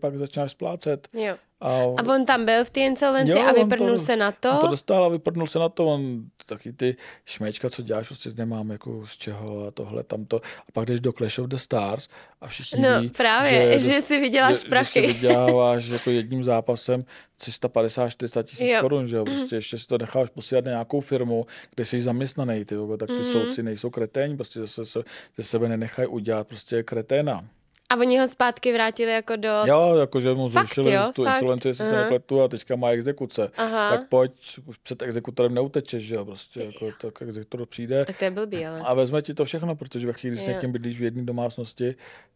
pak 0.00 0.16
začínáš 0.16 0.50
splácet. 0.50 1.08
Jo. 1.12 1.36
A, 1.62 1.82
a 1.96 2.14
on 2.14 2.24
tam 2.26 2.44
byl 2.44 2.64
v 2.64 2.70
té 2.70 2.80
insolvenci 2.80 3.38
jo, 3.38 3.46
a 3.48 3.52
vyprdnul 3.52 3.90
to, 3.90 3.98
se 3.98 4.16
na 4.16 4.32
to? 4.32 4.50
On 4.50 4.58
to 4.58 4.66
dostal 4.66 5.04
a 5.04 5.08
vyprdnul 5.08 5.46
se 5.46 5.58
na 5.58 5.68
to. 5.68 5.86
On 5.86 6.24
taky 6.46 6.72
ty 6.72 6.96
šmečka, 7.24 7.70
co 7.70 7.82
děláš, 7.82 8.06
prostě 8.06 8.30
nemám 8.36 8.70
jako 8.70 9.06
z 9.06 9.16
čeho 9.16 9.66
a 9.66 9.70
tohle, 9.70 10.02
tamto. 10.02 10.36
A 10.36 10.72
pak 10.72 10.86
jdeš 10.86 11.00
do 11.00 11.12
Clash 11.12 11.38
of 11.38 11.46
the 11.46 11.56
Stars 11.56 12.08
a 12.40 12.46
všichni 12.48 12.82
No 12.82 13.00
ví, 13.00 13.10
právě, 13.10 13.78
že, 13.78 13.88
že 13.92 14.00
si 14.00 14.20
vyděláš 14.20 14.62
že, 14.62 14.68
prachy. 14.68 15.00
Že 15.00 15.06
si 15.06 15.12
vyděláváš 15.12 15.86
jako 15.86 16.10
jedním 16.10 16.44
zápasem 16.44 17.04
350-400 17.40 18.42
tisíc 18.42 18.72
korun, 18.80 19.06
že 19.06 19.16
jo. 19.16 19.24
Prostě 19.32 19.56
ještě 19.56 19.78
si 19.78 19.86
to 19.86 19.98
necháš 19.98 20.30
posílat 20.30 20.64
na 20.64 20.70
nějakou 20.70 21.00
firmu, 21.00 21.46
kde 21.74 21.84
jsi 21.84 22.00
zaměstnaný, 22.00 22.64
ty, 22.64 22.74
tak 22.98 23.08
ty 23.08 23.14
mm. 23.14 23.24
soudci 23.24 23.62
nejsou 23.62 23.90
kreténi, 23.90 24.36
prostě 24.36 24.60
zase 24.60 24.86
se, 24.86 25.02
ze 25.36 25.42
sebe 25.42 25.68
nenechají 25.68 26.08
udělat 26.08 26.46
prostě 26.46 26.82
kreténa. 26.82 27.44
A 27.92 27.96
oni 27.96 28.18
ho 28.18 28.28
zpátky 28.28 28.72
vrátili 28.72 29.12
jako 29.12 29.36
do... 29.36 29.48
Jo, 29.64 29.96
jakože 29.96 30.34
mu 30.34 30.48
zrušili 30.48 30.92
fakt, 30.92 31.14
tu 31.14 31.24
insolvenci, 31.24 31.68
jestli 31.68 31.84
se 31.84 31.96
nepletu 31.96 32.42
a 32.42 32.48
teďka 32.48 32.76
má 32.76 32.88
exekuce. 32.88 33.50
Aha. 33.56 33.90
Tak 33.90 34.08
pojď, 34.08 34.32
už 34.66 34.78
před 34.78 35.02
exekutorem 35.02 35.54
neutečeš, 35.54 36.02
že 36.02 36.14
jo, 36.14 36.24
prostě 36.24 36.60
jako 36.60 36.92
tak 37.00 37.22
exekutor 37.22 37.66
přijde. 37.66 38.04
Tak 38.04 38.18
to 38.18 38.24
je 38.24 38.30
blbý, 38.30 38.66
ale. 38.66 38.80
A 38.80 38.94
vezme 38.94 39.22
ti 39.22 39.34
to 39.34 39.44
všechno, 39.44 39.76
protože 39.76 40.06
ve 40.06 40.12
chvíli, 40.12 40.36
kdy 40.36 40.44
s 40.44 40.48
někým 40.48 40.72
bydlíš 40.72 41.00
v 41.00 41.02
jedné 41.02 41.22
domácnosti, 41.22 41.94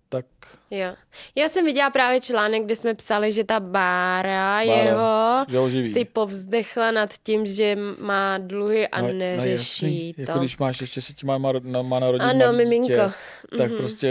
tak... 0.08 0.26
Jo. 0.70 0.94
Já 1.34 1.48
jsem 1.48 1.64
viděla 1.64 1.90
právě 1.90 2.20
článek, 2.20 2.64
kde 2.64 2.76
jsme 2.76 2.94
psali, 2.94 3.32
že 3.32 3.44
ta 3.44 3.60
Bára, 3.60 4.22
Bára 4.22 4.60
jeho 4.60 5.68
že 5.68 5.82
si 5.82 6.04
povzdechla 6.04 6.90
nad 6.90 7.14
tím, 7.22 7.46
že 7.46 7.76
má 7.98 8.38
dluhy 8.38 8.88
a 8.88 9.00
no, 9.00 9.08
no 9.08 9.14
neřeší 9.14 10.14
no, 10.18 10.24
to. 10.24 10.30
Jako 10.30 10.38
když 10.38 10.58
máš 10.58 10.80
ještě 10.80 11.00
si 11.00 11.14
tím 11.14 11.26
má, 11.26 11.38
má, 11.38 11.52
má 11.82 11.98
narodit 11.98 12.28
Ano, 12.28 12.52
miminko. 12.52 12.88
Dítě, 12.88 13.12
tak 13.58 13.70
mm-hmm. 13.70 13.76
prostě 13.76 14.08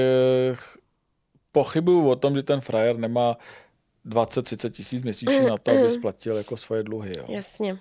pochybuju 1.55 2.09
o 2.09 2.15
tom, 2.15 2.35
že 2.35 2.43
ten 2.43 2.61
frajer 2.61 2.97
nemá 2.99 3.37
20-30 4.05 4.69
tisíc 4.69 5.03
měsíčně 5.03 5.41
na 5.41 5.57
to, 5.57 5.71
aby 5.71 5.91
splatil 5.91 6.35
jako 6.37 6.57
svoje 6.57 6.83
dluhy. 6.83 7.13
Jo. 7.17 7.25
Jasně. 7.27 7.77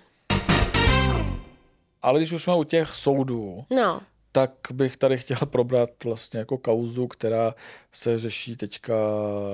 Ale 2.01 2.19
když 2.19 2.31
už 2.31 2.43
jsme 2.43 2.55
u 2.55 2.63
těch 2.63 2.93
soudů, 2.93 3.63
no. 3.69 4.01
tak 4.31 4.51
bych 4.73 4.97
tady 4.97 5.17
chtěl 5.17 5.37
probrat 5.45 5.89
vlastně 6.03 6.39
jako 6.39 6.57
kauzu, 6.57 7.07
která 7.07 7.55
se 7.91 8.19
řeší 8.19 8.55
teďka 8.55 8.95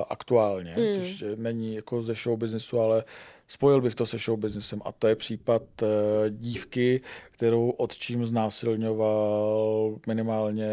aktuálně, 0.09 0.75
mm. 0.77 0.93
což 0.95 1.23
není 1.35 1.75
jako 1.75 2.01
ze 2.01 2.13
show 2.13 2.37
businessu, 2.37 2.79
ale 2.79 3.03
spojil 3.47 3.81
bych 3.81 3.95
to 3.95 4.05
se 4.05 4.17
show 4.17 4.39
businessem 4.39 4.81
a 4.85 4.91
to 4.91 5.07
je 5.07 5.15
případ 5.15 5.63
uh, 5.81 5.87
dívky, 6.29 7.01
kterou 7.31 7.69
otčím 7.69 8.25
znásilňoval 8.25 9.99
minimálně 10.07 10.69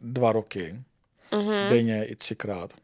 dva 0.00 0.32
roky, 0.32 0.74
mm-hmm. 1.32 1.68
denně 1.68 2.04
i 2.04 2.16
třikrát. 2.16 2.74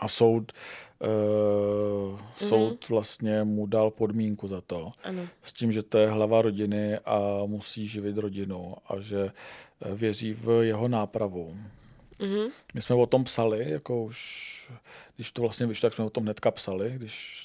A 0.00 0.08
soud, 0.08 0.52
uh, 0.98 1.08
mm-hmm. 1.08 2.48
soud 2.48 2.88
vlastně 2.88 3.44
mu 3.44 3.66
dal 3.66 3.90
podmínku 3.90 4.48
za 4.48 4.60
to. 4.60 4.92
Ano. 5.04 5.28
S 5.42 5.52
tím, 5.52 5.72
že 5.72 5.82
to 5.82 5.98
je 5.98 6.08
hlava 6.08 6.42
rodiny 6.42 6.98
a 6.98 7.18
musí 7.46 7.88
živit 7.88 8.18
rodinu 8.18 8.74
a 8.88 9.00
že 9.00 9.30
eh, 9.80 9.94
věří 9.94 10.32
v 10.32 10.64
jeho 10.64 10.88
nápravu. 10.88 11.56
Mm-hmm. 12.20 12.50
My 12.74 12.82
jsme 12.82 12.96
o 12.96 13.06
tom 13.06 13.24
psali, 13.24 13.70
jako 13.70 14.02
už, 14.02 14.70
když 15.16 15.30
to 15.30 15.42
vlastně 15.42 15.66
vyšlo, 15.66 15.86
tak 15.86 15.94
jsme 15.94 16.04
o 16.04 16.10
tom 16.10 16.24
hnedka 16.24 16.50
psali, 16.50 16.92
když 16.96 17.44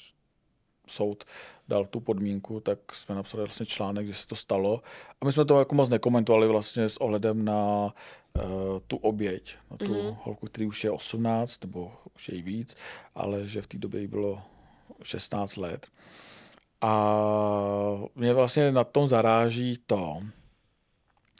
soud 0.90 1.24
dal 1.68 1.84
tu 1.84 2.00
podmínku, 2.00 2.60
tak 2.60 2.78
jsme 2.92 3.14
napsali 3.14 3.42
vlastně 3.42 3.66
článek, 3.66 4.06
že 4.06 4.14
se 4.14 4.26
to 4.26 4.36
stalo. 4.36 4.82
A 5.20 5.24
my 5.24 5.32
jsme 5.32 5.44
to 5.44 5.58
jako 5.58 5.74
moc 5.74 5.88
nekomentovali 5.88 6.48
vlastně 6.48 6.88
s 6.88 6.96
ohledem 6.96 7.44
na 7.44 7.84
uh, 7.84 8.42
tu 8.86 8.96
oběť, 8.96 9.56
na 9.70 9.76
tu 9.76 9.84
mm-hmm. 9.84 10.16
holku, 10.22 10.46
který 10.46 10.66
už 10.66 10.84
je 10.84 10.90
18, 10.90 11.64
nebo 11.64 11.92
už 12.16 12.28
je 12.28 12.34
jí 12.34 12.42
víc, 12.42 12.76
ale 13.14 13.46
že 13.48 13.62
v 13.62 13.66
té 13.66 13.78
době 13.78 14.00
jí 14.00 14.06
bylo 14.06 14.42
16 15.02 15.56
let. 15.56 15.86
A 16.80 16.92
mě 18.14 18.34
vlastně 18.34 18.72
na 18.72 18.84
tom 18.84 19.08
zaráží 19.08 19.78
to, 19.86 20.20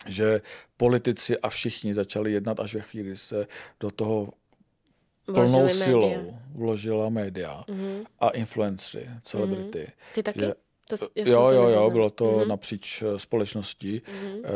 že 0.06 0.40
politici 0.76 1.38
a 1.38 1.48
všichni 1.48 1.94
začali 1.94 2.32
jednat 2.32 2.60
až 2.60 2.74
ve 2.74 2.80
chvíli, 2.80 3.16
se 3.16 3.46
do 3.80 3.90
toho 3.90 4.32
plnou 5.30 5.48
Vložili 5.48 5.70
silou 5.84 6.08
média. 6.10 6.34
vložila 6.54 7.08
média 7.08 7.64
Mhm. 7.68 8.04
a 8.20 8.28
influencery, 8.28 9.06
celebrity. 9.22 9.86
Ty 10.14 10.22
taky? 10.22 10.40
Že- 10.40 10.54
To, 10.90 10.96
Jo, 11.16 11.48
jo, 11.50 11.68
jo, 11.68 11.90
bylo 11.90 12.10
to 12.10 12.24
Mhm. 12.38 12.48
napříč 12.48 13.02
eh, 13.02 13.18
společností. 13.18 14.02
Mhm. 14.22 14.38
Eh, 14.44 14.48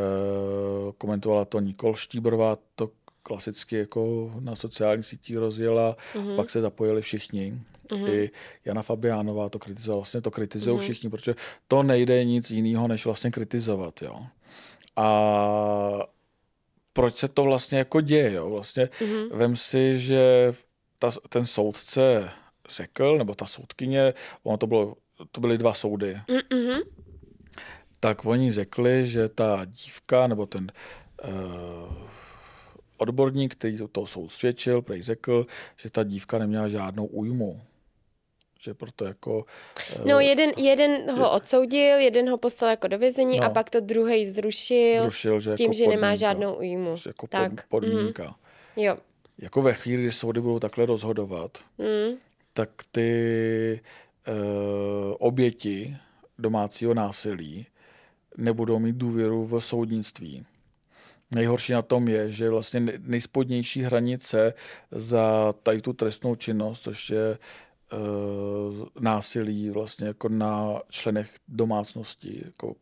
komentovala 0.99 1.45
to 1.45 1.61
Nikol 1.61 1.95
Štíbrová, 1.95 2.57
to 2.75 2.91
klasicky 3.23 3.77
jako 3.77 4.31
na 4.41 4.55
sociálních 4.55 5.07
sítích 5.07 5.37
rozjela, 5.37 5.97
Mhm. 6.17 6.37
pak 6.37 6.51
se 6.51 6.61
zapojili 6.61 7.03
všichni. 7.03 7.59
I 8.07 8.31
Jana 8.65 8.83
Fabiánová 8.83 9.49
to 9.49 9.59
kritizovala, 9.59 9.99
vlastně 10.01 10.21
to 10.21 10.31
kritizují 10.31 10.77
Mhm. 10.77 10.83
všichni, 10.83 11.11
protože 11.11 11.35
to 11.69 11.83
nejde 11.83 12.25
nic 12.25 12.51
jiného, 12.51 12.89
než 12.89 13.05
vlastně 13.05 13.31
kritizovat, 13.31 14.03
jo. 14.03 14.17
A 14.97 16.07
proč 16.97 17.17
se 17.17 17.29
to 17.29 17.43
vlastně 17.43 17.79
jako 17.79 18.01
děje, 18.01 18.33
jo? 18.33 18.51
Vlastně 18.51 18.89
Mhm. 19.01 19.39
vem 19.39 19.57
si, 19.57 19.99
že 19.99 20.55
ta, 20.99 21.11
ten 21.29 21.47
soudce 21.47 22.31
řekl, 22.69 23.19
nebo 23.19 23.35
ta 23.35 23.47
soudkyně, 23.47 24.15
ono 24.43 24.57
to, 24.57 24.67
bylo, 24.67 24.95
to 25.33 25.41
byly 25.41 25.59
dva 25.59 25.75
soudy, 25.75 26.17
Mhm. 26.53 26.81
tak 28.01 28.25
oni 28.27 28.53
řekli, 28.53 29.07
že 29.07 29.29
ta 29.29 29.65
dívka, 29.65 30.27
nebo 30.27 30.47
ten 30.47 30.73
uh, 31.29 31.95
odborník, 32.97 33.55
který 33.55 33.79
to, 33.79 33.89
to 33.89 34.07
soud 34.07 34.29
svědčil, 34.29 34.83
prej 34.83 35.03
řekl, 35.03 35.47
že 35.77 35.91
ta 35.91 36.03
dívka 36.05 36.39
neměla 36.39 36.69
žádnou 36.69 37.07
újmu. 37.07 37.61
Že 38.65 38.75
proto 38.75 39.05
jako... 39.05 39.45
eh, 39.97 40.03
No 40.05 40.21
jeden, 40.21 40.51
jeden 40.59 41.11
ho 41.11 41.31
odsoudil, 41.33 41.99
jeden 41.99 42.31
ho 42.31 42.39
poslal 42.39 42.71
jako 42.71 42.89
do 42.89 42.99
vězení 42.99 43.39
No. 43.39 43.45
a 43.45 43.51
pak 43.51 43.71
to 43.71 43.81
druhý 43.81 44.27
zrušil, 44.27 45.03
Zrušil, 45.03 45.41
že 45.41 45.51
s 45.51 45.55
tím, 45.55 45.65
jako 45.65 45.75
že 45.75 45.87
nemá 45.87 45.97
podmínka. 46.01 46.15
žádnou 46.15 46.55
újmu. 46.55 46.97
jako 47.07 47.27
tak. 47.27 47.53
pod, 47.53 47.61
podmínka. 47.69 48.23
Mhm. 48.25 48.35
Jo. 48.77 48.97
Jako 49.39 49.63
ve 49.63 49.75
chvíli, 49.75 50.03
kdy 50.03 50.13
soudy 50.13 50.41
budou 50.41 50.59
takhle 50.59 50.87
rozhodovat, 50.87 51.59
Mm. 51.79 52.17
tak 52.53 52.71
ty 52.93 53.81
uh, 54.29 54.35
oběti 55.19 55.97
domácího 56.39 56.95
násilí 56.95 57.67
nebudou 58.37 58.79
mít 58.79 58.97
důvěru 58.97 59.45
v 59.47 59.61
soudnictví. 59.61 60.45
Nejhorší 61.37 61.73
na 61.73 61.83
tom 61.83 62.09
je, 62.09 62.33
že 62.33 62.51
vlastně 62.51 62.81
nej- 62.81 62.99
nejspodnější 63.01 63.83
hranice 63.83 64.55
za 64.91 65.55
tady 65.63 65.81
tu 65.83 65.93
trestnou 65.93 66.35
činnost, 66.35 66.81
což 66.83 67.11
je 67.11 67.39
uh, 67.93 68.87
násilí 69.01 69.71
vlastně 69.71 70.07
jako 70.07 70.29
na 70.29 70.81
členech 70.89 71.35
domácnosti, 71.49 72.43
jako 72.45 72.75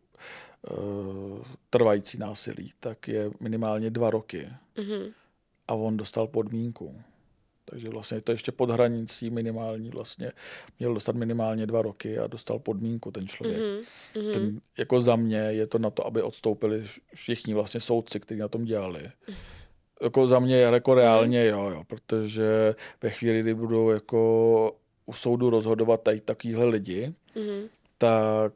uh, 0.71 1.43
trvající 1.71 2.19
násilí, 2.19 2.73
tak 2.81 3.09
je 3.09 3.31
minimálně 3.41 3.91
dva 3.91 4.11
roky. 4.11 4.49
Mhm. 4.79 5.13
A 5.69 5.75
on 5.75 5.97
dostal 5.97 6.27
podmínku. 6.27 7.03
Takže 7.65 7.89
vlastně 7.89 8.17
je 8.17 8.21
to 8.21 8.33
ještě 8.33 8.53
pod 8.53 8.71
hranicí 8.71 9.31
minimální 9.31 9.91
vlastně. 9.91 10.33
Měl 10.79 10.95
dostat 10.95 11.17
minimálně 11.17 11.67
dva 11.67 11.83
roky 11.83 12.19
a 12.19 12.27
dostal 12.27 12.59
podmínku 12.59 13.11
ten 13.11 13.27
člověk. 13.27 13.61
Mhm. 14.17 14.33
Ten, 14.33 14.61
jako 14.79 15.01
za 15.01 15.17
mě 15.17 15.39
je 15.39 15.67
to 15.67 15.79
na 15.79 15.91
to, 15.91 16.07
aby 16.07 16.23
odstoupili 16.23 16.85
všichni 17.15 17.55
vlastně 17.55 17.81
soudci, 17.81 18.21
kteří 18.21 18.41
na 18.41 18.49
tom 18.49 18.65
dělali. 18.65 19.11
Jako 20.03 20.27
za 20.27 20.39
mě 20.39 20.57
jako 20.57 20.95
reálně 20.95 21.47
jo, 21.47 21.71
jo, 21.71 21.85
protože 21.87 22.75
ve 23.03 23.11
chvíli, 23.11 23.41
kdy 23.41 23.55
budou 23.55 23.91
jako 23.91 24.77
u 25.13 25.15
soudu 25.15 25.51
rozhodovat 25.51 26.03
tady 26.03 26.21
takovýhle 26.21 26.65
lidi, 26.65 27.15
Mhm. 27.37 27.69
tak 27.99 28.53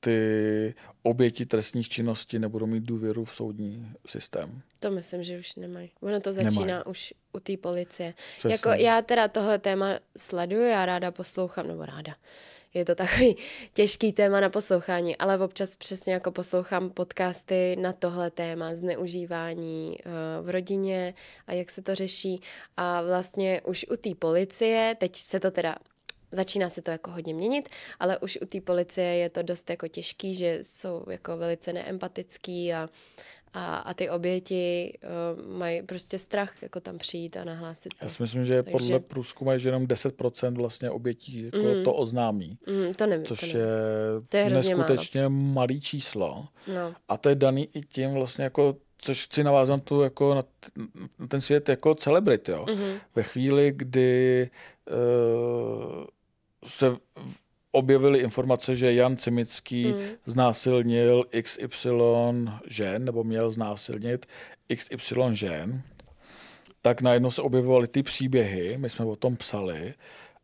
ty 0.00 0.74
oběti 1.02 1.46
trestních 1.46 1.88
činností 1.88 2.38
nebudou 2.38 2.66
mít 2.66 2.82
důvěru 2.84 3.24
v 3.24 3.34
soudní 3.34 3.92
systém. 4.06 4.62
To 4.80 4.90
myslím, 4.90 5.22
že 5.22 5.38
už 5.38 5.54
nemají. 5.54 5.90
Ono 6.00 6.20
to 6.20 6.32
začíná 6.32 6.64
Nemají. 6.64 6.84
už 6.86 7.14
u 7.32 7.40
té 7.40 7.56
policie. 7.56 8.14
Přesně. 8.38 8.52
Jako 8.54 8.68
já 8.68 9.02
teda 9.02 9.28
tohle 9.28 9.58
téma 9.58 9.98
sleduju, 10.16 10.62
já 10.62 10.86
ráda 10.86 11.10
poslouchám, 11.10 11.68
nebo 11.68 11.84
ráda. 11.86 12.14
Je 12.74 12.84
to 12.84 12.94
takový 12.94 13.36
těžký 13.74 14.12
téma 14.12 14.40
na 14.40 14.48
poslouchání, 14.50 15.16
ale 15.16 15.38
občas 15.38 15.76
přesně 15.76 16.12
jako 16.12 16.30
poslouchám 16.32 16.90
podcasty 16.90 17.76
na 17.80 17.92
tohle 17.92 18.30
téma, 18.30 18.74
zneužívání 18.74 19.96
eh, 20.00 20.10
v 20.42 20.50
rodině 20.50 21.14
a 21.46 21.52
jak 21.52 21.70
se 21.70 21.82
to 21.82 21.94
řeší. 21.94 22.40
A 22.76 23.02
vlastně 23.02 23.60
už 23.64 23.86
u 23.92 23.96
té 23.96 24.10
policie, 24.18 24.96
teď 25.00 25.16
se 25.16 25.40
to 25.40 25.50
teda 25.50 25.76
začíná 26.32 26.68
se 26.68 26.82
to 26.82 26.90
jako 26.90 27.10
hodně 27.10 27.34
měnit, 27.34 27.68
ale 28.00 28.18
už 28.18 28.38
u 28.42 28.46
té 28.46 28.60
policie 28.60 29.06
je 29.16 29.30
to 29.30 29.42
dost 29.42 29.70
jako 29.70 29.88
těžký, 29.88 30.34
že 30.34 30.58
jsou 30.62 31.04
jako 31.10 31.36
velice 31.36 31.72
neempatický 31.72 32.72
a, 32.72 32.88
a, 33.54 33.76
a 33.76 33.94
ty 33.94 34.10
oběti 34.10 34.92
uh, 35.38 35.56
mají 35.58 35.82
prostě 35.82 36.18
strach 36.18 36.62
jako 36.62 36.80
tam 36.80 36.98
přijít 36.98 37.36
a 37.36 37.44
nahlásit 37.44 37.94
to. 37.98 38.04
Já 38.04 38.08
si 38.08 38.22
myslím, 38.22 38.44
že 38.44 38.62
Takže- 38.62 38.72
podle 38.72 39.00
průzkumu 39.00 39.52
je, 39.52 39.58
že 39.58 39.68
jenom 39.68 39.86
10% 39.86 40.54
vlastně 40.56 40.90
obětí 40.90 41.42
jako 41.44 41.56
Mhm. 41.58 41.84
to 41.84 41.92
oznámí, 41.94 42.58
Mm, 42.66 42.94
to 42.94 43.06
nevím. 43.06 43.26
což 43.26 43.40
to 43.40 43.46
je, 43.58 43.64
nevím. 43.66 44.26
To 44.28 44.36
je 44.36 44.44
hrozně 44.44 44.74
málo. 44.74 44.88
neskutečně 44.88 45.28
malý 45.28 45.80
číslo. 45.80 46.46
No. 46.74 46.94
A 47.08 47.16
to 47.16 47.28
je 47.28 47.34
daný 47.34 47.68
i 47.74 47.80
tím 47.80 48.10
vlastně 48.12 48.44
jako, 48.44 48.76
což 48.98 49.24
chci 49.26 49.44
navázat 49.44 49.82
tu 49.84 50.00
jako 50.02 50.34
na, 50.34 50.42
t- 50.42 50.48
na 51.18 51.26
ten 51.26 51.40
svět 51.40 51.68
jako 51.68 51.94
celebrit, 51.94 52.48
jo. 52.48 52.66
Mhm. 52.74 52.94
Ve 53.14 53.22
chvíli, 53.22 53.72
kdy 53.76 54.50
uh, 54.90 56.04
se 56.64 56.96
objevily 57.72 58.18
informace, 58.18 58.74
že 58.76 58.92
Jan 58.94 59.16
Cimický 59.16 59.86
Mm. 59.86 60.00
znásilnil 60.26 61.24
XY 61.42 61.88
žen, 62.66 63.04
nebo 63.04 63.24
měl 63.24 63.50
znásilnit 63.50 64.26
XY 64.76 65.14
žen, 65.32 65.82
tak 66.82 67.00
najednou 67.02 67.30
se 67.30 67.42
objevovaly 67.42 67.88
ty 67.88 68.02
příběhy, 68.02 68.78
my 68.78 68.90
jsme 68.90 69.04
o 69.04 69.16
tom 69.16 69.36
psali, 69.36 69.94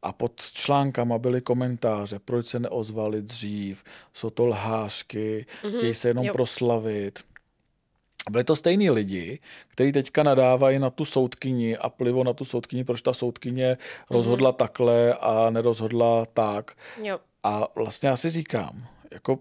a 0.03 0.13
pod 0.13 0.33
článkama 0.53 1.19
byly 1.19 1.41
komentáře, 1.41 2.19
proč 2.25 2.47
se 2.47 2.59
neozvali 2.59 3.23
dřív, 3.23 3.85
jsou 4.15 4.31
to 4.31 4.47
lhářky, 4.47 5.47
Mhm, 5.65 5.77
chtějí 5.79 5.95
se 5.95 6.09
jenom 6.09 6.25
jo. 6.25 6.33
proslavit. 6.33 7.19
Byli 8.31 8.45
to 8.45 8.57
stejní 8.57 8.91
lidi, 8.91 9.39
kteří 9.69 9.93
teďka 9.93 10.23
nadávají 10.23 10.79
na 10.79 10.91
tu 10.91 11.05
soudkyni 11.05 11.77
a 11.77 11.89
plivo 11.89 12.25
na 12.25 12.33
tu 12.33 12.45
soudkyni, 12.45 12.85
proč 12.85 13.03
ta 13.03 13.13
soudkyně 13.13 13.77
rozhodla 14.11 14.53
takhle 14.53 15.15
a 15.15 15.51
nerozhodla 15.51 16.25
tak. 16.35 16.71
Jo. 17.03 17.19
A 17.43 17.69
vlastně 17.75 18.09
já 18.09 18.17
si 18.17 18.31
říkám, 18.31 18.87
jako 19.13 19.39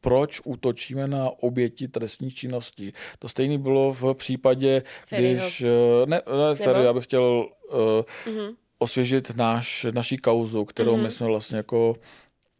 proč 0.00 0.40
útočíme 0.44 1.06
na 1.08 1.30
oběti 1.40 1.88
trestní 1.88 2.30
činnosti. 2.30 2.92
To 3.18 3.28
stejné 3.28 3.58
bylo 3.58 3.92
v 3.92 4.14
případě, 4.14 4.82
Ferryho. 5.06 5.34
když... 5.34 5.60
eh, 5.62 6.06
Ne, 6.06 6.22
ne 6.48 6.54
Ferry, 6.54 6.84
já 6.84 6.92
bych 6.92 7.04
chtěl 7.04 7.48
uh, 7.72 8.32
Mhm. 8.34 8.54
osvěžit 8.78 9.36
náš, 9.36 9.86
naší 9.92 10.16
kauzu, 10.16 10.64
kterou 10.64 10.94
Mhm. 10.94 11.02
my 11.02 11.10
jsme 11.10 11.26
vlastně 11.26 11.56
jako... 11.56 11.94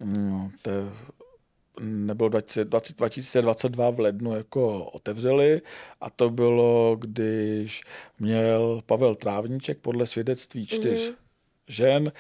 Mm, 0.01 0.51
to 0.63 0.71
je- 0.71 0.91
nebylo 1.81 2.29
20, 2.29 2.65
20, 2.69 2.97
2022 2.97 3.91
v 3.91 4.01
lednu 4.01 4.35
jako 4.37 4.85
otevřeli 4.85 5.63
a 6.01 6.11
to 6.11 6.31
bylo, 6.31 6.97
když 7.01 7.83
měl 8.19 8.81
Pavel 8.87 9.15
Trávníček 9.15 9.79
podle 9.79 10.07
svědectví 10.07 10.67
čtyř 10.67 11.09
Mhm. 11.09 11.17
žen 11.69 12.13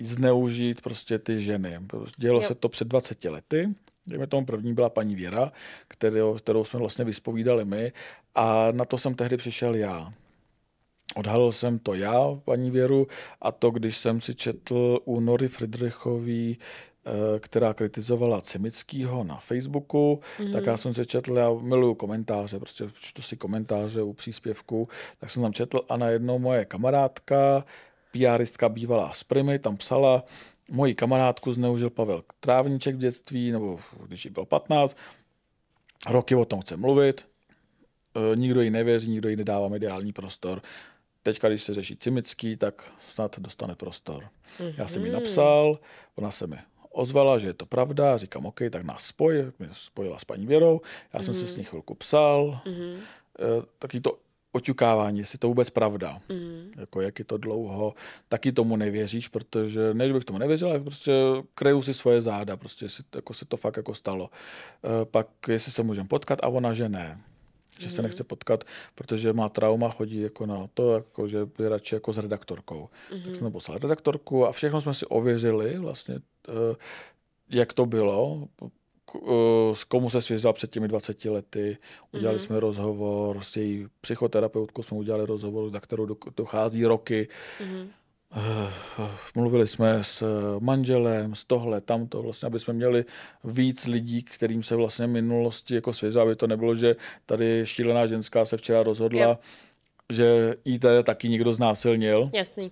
zneužít 0.00 0.80
prostě 0.80 1.18
ty 1.18 1.40
ženy. 1.40 1.78
Dělo 2.18 2.40
Jo. 2.40 2.48
se 2.48 2.54
to 2.54 2.68
před 2.68 2.88
20 2.88 3.24
lety. 3.30 3.68
Dejme 4.06 4.26
tomu 4.26 4.46
první 4.46 4.74
byla 4.74 4.90
paní 4.90 5.14
Věra, 5.16 5.52
kterou, 5.88 6.34
kterou 6.34 6.64
jsme 6.64 6.78
vlastně 6.78 7.04
vyspovídali 7.04 7.64
my 7.64 7.92
a 8.34 8.68
na 8.72 8.84
to 8.84 8.98
jsem 8.98 9.14
tehdy 9.14 9.36
přišel 9.36 9.74
já. 9.74 10.12
Odhalil 11.16 11.52
jsem 11.52 11.78
to 11.78 11.94
já, 11.94 12.20
paní 12.44 12.70
Věru, 12.70 13.06
a 13.40 13.52
to, 13.52 13.70
když 13.70 13.96
jsem 13.96 14.20
si 14.20 14.34
četl 14.34 14.98
u 15.04 15.20
Nory 15.20 15.48
Friedrichový, 15.48 16.58
která 17.38 17.74
kritizovala 17.74 18.40
Cimickýho 18.40 19.24
na 19.24 19.36
Facebooku, 19.36 20.20
mm. 20.40 20.52
tak 20.52 20.66
já 20.66 20.76
jsem 20.76 20.94
si 20.94 21.06
četl, 21.06 21.36
já 21.36 21.52
miluju 21.52 21.94
komentáře, 21.94 22.58
prostě 22.58 22.84
čtu 22.94 23.22
si 23.22 23.36
komentáře 23.36 24.02
u 24.02 24.12
příspěvku, 24.12 24.88
tak 25.20 25.30
jsem 25.30 25.42
tam 25.42 25.52
četl 25.52 25.80
a 25.88 25.96
najednou 25.96 26.38
moje 26.38 26.64
kamarádka, 26.64 27.64
PRistka 28.12 28.68
bývalá 28.68 29.12
z 29.12 29.24
Primy, 29.24 29.58
tam 29.58 29.76
psala, 29.76 30.24
moji 30.70 30.94
kamarádku 30.94 31.52
zneužil 31.52 31.90
Pavel 31.90 32.22
Trávníček 32.40 32.94
v 32.94 32.98
dětství, 32.98 33.52
nebo 33.52 33.80
když 34.06 34.24
jí 34.24 34.30
bylo 34.30 34.46
15, 34.46 34.96
roky 36.10 36.34
o 36.34 36.44
tom 36.44 36.60
chce 36.60 36.76
mluvit, 36.76 37.24
Eh, 38.16 38.36
nikdo 38.36 38.60
jí 38.60 38.70
nevěří, 38.70 39.10
nikdo 39.10 39.28
jí 39.28 39.36
nedává 39.36 39.68
mediální 39.68 40.12
prostor. 40.12 40.62
Teďka, 41.22 41.48
když 41.48 41.62
se 41.62 41.74
řeší 41.74 41.96
Cimický, 41.96 42.56
tak 42.56 42.92
snad 43.08 43.38
dostane 43.38 43.74
prostor. 43.74 44.24
Mm-hmm. 44.24 44.74
Já 44.76 44.88
jsem 44.88 45.04
jí 45.04 45.12
napsal, 45.12 45.78
ona 46.14 46.30
se 46.30 46.46
mi 46.46 46.58
ozvala, 46.92 47.38
že 47.38 47.46
je 47.46 47.54
to 47.54 47.66
pravda, 47.66 48.16
říkám, 48.16 48.46
OK, 48.46 48.60
tak 48.70 48.82
nás 48.82 49.04
spoj, 49.04 49.52
mě 49.58 49.68
spojila 49.72 50.18
s 50.18 50.24
paní 50.24 50.46
Věrou, 50.46 50.80
já 51.12 51.22
jsem 51.22 51.34
mm-hmm. 51.34 51.38
si 51.38 51.46
s 51.46 51.56
ní 51.56 51.64
chvilku 51.64 51.94
psal, 51.94 52.60
mm-hmm. 52.66 52.96
taky 53.78 54.00
to 54.00 54.18
oťukávání, 54.52 55.18
jestli 55.18 55.38
to 55.38 55.48
vůbec 55.48 55.70
pravda. 55.70 56.20
Mm. 56.28 56.72
Jako 56.76 57.00
jak 57.00 57.18
je 57.18 57.24
to 57.24 57.36
dlouho, 57.36 57.94
taky 58.28 58.52
tomu 58.52 58.76
nevěříš, 58.76 59.28
protože 59.28 59.94
ne, 59.94 60.08
že 60.08 60.14
bych 60.14 60.24
tomu 60.24 60.38
nevěřil, 60.38 60.68
ale 60.68 60.80
prostě 60.80 61.12
kreju 61.54 61.82
si 61.82 61.94
svoje 61.94 62.22
záda, 62.22 62.56
prostě 62.56 62.88
si, 62.88 63.02
jako 63.14 63.34
se 63.34 63.44
to 63.44 63.56
fakt 63.56 63.76
jako 63.76 63.94
stalo. 63.94 64.30
E, 64.84 65.04
pak 65.04 65.28
jestli 65.48 65.72
se 65.72 65.82
můžeme 65.82 66.08
potkat 66.08 66.38
a 66.42 66.48
ona, 66.48 66.72
že 66.72 66.88
ne. 66.88 67.20
Že 67.78 67.90
se 67.90 68.02
nechce 68.02 68.24
potkat, 68.24 68.64
protože 68.94 69.32
má 69.32 69.48
trauma, 69.48 69.88
chodí 69.90 70.20
jako 70.20 70.46
na 70.46 70.66
to, 70.74 70.94
jako, 70.94 71.28
že 71.28 71.46
by 71.58 71.68
radši 71.68 71.94
jako 71.94 72.12
s 72.12 72.18
redaktorkou. 72.18 72.88
Mm. 73.14 73.22
Tak 73.22 73.34
jsme 73.34 73.50
poslali 73.50 73.80
redaktorku 73.82 74.46
a 74.46 74.52
všechno 74.52 74.80
jsme 74.80 74.94
si 74.94 75.06
ověřili 75.06 75.78
vlastně, 75.78 76.14
e, 76.14 76.76
jak 77.50 77.72
to 77.72 77.86
bylo 77.86 78.48
Eh, 79.16 79.74
s 79.74 79.84
komu 79.84 80.10
se 80.10 80.20
svěřila 80.20 80.52
před 80.52 80.70
těmi 80.70 80.88
20 80.88 81.24
lety. 81.24 81.78
Udělali 82.12 82.38
mm-hmm. 82.38 82.40
jsme 82.40 82.60
rozhovor 82.60 83.38
s 83.42 83.56
její 83.56 83.86
psychoterapeutkou, 84.00 84.82
jsme 84.82 84.96
udělali 84.96 85.26
rozhovor, 85.26 85.72
na 85.72 85.80
kterou 85.80 86.16
dochází 86.36 86.86
roky. 86.86 87.28
Mm-hmm. 87.60 87.88
Mluvili 89.34 89.66
jsme 89.66 90.04
s 90.04 90.24
manželem, 90.58 91.34
z 91.34 91.44
tohle, 91.44 91.80
tamto, 91.80 92.22
vlastně, 92.22 92.46
aby 92.46 92.60
jsme 92.60 92.72
měli 92.72 93.04
víc 93.44 93.86
lidí, 93.86 94.22
kterým 94.22 94.62
se 94.62 94.76
vlastně 94.76 95.06
minulosti 95.06 95.74
jako 95.74 95.92
svěřila, 95.92 96.24
aby 96.24 96.36
to 96.36 96.46
nebylo, 96.46 96.74
že 96.74 96.96
tady 97.26 97.60
šílená 97.64 98.06
ženská 98.06 98.44
se 98.44 98.56
včera 98.56 98.82
rozhodla, 98.82 99.28
yep. 99.28 99.40
že 100.12 100.54
jí 100.64 100.78
tady 100.78 101.02
taky 101.02 101.28
někdo 101.28 101.54
znásilnil. 101.54 102.30
Jasný 102.32 102.70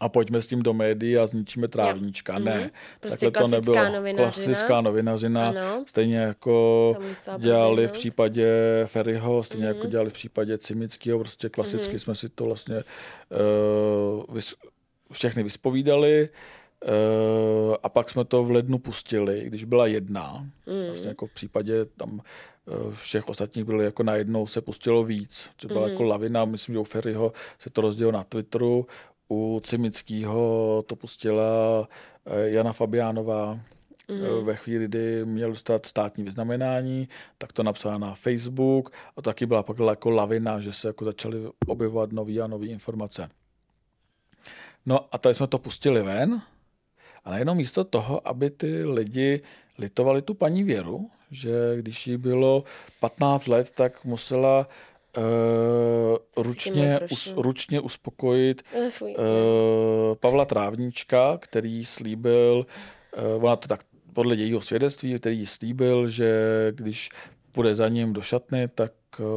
a 0.00 0.08
pojďme 0.08 0.42
s 0.42 0.46
tím 0.46 0.62
do 0.62 0.74
médií 0.74 1.18
a 1.18 1.26
zničíme 1.26 1.68
trávníčka. 1.68 2.32
Jo. 2.32 2.38
Ne, 2.38 2.70
prostě 3.00 3.30
takhle 3.30 3.42
to 3.42 3.48
nebylo. 3.48 3.92
Novinařina. 3.92 4.32
Klasická 4.32 4.80
novinařina. 4.80 5.48
Ano. 5.48 5.84
Stejně 5.86 6.16
jako 6.16 6.96
dělali 7.38 7.88
v 7.88 7.92
případě 7.92 8.48
Ferryho, 8.86 9.42
stejně 9.42 9.64
mm. 9.64 9.68
jako 9.68 9.80
mhm. 9.80 9.90
dělali 9.90 10.10
v 10.10 10.12
případě 10.12 10.58
Cimického. 10.58 11.18
Prostě 11.18 11.48
klasicky 11.48 11.92
mm. 11.92 11.98
jsme 11.98 12.14
si 12.14 12.28
to 12.28 12.44
vlastně 12.44 12.76
uh, 12.76 12.82
vys- 14.36 14.54
všechny 15.12 15.42
vyspovídali. 15.42 16.28
Uh, 16.84 17.74
a 17.82 17.88
pak 17.88 18.10
jsme 18.10 18.24
to 18.24 18.44
v 18.44 18.50
lednu 18.50 18.78
pustili, 18.78 19.42
když 19.44 19.64
byla 19.64 19.86
jedna. 19.86 20.46
Mm. 20.66 20.86
Vlastně 20.86 21.08
jako 21.08 21.26
v 21.26 21.32
případě 21.32 21.84
tam 21.84 22.20
uh, 22.66 22.92
všech 22.92 23.28
ostatních 23.28 23.64
bylo 23.64 23.82
jako 23.82 24.02
najednou 24.02 24.46
se 24.46 24.60
pustilo 24.60 25.04
víc. 25.04 25.50
To 25.56 25.68
byla 25.68 25.86
mm. 25.86 25.90
jako 25.90 26.02
lavina, 26.02 26.44
myslím, 26.44 26.74
že 26.74 26.78
u 26.78 26.84
Ferryho 26.84 27.32
se 27.58 27.70
to 27.70 27.80
rozdělilo 27.80 28.12
na 28.12 28.24
Twitteru, 28.24 28.86
u 29.28 29.60
Cimického 29.64 30.84
to 30.86 30.96
pustila 30.96 31.88
eh, 32.26 32.50
Jana 32.50 32.72
Fabiánová, 32.72 33.60
mm. 34.08 34.44
ve 34.44 34.56
chvíli, 34.56 34.84
kdy 34.84 35.24
měl 35.24 35.50
dostat 35.50 35.86
státní 35.86 36.24
vyznamenání, 36.24 37.08
tak 37.38 37.52
to 37.52 37.62
napsala 37.62 37.98
na 37.98 38.14
Facebook 38.14 38.90
a 39.16 39.22
taky 39.22 39.46
byla 39.46 39.62
pak 39.62 39.76
jako 39.78 40.10
lavina, 40.10 40.60
že 40.60 40.72
se 40.72 40.88
jako 40.88 41.04
začaly 41.04 41.38
objevovat 41.66 42.12
nové 42.12 42.40
a 42.40 42.46
nové 42.46 42.66
informace. 42.66 43.28
No 44.88 45.06
a 45.12 45.18
tady 45.18 45.34
jsme 45.34 45.46
to 45.46 45.58
pustili 45.58 46.02
ven 46.02 46.42
a 47.24 47.30
najednou 47.30 47.54
místo 47.54 47.84
toho, 47.84 48.28
aby 48.28 48.50
ty 48.50 48.84
lidi 48.84 49.42
litovali 49.78 50.22
tu 50.22 50.34
paní 50.34 50.64
Věru, 50.64 51.10
že 51.30 51.50
když 51.76 52.06
jí 52.06 52.16
bylo 52.16 52.64
15 53.00 53.46
let, 53.46 53.70
tak 53.70 54.04
musela 54.04 54.68
uh, 55.16 56.44
ručně, 56.44 57.00
us, 57.10 57.34
ručně 57.36 57.80
uspokojit 57.80 58.62
uh, 59.00 59.14
Pavla 60.20 60.44
Trávníčka, 60.44 61.38
který 61.38 61.84
slíbil, 61.84 62.66
uh, 63.36 63.44
ona 63.44 63.56
to 63.56 63.68
tak 63.68 63.80
podle 64.12 64.34
jejího 64.34 64.60
svědectví, 64.60 65.18
který 65.18 65.46
slíbil, 65.46 66.08
že 66.08 66.32
když 66.74 67.10
půjde 67.52 67.74
za 67.74 67.88
ním 67.88 68.12
do 68.12 68.22
šatny, 68.22 68.68
tak 68.68 68.92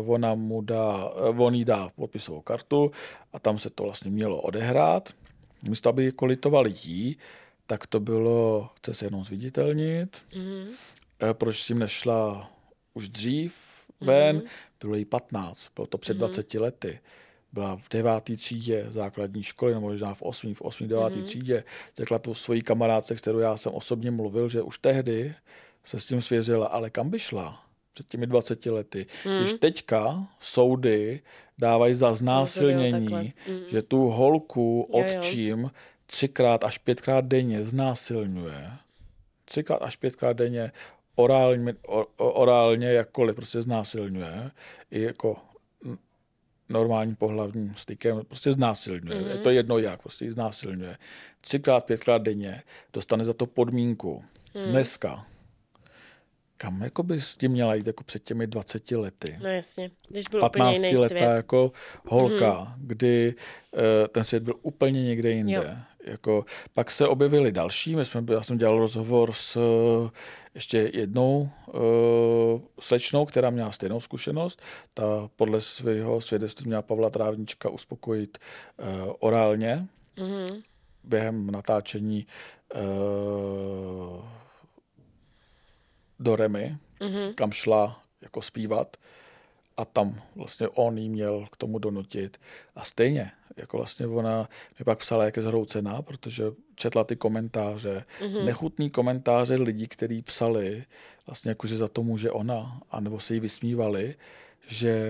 ona 0.05 0.35
mu 0.35 0.61
dá, 0.61 1.11
on 1.37 1.55
jí 1.55 1.65
dá 1.65 1.89
podpisovou 1.95 2.41
kartu 2.41 2.91
a 3.33 3.39
tam 3.39 3.57
se 3.57 3.69
to 3.69 3.83
vlastně 3.83 4.11
mělo 4.11 4.41
odehrát. 4.41 5.09
Místo, 5.69 5.89
aby 5.89 6.05
jako 6.05 6.25
litovali 6.25 6.73
jí, 6.83 7.17
tak 7.67 7.87
to 7.87 7.99
bylo, 7.99 8.69
chce 8.77 8.93
se 8.93 9.05
jenom 9.05 9.25
zviditelnit. 9.25 10.25
Mm-hmm. 10.31 10.65
Proč 11.33 11.61
s 11.61 11.67
tím 11.67 11.79
nešla 11.79 12.51
už 12.93 13.09
dřív 13.09 13.55
ven, 14.01 14.37
mm-hmm 14.39 14.47
bylo 14.81 14.95
jí 14.95 15.05
15, 15.05 15.71
bylo 15.75 15.87
to 15.87 15.97
před 15.97 16.13
mm-hmm. 16.13 16.19
20 16.19 16.53
lety. 16.53 16.99
Byla 17.53 17.77
v 17.77 17.89
deváté 17.89 18.35
třídě 18.35 18.85
základní 18.89 19.43
školy, 19.43 19.73
nebo 19.73 19.89
možná 19.89 20.13
v 20.13 20.21
osmý, 20.21 20.53
v 20.53 20.61
osmý, 20.61 20.87
devátý 20.87 21.15
mm-hmm. 21.15 21.23
třídě. 21.23 21.63
Řekla 21.97 22.19
to 22.19 22.35
svojí 22.35 22.61
kamarádce, 22.61 23.15
kterou 23.15 23.39
já 23.39 23.57
jsem 23.57 23.73
osobně 23.73 24.11
mluvil, 24.11 24.49
že 24.49 24.61
už 24.61 24.77
tehdy 24.77 25.35
se 25.83 25.99
s 25.99 26.05
tím 26.05 26.21
svěřila, 26.21 26.67
ale 26.67 26.89
kam 26.89 27.09
by 27.09 27.19
šla? 27.19 27.65
Před 27.93 28.07
těmi 28.07 28.27
20 28.27 28.65
lety. 28.65 29.05
Mm. 29.25 29.39
Když 29.39 29.53
teďka 29.53 30.27
soudy 30.39 31.21
dávají 31.57 31.93
za 31.93 32.13
znásilnění, 32.13 33.33
mm. 33.47 33.59
že 33.69 33.81
tu 33.81 34.09
holku 34.09 34.81
odčím 34.81 35.71
třikrát 36.05 36.63
až 36.63 36.77
pětkrát 36.77 37.25
denně 37.25 37.65
znásilňuje, 37.65 38.71
třikrát 39.45 39.77
až 39.77 39.95
pětkrát 39.95 40.37
denně 40.37 40.71
orálně, 41.15 41.75
orálně 42.17 42.93
jakkoliv 42.93 43.35
prostě 43.35 43.61
znásilňuje, 43.61 44.51
i 44.91 45.01
jako 45.01 45.37
normálním 46.69 47.15
pohlavním 47.15 47.75
stykem, 47.75 48.21
prostě 48.27 48.53
znásilňuje. 48.53 49.21
Mm-hmm. 49.21 49.29
Je 49.29 49.37
to 49.37 49.49
jedno 49.49 49.77
jak, 49.77 50.01
prostě 50.01 50.31
znásilňuje. 50.31 50.97
Třikrát, 51.41 51.85
pětkrát 51.85 52.21
denně 52.21 52.63
dostane 52.93 53.25
za 53.25 53.33
to 53.33 53.45
podmínku. 53.45 54.23
Mm. 54.55 54.71
Dneska. 54.71 55.25
Kam 56.61 56.81
jako 56.81 57.03
by 57.03 57.21
s 57.21 57.37
tím 57.37 57.51
měla 57.51 57.75
jít 57.75 57.87
jako 57.87 58.03
před 58.03 58.23
těmi 58.23 58.47
20 58.47 58.91
lety? 58.91 59.37
No 59.43 59.49
jasně, 59.49 59.91
když 60.09 60.25
byl 60.27 60.39
15 60.39 60.75
úplně 60.75 60.87
jiný 60.87 60.99
letá 60.99 61.15
svět. 61.15 61.35
jako 61.35 61.71
holka, 62.07 62.53
mm-hmm. 62.53 62.73
kdy 62.77 63.35
uh, 63.71 63.79
ten 64.11 64.23
svět 64.23 64.43
byl 64.43 64.53
úplně 64.61 65.03
někde 65.03 65.31
jinde. 65.31 65.53
Jo. 65.53 65.63
Jako, 66.11 66.45
pak 66.73 66.91
se 66.91 67.07
objevili 67.07 67.51
další, 67.51 67.95
my 67.95 68.05
jsme, 68.05 68.23
já 68.33 68.43
jsem 68.43 68.57
dělal 68.57 68.79
rozhovor 68.79 69.33
s 69.33 69.59
ještě 70.55 70.91
jednou 70.93 71.49
uh, 71.67 72.61
slečnou, 72.79 73.25
která 73.25 73.49
měla 73.49 73.71
stejnou 73.71 73.99
zkušenost. 73.99 74.61
Ta 74.93 75.29
podle 75.35 75.61
svého 75.61 76.21
svědectví 76.21 76.67
měla 76.67 76.81
Pavla 76.81 77.09
Trávnička 77.09 77.69
uspokojit 77.69 78.37
uh, 78.77 79.13
orálně 79.19 79.87
mm-hmm. 80.17 80.61
během 81.03 81.51
natáčení 81.51 82.27
uh, 82.75 84.40
do 86.21 86.35
Remy, 86.35 86.77
mm-hmm. 86.99 87.33
kam 87.33 87.51
šla 87.51 88.01
jako 88.21 88.41
zpívat 88.41 88.97
a 89.77 89.85
tam 89.85 90.21
vlastně 90.35 90.67
on 90.67 90.97
jí 90.97 91.09
měl 91.09 91.47
k 91.51 91.57
tomu 91.57 91.79
donutit. 91.79 92.37
A 92.75 92.83
stejně, 92.83 93.31
jako 93.57 93.77
vlastně 93.77 94.07
ona 94.07 94.49
mi 94.79 94.85
pak 94.85 94.99
psala, 94.99 95.25
jak 95.25 95.37
je 95.37 95.43
zhroucená, 95.43 96.01
protože 96.01 96.43
četla 96.75 97.03
ty 97.03 97.15
komentáře, 97.15 98.05
mm-hmm. 98.21 98.45
nechutný 98.45 98.89
komentáře 98.89 99.55
lidí, 99.55 99.87
kteří 99.87 100.21
psali, 100.21 100.83
vlastně 101.27 101.51
jako, 101.51 101.67
že 101.67 101.77
za 101.77 101.87
to 101.87 102.03
může 102.03 102.31
ona, 102.31 102.81
anebo 102.91 103.19
se 103.19 103.33
jí 103.33 103.39
vysmívali, 103.39 104.15
že, 104.67 105.07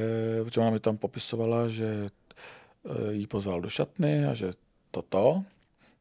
že 0.54 0.62
ona 0.62 0.70
mi 0.70 0.80
tam 0.80 0.98
popisovala, 0.98 1.68
že 1.68 2.10
eh, 2.86 3.14
jí 3.14 3.28
pozval 3.28 3.62
do 3.62 3.70
šatny 3.70 4.26
a 4.26 4.34
že 4.34 4.54
toto. 4.92 5.44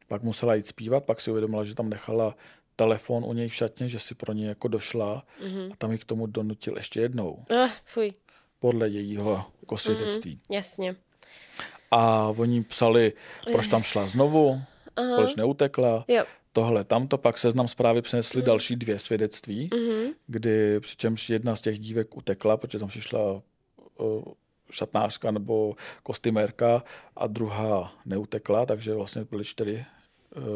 Pak 0.07 0.23
musela 0.23 0.55
jít 0.55 0.67
zpívat, 0.67 1.05
pak 1.05 1.21
si 1.21 1.31
uvědomila, 1.31 1.63
že 1.63 1.75
tam 1.75 1.89
nechala 1.89 2.35
telefon 2.81 3.23
u 3.25 3.33
něj 3.33 3.49
v 3.49 3.55
šatně, 3.55 3.89
že 3.89 3.99
si 3.99 4.15
pro 4.15 4.33
něj 4.33 4.47
jako 4.47 4.67
došla 4.67 5.23
mm-hmm. 5.43 5.71
a 5.71 5.75
tam 5.77 5.91
ji 5.91 5.97
k 5.97 6.05
tomu 6.05 6.27
donutil 6.27 6.77
ještě 6.77 7.01
jednou. 7.01 7.45
Uh, 7.51 7.69
fuj. 7.85 8.13
Podle 8.59 8.89
jejího 8.89 9.45
jako 9.61 9.77
svědectví. 9.77 10.35
Mm-hmm, 10.35 10.55
jasně. 10.55 10.95
A 11.91 12.27
oni 12.37 12.63
psali, 12.63 13.13
proč 13.51 13.67
tam 13.67 13.83
šla 13.83 14.07
znovu, 14.07 14.61
Aha. 14.95 15.17
proč 15.17 15.35
neutekla. 15.35 16.05
Jo. 16.07 16.23
Tohle, 16.53 16.83
tamto, 16.83 17.17
pak 17.17 17.37
seznam 17.37 17.67
zprávy 17.67 18.01
přinesli 18.01 18.41
mm. 18.41 18.45
další 18.45 18.75
dvě 18.75 18.99
svědectví, 18.99 19.69
mm-hmm. 19.69 20.13
kdy 20.27 20.79
přičemž 20.79 21.29
jedna 21.29 21.55
z 21.55 21.61
těch 21.61 21.79
dívek 21.79 22.17
utekla, 22.17 22.57
protože 22.57 22.79
tam 22.79 22.87
přišla 22.87 23.41
uh, 23.97 24.23
šatnářka 24.71 25.31
nebo 25.31 25.75
kostymérka 26.03 26.83
a 27.15 27.27
druhá 27.27 27.93
neutekla, 28.05 28.65
takže 28.65 28.93
vlastně 28.93 29.25
byly 29.29 29.43
čtyři 29.43 29.85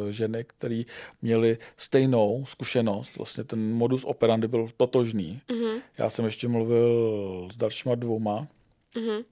ženy, 0.10 0.44
které 0.44 0.84
měly 1.22 1.58
stejnou 1.78 2.46
zkušenost. 2.46 3.18
Vlastně 3.18 3.44
ten 3.44 3.74
modus 3.74 4.04
operandi 4.04 4.48
byl 4.48 4.70
totožný. 4.78 5.42
Mm-hmm. 5.48 5.82
Já 5.98 6.10
jsem 6.10 6.26
ještě 6.26 6.48
mluvil 6.48 7.50
s 7.52 7.58
dalšíma 7.58 7.96
dvouma, 7.96 8.48
mm-hmm 8.96 9.24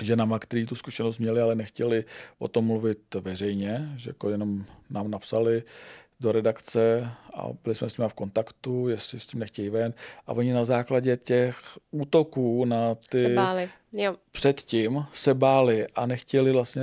ženama, 0.00 0.38
kteří 0.38 0.66
tu 0.66 0.74
zkušenost 0.74 1.18
měli, 1.18 1.40
ale 1.40 1.54
nechtěli 1.54 2.04
o 2.38 2.48
tom 2.48 2.64
mluvit 2.64 3.14
veřejně, 3.14 3.92
že 3.96 4.10
jako 4.10 4.30
jenom 4.30 4.64
nám 4.90 5.10
napsali 5.10 5.62
do 6.20 6.32
redakce 6.32 7.10
a 7.34 7.48
byli 7.64 7.74
jsme 7.74 7.90
s 7.90 7.96
nimi 7.96 8.08
v 8.08 8.14
kontaktu, 8.14 8.88
jestli 8.88 9.20
s 9.20 9.26
tím 9.26 9.40
nechtějí 9.40 9.70
ven. 9.70 9.94
A 10.26 10.32
oni 10.32 10.52
na 10.52 10.64
základě 10.64 11.16
těch 11.16 11.78
útoků 11.90 12.64
na 12.64 12.94
ty... 12.94 13.22
Se 13.22 13.28
báli, 13.28 13.68
jo. 13.92 14.16
Předtím 14.32 15.04
se 15.12 15.34
báli 15.34 15.86
a 15.94 16.06
nechtěli 16.06 16.52
vlastně 16.52 16.82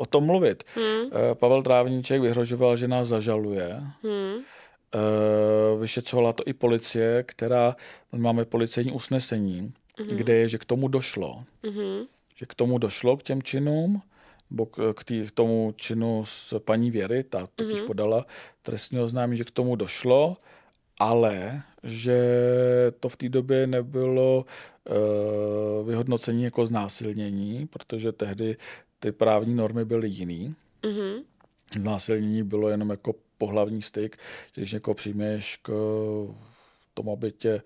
o 0.00 0.06
tom 0.06 0.24
mluvit. 0.24 0.64
Hmm. 0.74 1.10
Pavel 1.34 1.62
Trávníček 1.62 2.20
vyhrožoval, 2.22 2.76
že 2.76 2.88
nás 2.88 3.08
zažaluje. 3.08 3.82
Hmm. 4.02 4.42
Vyšetřovala 5.80 6.32
to 6.32 6.42
i 6.46 6.52
policie, 6.52 7.22
která, 7.22 7.76
máme 8.12 8.44
policejní 8.44 8.92
usnesení, 8.92 9.72
hmm. 9.98 10.16
kde 10.16 10.34
je, 10.34 10.48
že 10.48 10.58
k 10.58 10.64
tomu 10.64 10.88
došlo. 10.88 11.44
Hmm 11.64 12.06
že 12.40 12.46
k 12.46 12.54
tomu 12.54 12.78
došlo 12.78 13.16
k 13.16 13.22
těm 13.22 13.42
činům, 13.42 14.02
nebo 14.50 14.66
k, 14.66 15.04
tý, 15.04 15.26
k 15.26 15.30
tomu 15.30 15.72
činu 15.76 16.24
s 16.24 16.58
paní 16.58 16.90
Věry, 16.90 17.24
ta 17.24 17.48
totiž 17.54 17.80
mm-hmm. 17.80 17.86
podala 17.86 18.26
trestní 18.62 18.98
oznámení, 18.98 19.38
že 19.38 19.44
k 19.44 19.50
tomu 19.50 19.76
došlo, 19.76 20.36
ale 20.98 21.62
že 21.82 22.20
to 23.00 23.08
v 23.08 23.16
té 23.16 23.28
době 23.28 23.66
nebylo 23.66 24.44
uh, 24.44 25.88
vyhodnocení 25.88 26.44
jako 26.44 26.66
znásilnění, 26.66 27.66
protože 27.66 28.12
tehdy 28.12 28.56
ty 29.00 29.12
právní 29.12 29.54
normy 29.54 29.84
byly 29.84 30.08
jiný. 30.08 30.54
Mm-hmm. 30.82 31.22
Znásilnění 31.80 32.42
bylo 32.42 32.68
jenom 32.68 32.90
jako 32.90 33.14
pohlavní 33.38 33.82
styk, 33.82 34.16
když 34.54 34.72
někoho 34.72 34.94
přijmeš 34.94 35.56
k 35.56 35.70
tomu, 36.94 37.12
aby 37.12 37.32
tě 37.32 37.62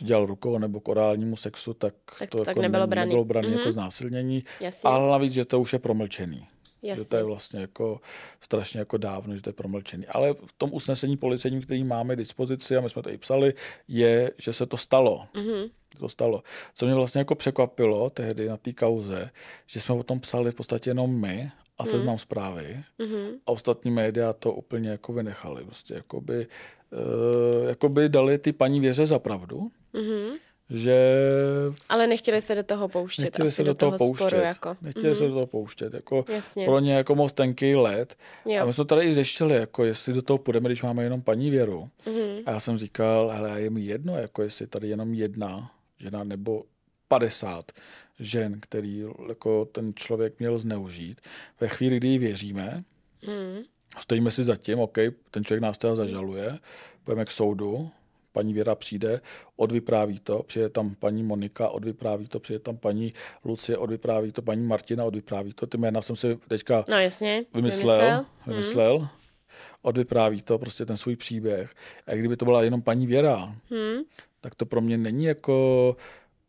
dělal 0.00 0.26
rukou 0.26 0.58
nebo 0.58 0.80
k 0.80 0.88
orálnímu 0.88 1.36
sexu, 1.36 1.74
tak, 1.74 1.94
Tak 2.18 2.30
to 2.30 2.38
tak 2.38 2.46
jako 2.46 2.62
nebylo 2.62 2.82
ne- 2.82 2.86
braný. 2.86 3.08
nebylo 3.08 3.24
braný 3.24 3.48
Mhm. 3.48 3.58
jako 3.58 3.72
znásilnění. 3.72 4.44
Jasně. 4.60 4.90
Ale 4.90 5.10
navíc, 5.10 5.32
že 5.32 5.44
to 5.44 5.60
už 5.60 5.72
je 5.72 5.78
promlčený. 5.78 6.46
Že 6.84 6.88
Jasně. 6.90 7.04
to 7.04 7.16
je 7.16 7.22
vlastně 7.24 7.60
jako 7.60 8.00
strašně 8.40 8.78
jako 8.80 8.96
dávno, 8.96 9.34
že 9.36 9.42
to 9.42 9.50
je 9.50 9.54
promlčený. 9.54 10.06
Ale 10.06 10.34
v 10.34 10.52
tom 10.58 10.70
usnesení 10.72 11.16
policejním, 11.16 11.62
který 11.62 11.84
máme 11.84 12.14
k 12.14 12.18
dispozici, 12.18 12.76
a 12.76 12.80
my 12.80 12.90
jsme 12.90 13.02
to 13.02 13.10
i 13.10 13.18
psali, 13.18 13.54
je, 13.88 14.30
že 14.38 14.52
se 14.52 14.66
to 14.66 14.76
stalo. 14.76 15.26
Mhm. 15.34 15.68
To 15.98 16.08
stalo. 16.08 16.42
Co 16.74 16.86
mě 16.86 16.94
vlastně 16.94 17.18
jako 17.18 17.34
překvapilo 17.34 18.10
tehdy 18.10 18.48
na 18.48 18.56
té 18.56 18.72
kauze, 18.72 19.30
že 19.66 19.80
jsme 19.80 19.94
o 19.94 20.02
tom 20.02 20.20
psali 20.20 20.50
v 20.50 20.54
podstatě 20.54 20.90
jenom 20.90 21.20
my 21.20 21.50
a 21.78 21.84
seznam 21.84 22.18
zprávy 22.18 22.82
Mhm. 22.98 23.28
a 23.46 23.52
ostatní 23.52 23.90
média 23.90 24.32
to 24.32 24.52
úplně 24.52 24.88
jako 24.90 25.12
vynechali. 25.12 25.64
Prostě 25.64 25.94
jakoby, 25.94 26.46
uh, 26.92 27.68
jakoby 27.68 28.08
dali 28.08 28.38
ty 28.38 28.52
paní 28.52 28.80
věře 28.80 29.06
za 29.06 29.18
pravdu, 29.18 29.70
Mhm. 29.92 30.36
Že 30.70 30.98
Ale 31.88 32.06
nechtěli 32.06 32.40
se 32.40 32.54
do 32.54 32.62
toho 32.62 32.88
pouštět. 32.88 33.22
nechtěli 33.22 33.46
asi 33.48 33.56
se 33.56 33.64
do 33.64 33.74
toho 33.74 33.98
pouštět. 33.98 34.26
Sporu, 34.26 34.42
jako. 34.42 34.76
Nechtěli 34.82 35.16
se 35.16 35.24
do 35.28 35.34
toho 35.34 35.46
pouštět. 35.46 35.94
Jako 35.94 36.24
Jasně. 36.28 36.64
pro 36.64 36.78
ně 36.78 36.94
jako 36.94 37.14
moc 37.14 37.32
tenký 37.32 37.74
let. 37.76 38.16
Jo. 38.44 38.62
A 38.62 38.64
my 38.66 38.72
jsme 38.72 38.84
tady 38.84 39.06
i 39.06 39.14
řešili, 39.14 39.54
jako 39.56 39.84
jestli 39.84 40.12
do 40.12 40.22
toho 40.22 40.38
půjdeme, 40.38 40.68
když 40.68 40.82
máme 40.82 41.02
jenom 41.04 41.22
paní 41.22 41.50
Věru. 41.50 41.88
Mhm. 42.06 42.34
A 42.46 42.50
já 42.50 42.60
jsem 42.60 42.78
říkal, 42.78 43.28
hele, 43.28 43.60
je 43.60 43.70
mi 43.70 43.80
jedno, 43.80 44.16
jako 44.18 44.42
jestli 44.42 44.66
tady 44.66 44.88
jenom 44.88 45.14
jedna 45.14 45.70
žena 46.00 46.24
nebo 46.24 46.62
50 47.08 47.72
žen, 48.20 48.60
který 48.60 49.04
jako 49.28 49.64
ten 49.64 49.92
člověk 49.94 50.38
měl 50.38 50.58
zneužít. 50.58 51.20
Ve 51.60 51.68
chvíli, 51.68 51.96
kdy 51.96 52.08
jí 52.08 52.18
věříme, 52.18 52.84
Mhm. 53.26 53.62
stojíme 54.00 54.30
si 54.30 54.44
za 54.44 54.56
tím, 54.56 54.78
OK, 54.78 54.98
ten 55.30 55.44
člověk 55.44 55.62
nás 55.62 55.78
teda 55.78 55.94
zažaluje, 55.94 56.58
půjdeme 57.04 57.24
k 57.24 57.30
soudu, 57.30 57.90
paní 58.34 58.52
Věra 58.54 58.74
přijde, 58.74 59.20
odvypráví 59.56 60.20
to, 60.20 60.42
přijde 60.42 60.68
tam 60.68 60.94
paní 60.94 61.22
Monika, 61.22 61.68
odvypráví 61.68 62.26
to, 62.28 62.40
přijde 62.40 62.58
tam 62.58 62.76
paní 62.76 63.12
Lucie, 63.44 63.78
odvypráví 63.78 64.32
to, 64.32 64.42
paní 64.42 64.62
Martina, 64.66 65.04
odvypráví 65.04 65.52
to. 65.52 65.66
Ty 65.66 65.78
jména 65.78 66.02
jsem 66.02 66.16
si 66.16 66.38
teďka 66.48 66.84
No 66.88 66.98
jasně. 66.98 67.44
vymyslel, 67.54 67.98
Vymyslel. 67.98 68.26
vymyslel 68.46 69.08
odvypráví 69.82 70.42
to, 70.42 70.58
prostě 70.58 70.86
ten 70.86 70.96
svůj 70.96 71.16
příběh. 71.16 71.74
A 72.06 72.14
kdyby 72.14 72.36
to 72.36 72.44
byla 72.44 72.62
jenom 72.62 72.82
paní 72.82 73.06
Věra, 73.06 73.54
Mhm. 73.70 74.02
tak 74.40 74.54
to 74.54 74.66
pro 74.66 74.80
mě 74.80 74.98
není 74.98 75.24
jako 75.24 75.96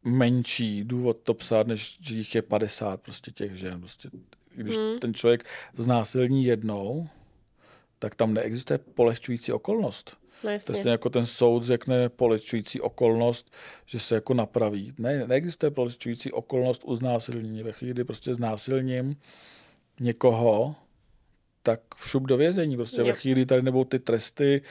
menší 0.03 0.83
důvod 0.83 1.17
to 1.23 1.33
psát, 1.33 1.67
než 1.67 1.97
že 2.01 2.17
jich 2.17 2.35
je 2.35 2.41
50 2.41 3.01
prostě 3.01 3.31
těch 3.31 3.55
žen. 3.57 3.79
Prostě, 3.79 4.09
když 4.55 4.75
Hmm. 4.77 4.99
ten 4.99 5.13
člověk 5.13 5.45
znásilní 5.75 6.45
jednou, 6.45 7.07
tak 7.99 8.15
tam 8.15 8.33
neexistuje 8.33 8.77
polehčující 8.77 9.51
okolnost. 9.51 10.17
No 10.43 10.51
To 10.65 10.73
je 10.73 10.91
jako 10.91 11.09
ten 11.09 11.25
soud 11.25 11.63
řekne 11.63 12.09
polehčující 12.09 12.81
okolnost, 12.81 13.51
že 13.85 13.99
se 13.99 14.15
jako 14.15 14.33
napraví. 14.33 14.93
Ne, 14.97 15.27
neexistuje 15.27 15.71
polehčující 15.71 16.31
okolnost 16.31 16.81
u 16.85 16.95
znásilnění. 16.95 17.63
Ve 17.63 17.71
chvíli, 17.71 17.93
kdy 17.93 18.03
prostě 18.03 18.35
znásilním 18.35 19.15
někoho, 19.99 20.75
tak 21.63 21.79
všup 21.95 22.23
do 22.23 22.37
vězení. 22.37 22.75
Prostě 22.75 23.03
ve 23.03 23.09
Jo. 23.09 23.15
chvíli 23.15 23.45
tady 23.45 23.61
nebudou 23.61 23.83
ty 23.83 23.99
tresty 23.99 24.61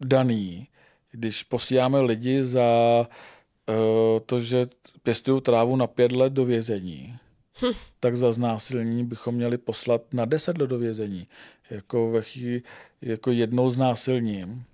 daný. 0.00 0.68
Když 1.10 1.42
posíláme 1.42 2.00
lidi 2.00 2.44
za 2.44 2.68
uh, 3.68 3.74
to, 4.26 4.40
že 4.40 4.66
pěstují 5.02 5.42
trávu 5.42 5.76
na 5.76 5.86
pět 5.86 6.12
let 6.12 6.32
do 6.32 6.44
vězení, 6.44 7.18
Hm. 7.62 7.72
tak 8.00 8.16
za 8.16 8.32
znásilnění 8.32 9.04
bychom 9.04 9.34
měli 9.34 9.58
poslat 9.58 10.14
na 10.14 10.24
deset 10.24 10.58
let 10.58 10.66
do 10.66 10.78
vězení. 10.78 11.26
Jako 11.70 12.10
ve 12.10 12.22
chvíli, 12.22 12.62
jako 13.02 13.30
jednou 13.30 13.70
znásilním, 13.70 14.64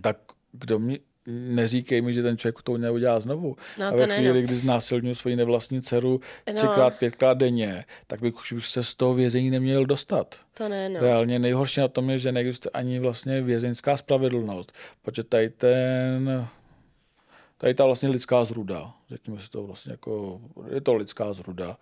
tak 0.00 0.16
kdo 0.52 0.78
mi, 0.78 1.00
neříkej 1.26 2.02
mi, 2.02 2.14
že 2.14 2.22
ten 2.22 2.38
člověk 2.38 2.62
to 2.62 2.78
neudělá 2.78 3.20
znovu. 3.20 3.56
No, 3.78 3.86
a 3.86 3.90
ve 3.90 4.06
chvíli, 4.16 4.40
no. 4.40 4.46
kdy 4.46 4.56
znásilňuji 4.56 5.14
svoji 5.14 5.36
nevlastní 5.36 5.82
dceru 5.82 6.20
No. 6.46 6.52
třikrát, 6.54 6.94
pětkrát 6.98 7.38
denně, 7.38 7.84
tak 8.06 8.20
bych 8.20 8.34
už 8.34 8.52
bych 8.52 8.66
se 8.66 8.84
z 8.84 8.94
toho 8.94 9.14
vězení 9.14 9.50
neměl 9.50 9.86
dostat. 9.86 10.36
To 10.54 10.68
ne, 10.68 10.88
no. 10.88 11.00
Reálně 11.00 11.38
nejhorší 11.38 11.80
na 11.80 11.88
tom 11.88 12.10
je, 12.10 12.18
že 12.18 12.32
neexistuje 12.32 12.70
ani 12.70 12.98
vlastně 12.98 13.42
vězeňská 13.42 13.96
spravedlnost, 13.96 14.72
protože 15.02 15.24
tady 15.24 15.50
ten, 15.50 16.48
tady 17.58 17.74
ta 17.74 17.84
vlastně 17.84 18.08
lidská 18.08 18.44
zruda, 18.44 18.92
řekněme 19.10 19.40
si 19.40 19.50
to 19.50 19.62
vlastně 19.62 19.92
jako, 19.92 20.40
je 20.74 20.80
to 20.80 20.94
lidská 20.94 21.32
zruda, 21.32 21.76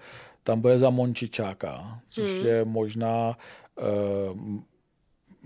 tam 0.45 0.61
bude 0.61 0.79
za 0.79 0.91
Mončičáka, 0.91 2.01
což 2.09 2.31
Hmm. 2.31 2.47
je 2.47 2.65
možná 2.65 3.39
uh, 3.81 4.39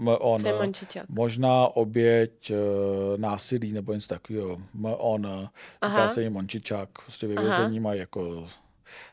on, 0.05 0.43
Mončičák? 0.59 1.09
možná 1.09 1.77
oběť 1.77 2.51
uh, 2.51 2.57
násilí 3.17 3.73
nebo 3.73 3.95
něco 3.95 4.09
takového. 4.09 4.59
On, 4.85 5.23
říká 5.23 5.49
Aha. 5.81 6.09
se 6.09 6.23
jim 6.23 6.33
Mončičák, 6.33 6.89
prostě 7.05 7.29
Aha. 7.37 7.45
vězení 7.45 7.81
mají 7.81 8.01
jako 8.01 8.47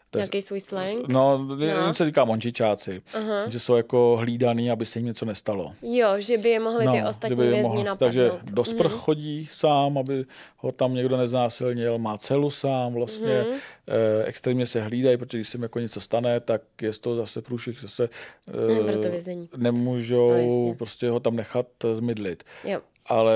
to 0.10 0.18
je- 0.18 0.22
Nějaký 0.22 0.42
svůj 0.42 0.60
slang? 0.60 1.08
No, 1.08 1.48
No. 1.78 1.94
se 1.94 2.06
říká 2.06 2.26
mončičáci, 2.26 3.02
Aha. 3.14 3.50
že 3.50 3.60
jsou 3.60 3.76
jako 3.76 4.16
hlídaný, 4.20 4.72
aby 4.72 4.86
se 4.86 5.00
jim 5.00 5.06
něco 5.06 5.26
nestalo. 5.26 5.74
Jo, 5.82 6.08
že 6.18 6.38
by 6.38 6.50
je 6.50 6.60
mohli 6.60 6.86
ty 6.88 7.04
ostatní 7.10 7.36
No, 7.36 7.40
by 7.42 7.46
je 7.46 7.52
vězni 7.52 7.84
napadnout. 7.84 8.00
Takže 8.00 8.32
do 8.44 8.64
sprch 8.64 8.92
Mhm. 8.92 9.00
chodí 9.00 9.48
sám, 9.52 9.98
aby 9.98 10.26
ho 10.58 10.72
tam 10.72 10.94
někdo 10.94 11.18
neznásilnil, 11.18 11.98
má 11.98 12.18
celu 12.18 12.50
sám 12.50 12.94
vlastně, 12.94 13.42
Mhm. 13.50 13.60
eh, 13.88 14.24
extrémně 14.26 14.66
se 14.66 14.82
hlídají, 14.82 15.18
protože 15.18 15.38
když 15.38 15.50
se 15.50 15.58
jim 15.58 15.64
jako 15.64 15.80
něco 15.80 16.02
stane, 16.02 16.40
tak 16.40 16.62
je 16.82 16.94
toho 16.94 17.16
zase 17.16 17.42
průšvih, 17.42 17.80
zase 17.82 18.10
to 18.46 19.08
eh, 19.08 19.10
vězení. 19.10 19.50
nemůžou 19.58 20.68
No, 20.68 20.76
prostě 20.76 21.10
ho 21.10 21.20
tam 21.20 21.36
nechat 21.36 21.66
eh, 21.86 21.96
zmidlit. 21.96 22.44
Jo. 22.64 22.80
Ale 23.06 23.36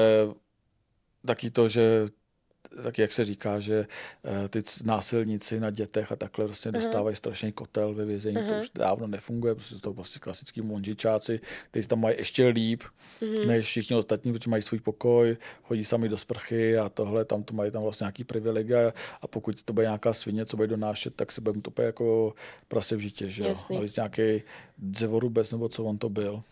taky 1.25 1.51
to, 1.51 1.67
že 1.67 2.05
tak 2.83 2.97
jak 2.97 3.13
se 3.13 3.25
říká, 3.25 3.59
že 3.59 3.87
eh, 4.45 4.49
ty 4.49 4.61
násilníci 4.83 5.59
na 5.59 5.69
dětech 5.69 6.11
a 6.11 6.15
takhle 6.15 6.45
vlastně 6.45 6.71
Aha. 6.71 6.81
dostávají 6.81 7.15
strašný 7.15 7.51
kotel 7.51 7.93
ve 7.93 8.05
vězení, 8.05 8.35
to 8.35 8.41
Aha. 8.53 8.61
už 8.61 8.69
dávno 8.75 9.07
nefunguje, 9.07 9.55
protože 9.55 9.81
to 9.81 9.93
prostě 9.93 10.19
klasický 10.19 10.61
monžičáci, 10.61 11.39
kteří 11.71 11.87
tam 11.87 12.01
mají 12.01 12.17
ještě 12.17 12.47
líp, 12.47 12.83
Mhm. 13.21 13.47
než 13.47 13.65
všichni 13.65 13.95
ostatní, 13.95 14.33
protože 14.33 14.49
mají 14.49 14.61
svůj 14.61 14.79
pokoj, 14.79 15.37
chodí 15.63 15.85
sami 15.85 16.09
do 16.09 16.17
sprchy 16.17 16.77
a 16.77 16.89
tohle, 16.89 17.25
tam 17.25 17.43
to 17.43 17.53
mají 17.53 17.71
tam 17.71 17.83
vlastně 17.83 18.05
nějaký 18.05 18.23
privilegia 18.23 18.93
a 19.21 19.27
pokud 19.27 19.63
to 19.63 19.73
bude 19.73 19.85
nějaká 19.85 20.13
svině, 20.13 20.45
co 20.45 20.57
bude 20.57 20.67
donášet, 20.67 21.15
tak 21.15 21.31
se 21.31 21.41
bude 21.41 21.53
mu 21.55 21.61
to 21.61 21.81
jako 21.81 22.33
prase 22.67 22.95
v 22.95 22.99
žitě, 22.99 23.29
že 23.29 23.43
jo. 23.43 23.55
Navíc 23.73 23.95
nějaký 23.95 24.43
dřevorubec, 24.77 25.51
nebo 25.51 25.69
co 25.69 25.83
on 25.83 25.97
to 25.97 26.09
byl. 26.09 26.43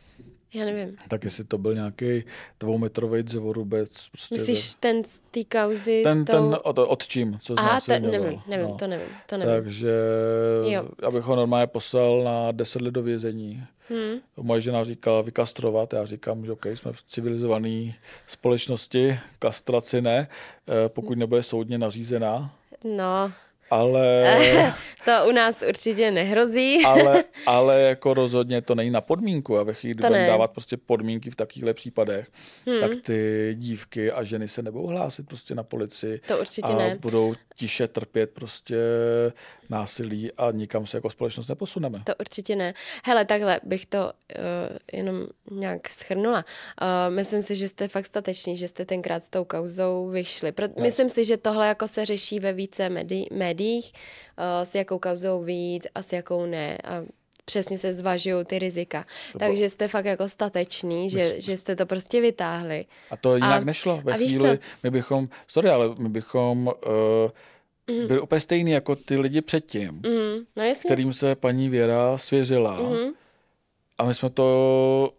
Já 0.53 0.65
nevím. 0.65 0.95
Tak 1.09 1.23
jestli 1.23 1.43
to 1.43 1.57
byl 1.57 1.73
nějaký 1.75 2.23
dvoumetrový 2.59 3.23
dřevorubec. 3.23 4.09
Prostě 4.09 4.35
Myslíš 4.35 4.73
ten 4.79 5.03
z 5.03 5.19
té 5.31 5.43
kauzy 5.43 6.01
ten, 6.03 6.23
s 6.23 6.25
tou... 6.25 6.31
ten 6.33 6.57
od, 6.63 6.77
od 6.77 7.07
čím, 7.07 7.39
co 7.41 7.53
Aha, 7.57 7.81
to 7.81 7.91
nevím, 7.91 8.41
nevím, 8.47 8.69
no. 8.69 8.75
to 8.75 8.87
nevím, 8.87 9.07
to 9.25 9.37
nevím. 9.37 9.53
Takže 9.55 9.91
Jo. 10.63 10.89
já 11.01 11.11
bych 11.11 11.23
ho 11.23 11.35
normálně 11.35 11.67
poslal 11.67 12.23
na 12.23 12.51
10 12.51 12.81
let 12.81 12.91
do 12.91 13.03
vězení. 13.03 13.63
Hmm. 13.89 14.19
Moje 14.37 14.61
žena 14.61 14.83
říkala 14.83 15.21
vykastrovat, 15.21 15.93
já 15.93 16.05
říkám, 16.05 16.45
že 16.45 16.51
OK, 16.51 16.65
jsme 16.65 16.93
v 16.93 17.03
civilizované 17.03 17.93
společnosti, 18.27 19.19
kastraci 19.39 20.01
ne, 20.01 20.27
eh, 20.67 20.89
pokud 20.89 21.17
nebude 21.17 21.43
soudně 21.43 21.77
nařízená, 21.77 22.55
No, 22.83 23.31
ale, 23.71 24.73
to 25.05 25.11
u 25.29 25.31
nás 25.31 25.63
určitě 25.69 26.11
nehrozí. 26.11 26.85
ale, 26.85 27.23
ale 27.45 27.81
jako 27.81 28.13
rozhodně 28.13 28.61
to 28.61 28.75
není 28.75 28.91
na 28.91 29.01
podmínku 29.01 29.57
a 29.57 29.63
ve 29.63 29.73
chvíli, 29.73 29.93
kdy 29.93 30.07
budeme 30.07 30.27
dávat 30.27 30.51
prostě 30.51 30.77
podmínky 30.77 31.29
v 31.29 31.35
takovýchhle 31.35 31.73
případech, 31.73 32.27
Hmm. 32.67 32.79
tak 32.79 32.91
ty 33.05 33.51
dívky 33.57 34.11
a 34.11 34.23
ženy 34.23 34.47
se 34.47 34.61
nebudou 34.61 34.87
hlásit 34.87 35.27
prostě 35.27 35.55
na 35.55 35.63
policii 35.63 36.19
To 36.27 36.39
určitě 36.39 36.71
a 36.73 36.77
ne. 36.77 36.97
budou 37.01 37.33
tiše 37.61 37.87
trpět 37.87 38.29
prostě 38.29 38.77
násilí 39.69 40.31
a 40.31 40.51
nikam 40.51 40.87
se 40.87 40.97
jako 40.97 41.09
společnost 41.09 41.47
neposuneme. 41.47 42.01
To 42.03 42.13
určitě 42.19 42.55
ne. 42.55 42.73
Hele, 43.03 43.25
takhle 43.25 43.59
bych 43.63 43.85
to 43.85 43.97
uh, 43.99 44.77
jenom 44.93 45.27
nějak 45.51 45.89
schrnula. 45.89 46.45
Uh, 46.81 47.15
myslím 47.15 47.41
si, 47.41 47.55
že 47.55 47.69
jste 47.69 47.87
fakt 47.87 48.05
stateční, 48.05 48.57
že 48.57 48.67
jste 48.67 48.85
tenkrát 48.85 49.23
s 49.23 49.29
tou 49.29 49.45
kauzou 49.45 50.09
vyšli. 50.09 50.51
Pro, 50.51 50.67
myslím 50.81 51.09
si, 51.09 51.25
že 51.25 51.37
tohle 51.37 51.67
jako 51.67 51.87
se 51.87 52.05
řeší 52.05 52.39
ve 52.39 52.53
více 52.53 52.89
médi- 52.89 53.27
médiích, 53.33 53.91
uh, 53.93 54.65
s 54.65 54.75
jakou 54.75 54.99
kauzou 54.99 55.43
vyjít 55.43 55.87
a 55.95 56.01
s 56.01 56.13
jakou 56.13 56.45
ne. 56.45 56.77
A 56.83 57.03
přesně 57.45 57.77
se 57.77 57.93
zvažují 57.93 58.45
ty 58.45 58.59
rizika. 58.59 59.05
To 59.31 59.39
Takže 59.39 59.69
jste 59.69 59.87
fakt 59.87 60.05
jako 60.05 60.29
stateční, 60.29 61.09
že, 61.09 61.41
že 61.41 61.57
jste 61.57 61.75
to 61.75 61.85
prostě 61.85 62.21
vytáhli. 62.21 62.85
A 63.11 63.17
to 63.17 63.35
jinak 63.35 63.61
A- 63.61 63.65
nešlo. 63.65 64.01
Ve 64.03 64.13
a 64.13 64.17
víš 64.17 64.31
chvíli, 64.31 64.57
co? 64.57 64.63
my 64.83 64.89
bychom, 64.91 65.29
sorry, 65.47 65.69
ale 65.69 65.95
my 65.97 66.09
bychom 66.09 66.67
uh, 66.67 66.73
mm. 68.01 68.07
byli 68.07 68.19
úplně 68.21 68.39
stejný 68.39 68.71
jako 68.71 68.95
ty 68.95 69.17
lidi 69.19 69.41
předtím, 69.41 69.89
Mm, 69.91 70.45
no 70.57 70.63
jasně. 70.63 70.87
kterým 70.87 71.13
se 71.13 71.35
paní 71.35 71.69
Věra 71.69 72.17
svěřila. 72.17 72.79
Mhm. 72.81 73.13
A 73.97 74.05
my 74.05 74.13
jsme 74.13 74.29
to 74.29 75.13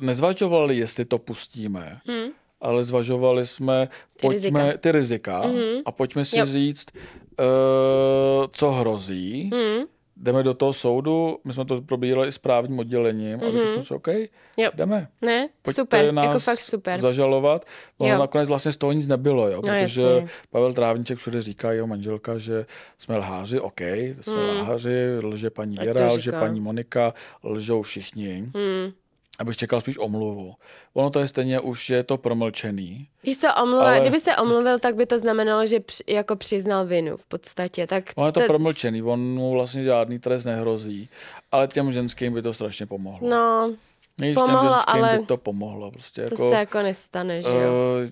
nezvažovali, 0.00 0.76
jestli 0.76 1.04
to 1.04 1.18
pustíme, 1.18 1.98
Mm. 2.08 2.30
ale 2.60 2.84
zvažovali 2.84 3.46
jsme 3.46 3.86
Ty 3.86 4.26
pojďme, 4.26 4.60
rizika. 4.64 4.78
ty 4.78 4.92
rizika 4.92 5.42
Mhm. 5.46 5.82
a 5.84 5.92
pojďme 5.92 6.24
si 6.24 6.38
Jo. 6.38 6.46
říct, 6.46 6.86
uh, 6.94 8.46
co 8.52 8.70
hrozí. 8.70 9.50
Mm. 9.54 9.84
Jdeme 10.16 10.42
do 10.42 10.54
toho 10.54 10.72
soudu, 10.72 11.38
my 11.44 11.52
jsme 11.52 11.64
to 11.64 11.82
probírali 11.82 12.28
i 12.28 12.32
s 12.32 12.38
právním 12.38 12.78
oddělením 12.78 13.40
a 13.40 13.50
řekli 13.50 13.74
jsme 13.74 13.84
si, 13.84 13.94
OK, 13.94 14.06
Mhm. 14.08 14.24
Jo. 14.56 14.70
jdeme. 14.74 15.08
Ne, 15.22 15.48
Pojďte 15.62 15.82
super, 15.82 16.12
nás 16.12 16.26
jako 16.26 16.38
fakt 16.38 16.60
super. 16.60 17.00
zažalovat. 17.00 17.64
Ono 17.98 18.12
Jo. 18.12 18.18
nakonec 18.18 18.48
vlastně 18.48 18.72
z 18.72 18.76
toho 18.76 18.92
nic 18.92 19.08
nebylo, 19.08 19.48
jo, 19.50 19.62
protože 19.62 20.02
jasně. 20.02 20.28
Pavel 20.50 20.72
Trávníček 20.74 21.18
všude 21.18 21.40
říká, 21.42 21.72
jeho 21.72 21.86
manželka, 21.86 22.38
že 22.38 22.66
jsme 22.98 23.16
lháři, 23.16 23.60
OK, 23.60 23.80
jsme 24.20 24.50
Hmm. 24.52 24.60
lháři, 24.60 25.18
lže 25.22 25.50
paní 25.50 25.76
Věra, 25.80 26.12
lže 26.12 26.32
paní 26.32 26.60
Monika, 26.60 27.14
lžou 27.44 27.82
všichni. 27.82 28.40
Mm. 28.42 28.92
Abych 29.38 29.56
čekal 29.56 29.80
spíš 29.80 29.98
omluvu. 29.98 30.54
Ono 30.94 31.10
to 31.10 31.20
je 31.20 31.28
stejně 31.28 31.60
už 31.60 31.90
je 31.90 32.02
to 32.02 32.18
promlčený. 32.18 33.08
Víš 33.22 33.38
co, 33.38 33.48
omluva, 33.62 33.84
Ale- 33.84 34.00
kdyby 34.00 34.20
se 34.20 34.36
omluvil, 34.36 34.78
tak 34.78 34.94
by 34.94 35.06
to 35.06 35.18
znamenalo, 35.18 35.66
že 35.66 35.80
při, 35.80 36.04
jako 36.08 36.36
přiznal 36.36 36.86
vinu 36.86 37.16
v 37.16 37.26
podstatě. 37.26 37.86
Tak 37.86 38.04
Ono 38.14 38.26
je 38.26 38.32
to, 38.32 38.40
to 38.40 38.46
promlčený, 38.46 39.02
on 39.02 39.20
mu 39.20 39.52
vlastně 39.52 39.84
žádný 39.84 40.18
trest 40.18 40.44
nehrozí, 40.44 41.08
ale 41.52 41.68
těm 41.68 41.92
ženským 41.92 42.34
by 42.34 42.42
to 42.42 42.54
strašně 42.54 42.86
pomohlo. 42.86 43.28
No, 43.28 43.74
těm 44.16 44.34
pomohlo, 44.34 44.72
ženským 44.72 45.04
ale 45.04 45.18
by 45.18 45.26
to 45.26 45.36
pomohlo. 45.36 45.90
Prostě 45.90 46.28
to 46.28 46.34
jako, 46.34 46.48
se 46.48 46.54
jako 46.54 46.82
nestane, 46.82 47.42
že 47.42 47.48
jo? 47.48 47.72
Eh, 48.06 48.10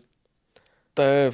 to 0.94 1.02
je 1.02 1.32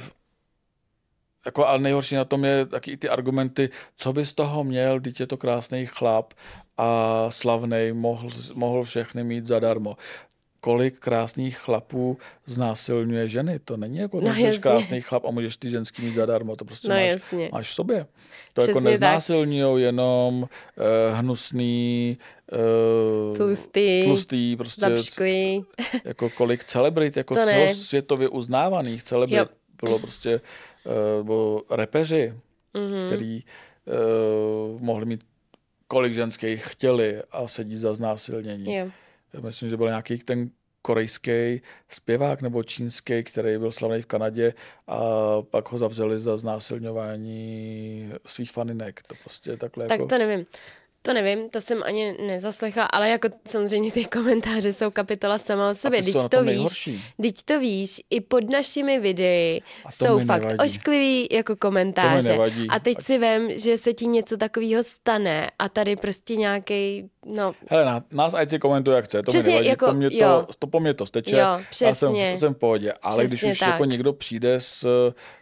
jako 1.45 1.67
a 1.67 1.77
nejhorší 1.77 2.15
na 2.15 2.25
tom 2.25 2.45
je 2.45 2.65
taky 2.65 2.91
i 2.91 2.97
ty 2.97 3.09
argumenty, 3.09 3.69
co 3.95 4.13
by 4.13 4.25
z 4.25 4.33
toho 4.33 4.63
měl, 4.63 4.99
když 4.99 5.19
je 5.19 5.27
to 5.27 5.37
krásný 5.37 5.85
chlap 5.85 6.33
a 6.79 7.25
slavný, 7.29 7.91
mohl, 7.93 8.29
mohl 8.53 8.83
všechny 8.83 9.23
mít 9.23 9.45
zadarmo. 9.45 9.97
Kolik 10.61 10.99
krásných 10.99 11.57
chlapů 11.57 12.17
znásilňuje 12.45 13.27
ženy. 13.27 13.59
To 13.59 13.77
není 13.77 13.97
jako, 13.97 14.21
No 14.21 14.33
jsi 14.35 14.59
krásný 14.61 15.01
chlap 15.01 15.25
a 15.25 15.31
můžeš 15.31 15.57
ty 15.57 15.69
ženský 15.69 16.01
mít 16.01 16.15
zadarmo. 16.15 16.55
To 16.55 16.65
prostě 16.65 16.87
No 16.87 16.95
máš, 16.95 17.11
jasně. 17.11 17.49
máš 17.53 17.69
v 17.69 17.73
sobě. 17.73 18.05
To 18.53 18.61
jako 18.61 18.71
Přesně 18.71 18.81
tak. 18.81 18.91
neznásilňují 18.91 19.83
jenom 19.83 20.41
uh, 20.41 20.47
hnusný, 21.19 22.17
uh, 23.31 23.37
Tlustý, 23.37 24.01
tlustý 24.03 24.55
prostě 24.55 24.81
zapšklý. 24.85 25.65
jako 26.05 26.29
kolik 26.29 26.63
celebrit, 26.63 27.17
jako 27.17 27.35
celosvětově 27.45 28.29
uznávaných 28.29 29.03
celebrit 29.03 29.37
Jo. 29.37 29.45
bylo 29.81 29.99
prostě, 29.99 30.41
uh, 31.21 31.59
repeři, 31.69 32.33
Mhm. 32.73 33.05
který 33.07 33.41
uh, 33.85 34.81
mohli 34.81 35.05
mít 35.05 35.21
kolik 35.89 36.13
ženských 36.13 36.65
chtěli 36.65 37.21
a 37.31 37.47
sedí 37.47 37.75
za 37.75 37.93
znásilnění. 37.93 38.75
Já 39.33 39.39
myslím, 39.41 39.69
že 39.69 39.77
byl 39.77 39.87
nějaký 39.87 40.17
ten 40.17 40.49
korejský 40.81 41.61
zpěvák 41.89 42.41
nebo 42.41 42.63
čínský, 42.63 43.23
který 43.23 43.57
byl 43.57 43.71
slavný 43.71 44.01
v 44.01 44.05
Kanadě 44.05 44.53
a 44.87 44.99
pak 45.41 45.71
ho 45.71 45.77
zavřeli 45.77 46.19
za 46.19 46.37
znásilňování 46.37 48.11
svých 48.25 48.51
faninek. 48.51 49.03
To 49.07 49.15
prostě 49.23 49.57
takhle 49.57 49.87
Tak 49.87 49.99
jako... 49.99 50.09
to 50.09 50.17
nevím. 50.17 50.45
To 51.01 51.13
nevím, 51.13 51.49
to 51.49 51.61
jsem 51.61 51.83
ani 51.85 52.15
nezaslechla, 52.27 52.83
ale 52.85 53.09
jako 53.09 53.27
samozřejmě 53.47 53.91
ty 53.91 54.05
komentáře 54.05 54.73
jsou 54.73 54.91
kapitola 54.91 55.37
sama 55.37 55.69
o 55.69 55.75
sobě. 55.75 56.03
Teď 56.03 56.13
to 56.13 56.29
tom 56.29 56.45
víš, 56.45 56.89
teď 57.21 57.35
to 57.45 57.59
víš, 57.59 58.01
i 58.09 58.21
pod 58.21 58.49
našimi 58.51 58.99
videi 58.99 59.61
to 59.99 60.05
jsou 60.05 60.19
fakt 60.19 60.41
nevadí. 60.43 60.57
ošklivý 60.65 61.27
jako 61.31 61.55
komentáře. 61.55 62.37
A 62.69 62.79
teď 62.79 62.97
Ať- 62.97 63.05
si 63.05 63.17
vem, 63.17 63.47
že 63.59 63.77
se 63.77 63.93
ti 63.93 64.07
něco 64.07 64.37
takového 64.37 64.83
stane 64.83 65.51
a 65.59 65.69
tady 65.69 65.95
prostě 65.95 66.35
nějaký, 66.35 67.09
no, 67.25 67.53
Hele, 67.69 68.01
nás 68.11 68.33
ať 68.33 68.49
si 68.49 68.59
komentuje, 68.59 68.95
jak 68.95 69.05
chce, 69.05 69.23
to 69.23 69.31
Přesně, 69.31 69.47
mi 69.47 69.51
nevadí, 69.51 69.69
jako- 69.69 69.85
po 69.85 69.93
mně 69.93 70.09
to, 70.11 70.47
to 70.59 70.67
po 70.67 70.79
mně 70.79 70.93
to 70.93 71.05
steče, 71.05 71.31
Jo, 71.35 71.37
já 71.39 71.57
jsem, 71.57 71.69
přesně. 71.91 72.37
jsem 72.37 72.53
v 72.53 72.57
pohodě, 72.57 72.93
ale 73.01 73.25
když 73.27 73.39
Přesně 73.39 73.51
už 73.51 73.59
tak. 73.59 73.69
jako 73.69 73.85
někdo 73.85 74.13
přijde 74.13 74.55
s, 74.59 74.87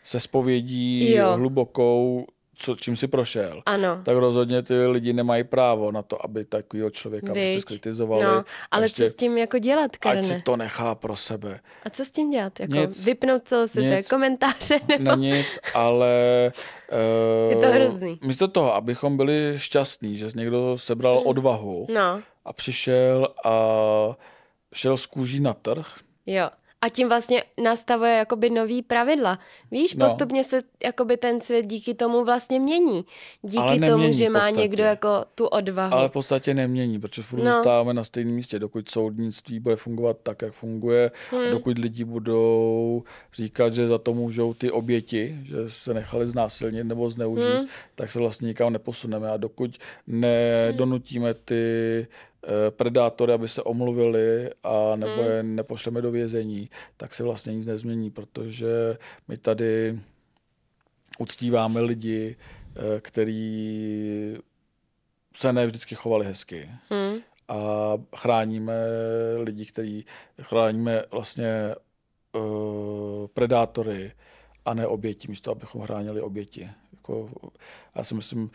se 0.03 0.19
spovědí 0.19 1.11
Jo. 1.15 1.33
hlubokou, 1.35 2.25
co, 2.59 2.75
čím 2.75 2.95
si 2.95 3.07
prošel, 3.07 3.61
ano. 3.65 4.01
tak 4.05 4.17
rozhodně 4.17 4.61
ty 4.63 4.85
lidi 4.85 5.13
nemají 5.13 5.43
právo 5.43 5.91
na 5.91 6.01
to, 6.01 6.25
aby 6.25 6.45
takového 6.45 6.89
člověka 6.89 7.25
prostě 7.27 7.61
skritizovali. 7.61 8.23
No, 8.23 8.43
ale 8.71 8.85
Ještě, 8.85 9.03
co 9.05 9.09
s 9.11 9.15
tím 9.15 9.37
jako 9.37 9.59
dělat, 9.59 9.83
Ať 10.05 10.23
si 10.23 10.29
Karne? 10.29 10.41
to 10.45 10.57
nechá 10.57 10.95
pro 10.95 11.15
sebe. 11.15 11.59
A 11.85 11.89
co 11.89 12.05
s 12.05 12.11
tím 12.11 12.29
dělat? 12.31 12.59
Jako 12.59 12.73
Nic. 12.73 13.05
vypnout 13.05 13.41
celosvětové 13.47 13.97
Nic. 13.97 14.09
komentáře? 14.09 14.79
Nebo... 14.89 15.03
Na 15.03 15.15
nic, 15.15 15.59
ale 15.73 16.51
uh, 16.91 17.49
Je 17.49 17.55
to 17.55 17.71
hrozný. 17.71 18.19
místo 18.23 18.47
toho, 18.47 18.75
abychom 18.75 19.17
byli 19.17 19.53
šťastní, 19.57 20.17
že 20.17 20.27
někdo 20.35 20.77
sebral 20.77 21.21
odvahu 21.25 21.87
No, 21.93 22.21
a 22.45 22.53
přišel 22.53 23.27
a 23.45 23.51
šel 24.73 24.97
z 24.97 25.05
kůží 25.05 25.39
na 25.39 25.53
trh, 25.53 25.87
jo. 26.25 26.49
A 26.81 26.89
tím 26.89 27.07
vlastně 27.09 27.43
nastavuje 27.63 28.11
jakoby 28.11 28.49
nový 28.49 28.81
pravidla. 28.81 29.39
Víš, 29.71 29.93
No. 29.95 30.05
postupně 30.05 30.43
se 30.43 30.61
jakoby 30.83 31.17
ten 31.17 31.41
svět 31.41 31.65
díky 31.65 31.93
tomu 31.93 32.25
vlastně 32.25 32.59
mění. 32.59 33.05
Díky 33.41 33.57
Ale 33.63 33.75
tomu, 33.79 33.89
nemění 33.91 34.13
že 34.13 34.29
v 34.29 34.31
má 34.31 34.39
podstatě. 34.39 34.61
někdo 34.61 34.83
jako 34.83 35.07
tu 35.35 35.45
odvahu. 35.47 35.93
Ale 35.93 36.09
v 36.09 36.11
podstatě 36.11 36.53
nemění, 36.53 36.99
protože 36.99 37.21
furt 37.21 37.43
No. 37.43 37.53
zůstáváme 37.55 37.93
na 37.93 38.03
stejném 38.03 38.33
místě, 38.35 38.59
dokud 38.59 38.89
soudnictví 38.89 39.59
bude 39.59 39.75
fungovat 39.75 40.17
tak, 40.23 40.41
jak 40.41 40.53
funguje, 40.53 41.11
Hmm. 41.31 41.41
a 41.47 41.49
dokud 41.49 41.77
lidi 41.77 42.03
budou 42.03 43.03
říkat, 43.33 43.73
že 43.73 43.87
za 43.87 43.97
to 43.97 44.13
můžou 44.13 44.53
ty 44.53 44.71
oběti, 44.71 45.37
že 45.43 45.55
se 45.69 45.93
nechali 45.93 46.27
znásilnit 46.27 46.83
nebo 46.87 47.09
zneužít, 47.09 47.43
Hmm. 47.57 47.65
tak 47.95 48.11
se 48.11 48.19
vlastně 48.19 48.47
nikam 48.47 48.73
neposuneme. 48.73 49.29
A 49.31 49.37
dokud 49.37 49.77
nedonutíme 50.07 51.33
ty 51.33 52.07
predátory, 52.69 53.33
aby 53.33 53.47
se 53.47 53.63
omluvili 53.63 54.49
a 54.63 54.95
nebo 54.95 55.21
Hmm. 55.21 55.31
je 55.31 55.43
nepošleme 55.43 56.01
do 56.01 56.11
vězení, 56.11 56.69
tak 56.97 57.13
se 57.13 57.23
vlastně 57.23 57.53
nic 57.55 57.67
nezmění, 57.67 58.11
protože 58.11 58.97
my 59.27 59.37
tady 59.37 59.99
uctíváme 61.19 61.81
lidi, 61.81 62.35
eh, 62.75 63.01
který 63.01 64.37
se 65.35 65.53
ne 65.53 65.65
vždycky 65.65 65.95
chovali 65.95 66.25
hezky. 66.25 66.69
Hm. 66.93 67.19
A 67.47 67.93
chráníme 68.15 68.73
lidi, 69.37 69.65
kteří 69.65 70.05
chráníme 70.41 71.03
vlastně 71.11 71.75
uh, 72.33 73.27
predátory 73.27 74.11
a 74.65 74.73
ne 74.73 74.87
oběti, 74.87 75.27
místo 75.27 75.51
abychom 75.51 75.81
chránili 75.81 76.21
oběti. 76.21 76.69
Jako, 76.93 77.29
já 77.95 78.03
si 78.03 78.15
myslím, 78.15 78.51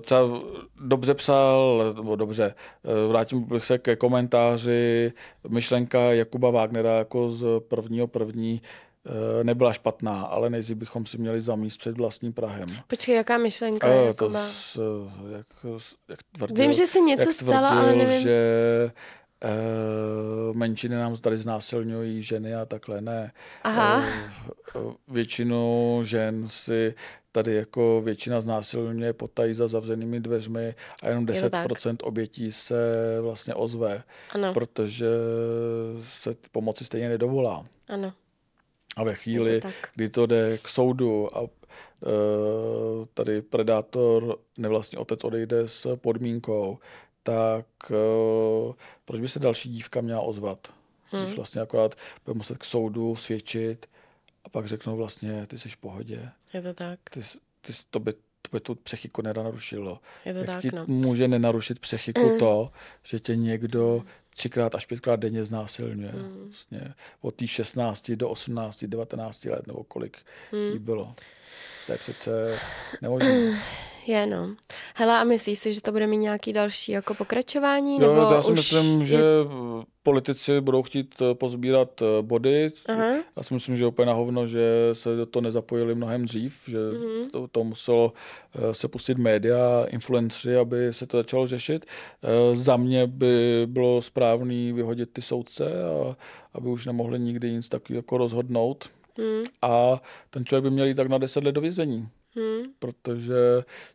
třeba 0.00 0.20
dobře 0.80 1.14
psal, 1.14 1.92
nebo 1.96 2.16
dobře, 2.16 2.54
uh, 2.82 3.10
vrátím 3.10 3.42
bych 3.42 3.66
se 3.66 3.78
ke 3.78 3.96
komentáři, 3.96 5.12
myšlenka 5.48 6.00
Jakuba 6.00 6.50
Wagnera 6.50 6.98
jako 6.98 7.30
z 7.30 7.44
prvního 7.68 8.06
první 8.06 8.62
uh, 9.06 9.44
nebyla 9.44 9.72
špatná, 9.72 10.22
ale 10.22 10.50
nejdřív 10.50 10.76
bychom 10.76 11.06
si 11.06 11.18
měli 11.18 11.40
zamíst 11.40 11.78
před 11.78 11.96
vlastním 11.96 12.32
Prahem. 12.32 12.66
Počkej, 12.86 13.14
jaká 13.14 13.38
myšlenka? 13.38 13.88
Eh, 13.88 14.06
jako 14.06 14.28
to 14.28 14.38
s, 14.38 14.80
jak, 15.32 15.46
jak 16.08 16.22
tvrdil, 16.32 16.56
Vím, 16.64 16.72
že 16.72 16.86
se 16.86 17.00
něco 17.00 17.28
jak 17.28 17.32
stalo, 17.32 17.66
ale 17.66 17.80
tvrdil, 17.80 18.06
nevím. 18.06 18.22
že 18.22 18.90
menšiny 20.52 20.96
nám 20.96 21.16
tady 21.16 21.38
znásilňují 21.38 22.22
ženy 22.22 22.54
a 22.54 22.64
takhle 22.64 23.00
ne. 23.00 23.32
Aha. 23.62 24.04
Eh, 24.04 24.78
většinu 25.08 26.00
žen 26.04 26.48
si 26.48 26.94
tady 27.32 27.54
jako 27.54 28.00
většina 28.04 28.40
znásilňuje 28.40 29.12
potají 29.12 29.54
za 29.54 29.68
zavřenými 29.68 30.20
dveřmi 30.20 30.74
a 31.02 31.08
jenom 31.08 31.28
Je 31.28 31.40
to 31.40 31.50
tak. 31.50 31.66
10% 31.70 31.96
obětí 32.02 32.52
se 32.52 32.76
vlastně 33.20 33.54
ozve, 33.54 34.02
Ano, 34.30 34.54
protože 34.54 35.06
se 36.02 36.30
pomoci 36.52 36.84
stejně 36.84 37.08
nedovolá. 37.08 37.66
ano. 37.88 38.12
A 38.96 39.04
ve 39.04 39.14
chvíli, 39.14 39.60
to 39.60 39.68
kdy 39.94 40.08
to 40.08 40.26
jde 40.26 40.58
k 40.58 40.68
soudu 40.68 41.36
a 41.36 41.40
uh, 41.40 41.48
tady 43.14 43.42
predátor, 43.42 44.36
nevlastní 44.58 44.98
otec 44.98 45.24
odejde 45.24 45.68
s 45.68 45.96
podmínkou, 45.96 46.78
tak 47.22 47.66
uh, 47.90 48.74
proč 49.04 49.20
by 49.20 49.28
se 49.28 49.38
další 49.38 49.68
dívka 49.68 50.00
měla 50.00 50.20
ozvat? 50.20 50.72
Hmm. 51.10 51.24
Když 51.24 51.36
vlastně 51.36 51.60
akorát 51.60 51.94
bude 52.24 52.34
muset 52.36 52.58
k 52.58 52.64
soudu 52.64 53.16
svědčit 53.16 53.86
a 54.44 54.48
pak 54.48 54.66
řeknou 54.66 54.96
vlastně, 54.96 55.46
ty 55.46 55.58
jsi 55.58 55.68
v 55.68 55.76
pohodě, 55.76 56.28
Je 56.54 56.62
to 56.62 56.74
tak. 56.74 56.98
ty, 57.10 57.20
ty, 57.60 57.72
to 57.90 58.00
by 58.00 58.12
to 58.42 58.48
by 58.56 58.60
tu 58.60 58.74
psychiku 58.74 59.22
nenarušilo. 59.22 60.00
Je 60.24 60.32
to 60.32 60.38
Jak 60.38 60.46
tak, 60.46 60.60
ti 60.60 60.70
no. 60.74 60.84
může 60.86 61.28
nenarušit 61.28 61.78
psychiku 61.78 62.36
to, 62.38 62.70
že 63.02 63.20
tě 63.20 63.36
někdo 63.36 64.02
třikrát 64.34 64.74
až 64.74 64.86
pětkrát 64.86 65.20
denně 65.20 65.44
znásilňuje. 65.44 66.12
Mm. 66.12 66.42
Vlastně 66.44 66.94
od 67.20 67.36
těch 67.36 67.50
16 67.50 68.10
do 68.10 68.28
18, 68.28 68.84
19 68.84 69.44
let 69.44 69.66
nebo 69.66 69.84
kolik 69.84 70.16
Mm. 70.52 70.72
jí 70.72 70.78
bylo. 70.78 71.14
To 71.86 71.92
je 71.92 71.98
přece 71.98 72.58
nemožné. 73.02 73.60
Je, 74.06 74.26
no. 74.26 74.54
Hele, 74.94 75.18
a 75.18 75.24
myslíš 75.24 75.58
si, 75.58 75.72
že 75.74 75.80
to 75.80 75.92
bude 75.92 76.06
mít 76.06 76.16
nějaký 76.18 76.52
další 76.52 76.92
jako 76.92 77.14
pokračování? 77.14 77.94
Jo, 78.00 78.14
nebo 78.14 78.34
já 78.34 78.42
si 78.42 78.52
už 78.52 78.56
myslím, 78.58 79.00
je... 79.00 79.06
že 79.06 79.22
politici 80.02 80.60
budou 80.60 80.82
chtít 80.82 81.14
eh, 81.22 81.34
pozbírat 81.34 82.02
eh, 82.02 82.22
body. 82.22 82.70
Aha. 82.88 83.08
Já 83.36 83.42
si 83.42 83.54
myslím, 83.54 83.76
že 83.76 83.84
je 83.84 83.88
úplně 83.88 84.06
na 84.06 84.12
hovno, 84.12 84.46
že 84.46 84.60
se 84.92 85.16
do 85.16 85.26
toho 85.26 85.40
nezapojili 85.40 85.94
mnohem 85.94 86.24
dřív, 86.24 86.62
že 86.66 86.78
Mhm. 86.78 87.02
mm-hmm. 87.02 87.30
to, 87.30 87.48
to 87.48 87.64
muselo 87.64 88.12
eh, 88.54 88.74
se 88.74 88.88
pustit 88.88 89.18
média, 89.18 89.84
influenceri, 89.88 90.56
aby 90.56 90.92
se 90.92 91.06
to 91.06 91.16
začalo 91.16 91.46
řešit. 91.46 91.86
Za 92.52 92.76
mě 92.76 93.06
by 93.06 93.62
bylo 93.66 94.02
správný 94.02 94.72
vyhodit 94.72 95.10
ty 95.12 95.22
soudce, 95.22 95.64
a, 95.84 96.16
aby 96.54 96.68
už 96.68 96.86
nemohli 96.86 97.18
nikdy 97.20 97.52
nic 97.52 97.68
takového 97.68 97.98
jako 97.98 98.16
rozhodnout. 98.18 98.88
Hmm, 99.18 99.44
A 99.62 100.02
ten 100.30 100.44
člověk 100.44 100.62
by 100.64 100.70
měl 100.70 100.86
jít 100.86 100.94
tak 100.94 101.06
na 101.08 101.18
10 101.18 101.44
let 101.44 101.52
do 101.52 101.60
vězení, 101.60 102.08
protože 102.86 103.34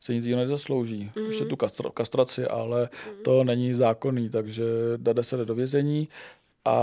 se 0.02 0.14
nic 0.14 0.26
jiného 0.26 0.42
nezaslouží. 0.44 1.12
Mm. 1.16 1.26
Ještě 1.26 1.46
tu 1.46 1.56
kastraci, 1.94 2.46
ale 2.46 2.90
Mhm. 3.08 3.24
to 3.24 3.44
není 3.44 3.74
zákonný, 3.74 4.30
takže 4.30 4.64
dá 4.98 5.14
10 5.14 5.36
let 5.40 5.46
do 5.48 5.56
vězení 5.56 6.08
a 6.66 6.78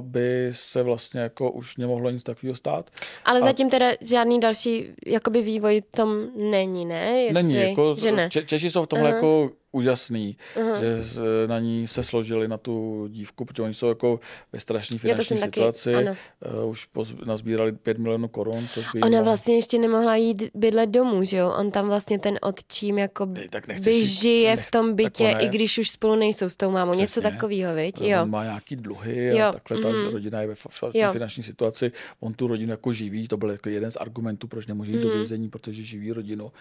by 0.00 0.48
se 0.52 0.82
vlastně 0.82 1.20
jako 1.20 1.50
už 1.50 1.76
nemohlo 1.76 2.10
nic 2.10 2.22
takového 2.22 2.56
stát. 2.56 2.90
Ale 3.24 3.40
A- 3.40 3.44
zatím 3.44 3.70
teda 3.70 3.86
žádný 4.00 4.40
další 4.40 4.88
jakoby 5.06 5.42
vývoj 5.42 5.82
tom 5.96 6.26
není, 6.50 6.84
ne? 6.86 7.22
Jestli, 7.22 7.42
Není, 7.42 7.54
jako, 7.54 7.94
že 7.98 8.12
ne. 8.12 8.28
Če- 8.30 8.44
Češi 8.44 8.70
jsou 8.70 8.82
v 8.82 8.86
tomhle 8.86 9.08
Aha. 9.08 9.16
jako 9.16 9.50
úžasný, 9.74 10.36
Aha. 10.60 10.80
že 10.80 10.98
na 11.46 11.58
ní 11.58 11.86
se 11.86 12.02
složili 12.02 12.48
na 12.48 12.58
tu 12.58 13.06
dívku, 13.10 13.44
protože 13.44 13.62
oni 13.62 13.74
jsou 13.74 13.88
jako 13.88 14.20
ve 14.52 14.60
strašné 14.60 14.98
finanční 14.98 15.36
taky, 15.38 15.50
situaci. 15.60 15.94
ano. 15.94 16.16
Uh, 16.64 16.70
už 16.70 16.84
poz, 16.84 17.14
nazbírali 17.24 17.72
5 17.72 17.98
milionů 17.98 18.28
korun, 18.28 18.68
což 18.74 18.86
by 18.94 19.00
Ona 19.00 19.22
vlastně 19.22 19.54
ještě 19.54 19.78
nemohla 19.78 20.16
jít 20.16 20.42
bydlet 20.54 20.90
domů, 20.90 21.24
že 21.24 21.36
jo? 21.36 21.54
On 21.58 21.70
tam 21.70 21.86
vlastně 21.88 22.18
ten 22.18 22.38
otčím 22.42 22.98
jako 22.98 23.28
Ej, 23.36 23.48
tak 23.48 23.64
by 23.84 24.04
žije 24.04 24.56
nech- 24.56 24.66
v 24.66 24.70
tom 24.70 24.94
bytě, 24.94 25.24
tak 25.24 25.34
on 25.34 25.40
i 25.40 25.44
ne. 25.44 25.50
když 25.50 25.78
už 25.78 25.90
spolu 25.90 26.14
nejsou 26.14 26.48
s 26.48 26.56
tou 26.56 26.70
mámou. 26.70 26.94
Něco 26.94 27.20
Přesně. 27.20 27.30
takového, 27.30 27.74
viď? 27.74 28.00
On 28.00 28.06
Jo. 28.06 28.26
má 28.26 28.44
nějaký 28.44 28.76
dluhy 28.76 29.30
a 29.32 29.46
Jo, 29.46 29.52
takhle 29.52 29.78
ta 29.82 29.88
mhm. 29.88 30.08
rodina 30.12 30.40
je 30.40 30.46
ve 30.46 30.54
Jo. 30.94 31.12
finanční 31.12 31.42
situaci. 31.42 31.92
On 32.20 32.34
tu 32.34 32.46
rodinu 32.46 32.70
jako 32.70 32.92
živí, 32.92 33.28
to 33.28 33.36
byl 33.36 33.50
jako 33.50 33.68
jeden 33.68 33.90
z 33.90 33.96
argumentů, 33.96 34.48
proč 34.48 34.66
nemůže 34.66 34.90
jít 34.90 34.96
Mhm. 34.98 35.08
do 35.08 35.14
vězení, 35.14 35.48
protože 35.48 35.82
živí 35.82 36.12
rodinu. 36.12 36.52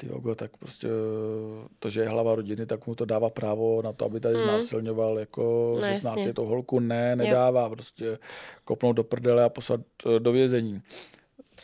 Ty 0.00 0.06
jogo, 0.06 0.34
tak 0.34 0.56
prostě 0.56 0.88
to, 1.78 1.90
že 1.90 2.00
je 2.00 2.08
hlava 2.08 2.34
rodiny, 2.34 2.66
tak 2.66 2.86
mu 2.86 2.94
to 2.94 3.04
dává 3.04 3.30
právo 3.30 3.82
na 3.82 3.92
to, 3.92 4.04
aby 4.04 4.20
tady 4.20 4.34
znásilňoval 4.40 5.18
jako 5.18 5.72
Mhm. 5.78 5.88
No, 5.88 5.94
16 5.94 6.16
jasně. 6.18 6.34
to 6.34 6.42
holku. 6.46 6.80
Ne, 6.80 7.16
nedává. 7.16 7.70
Prostě 7.70 8.18
kopnout 8.64 8.96
do 8.96 9.04
prdele 9.04 9.44
a 9.44 9.48
poslat 9.48 9.80
eh, 10.16 10.20
do 10.20 10.32
vězení. 10.32 10.82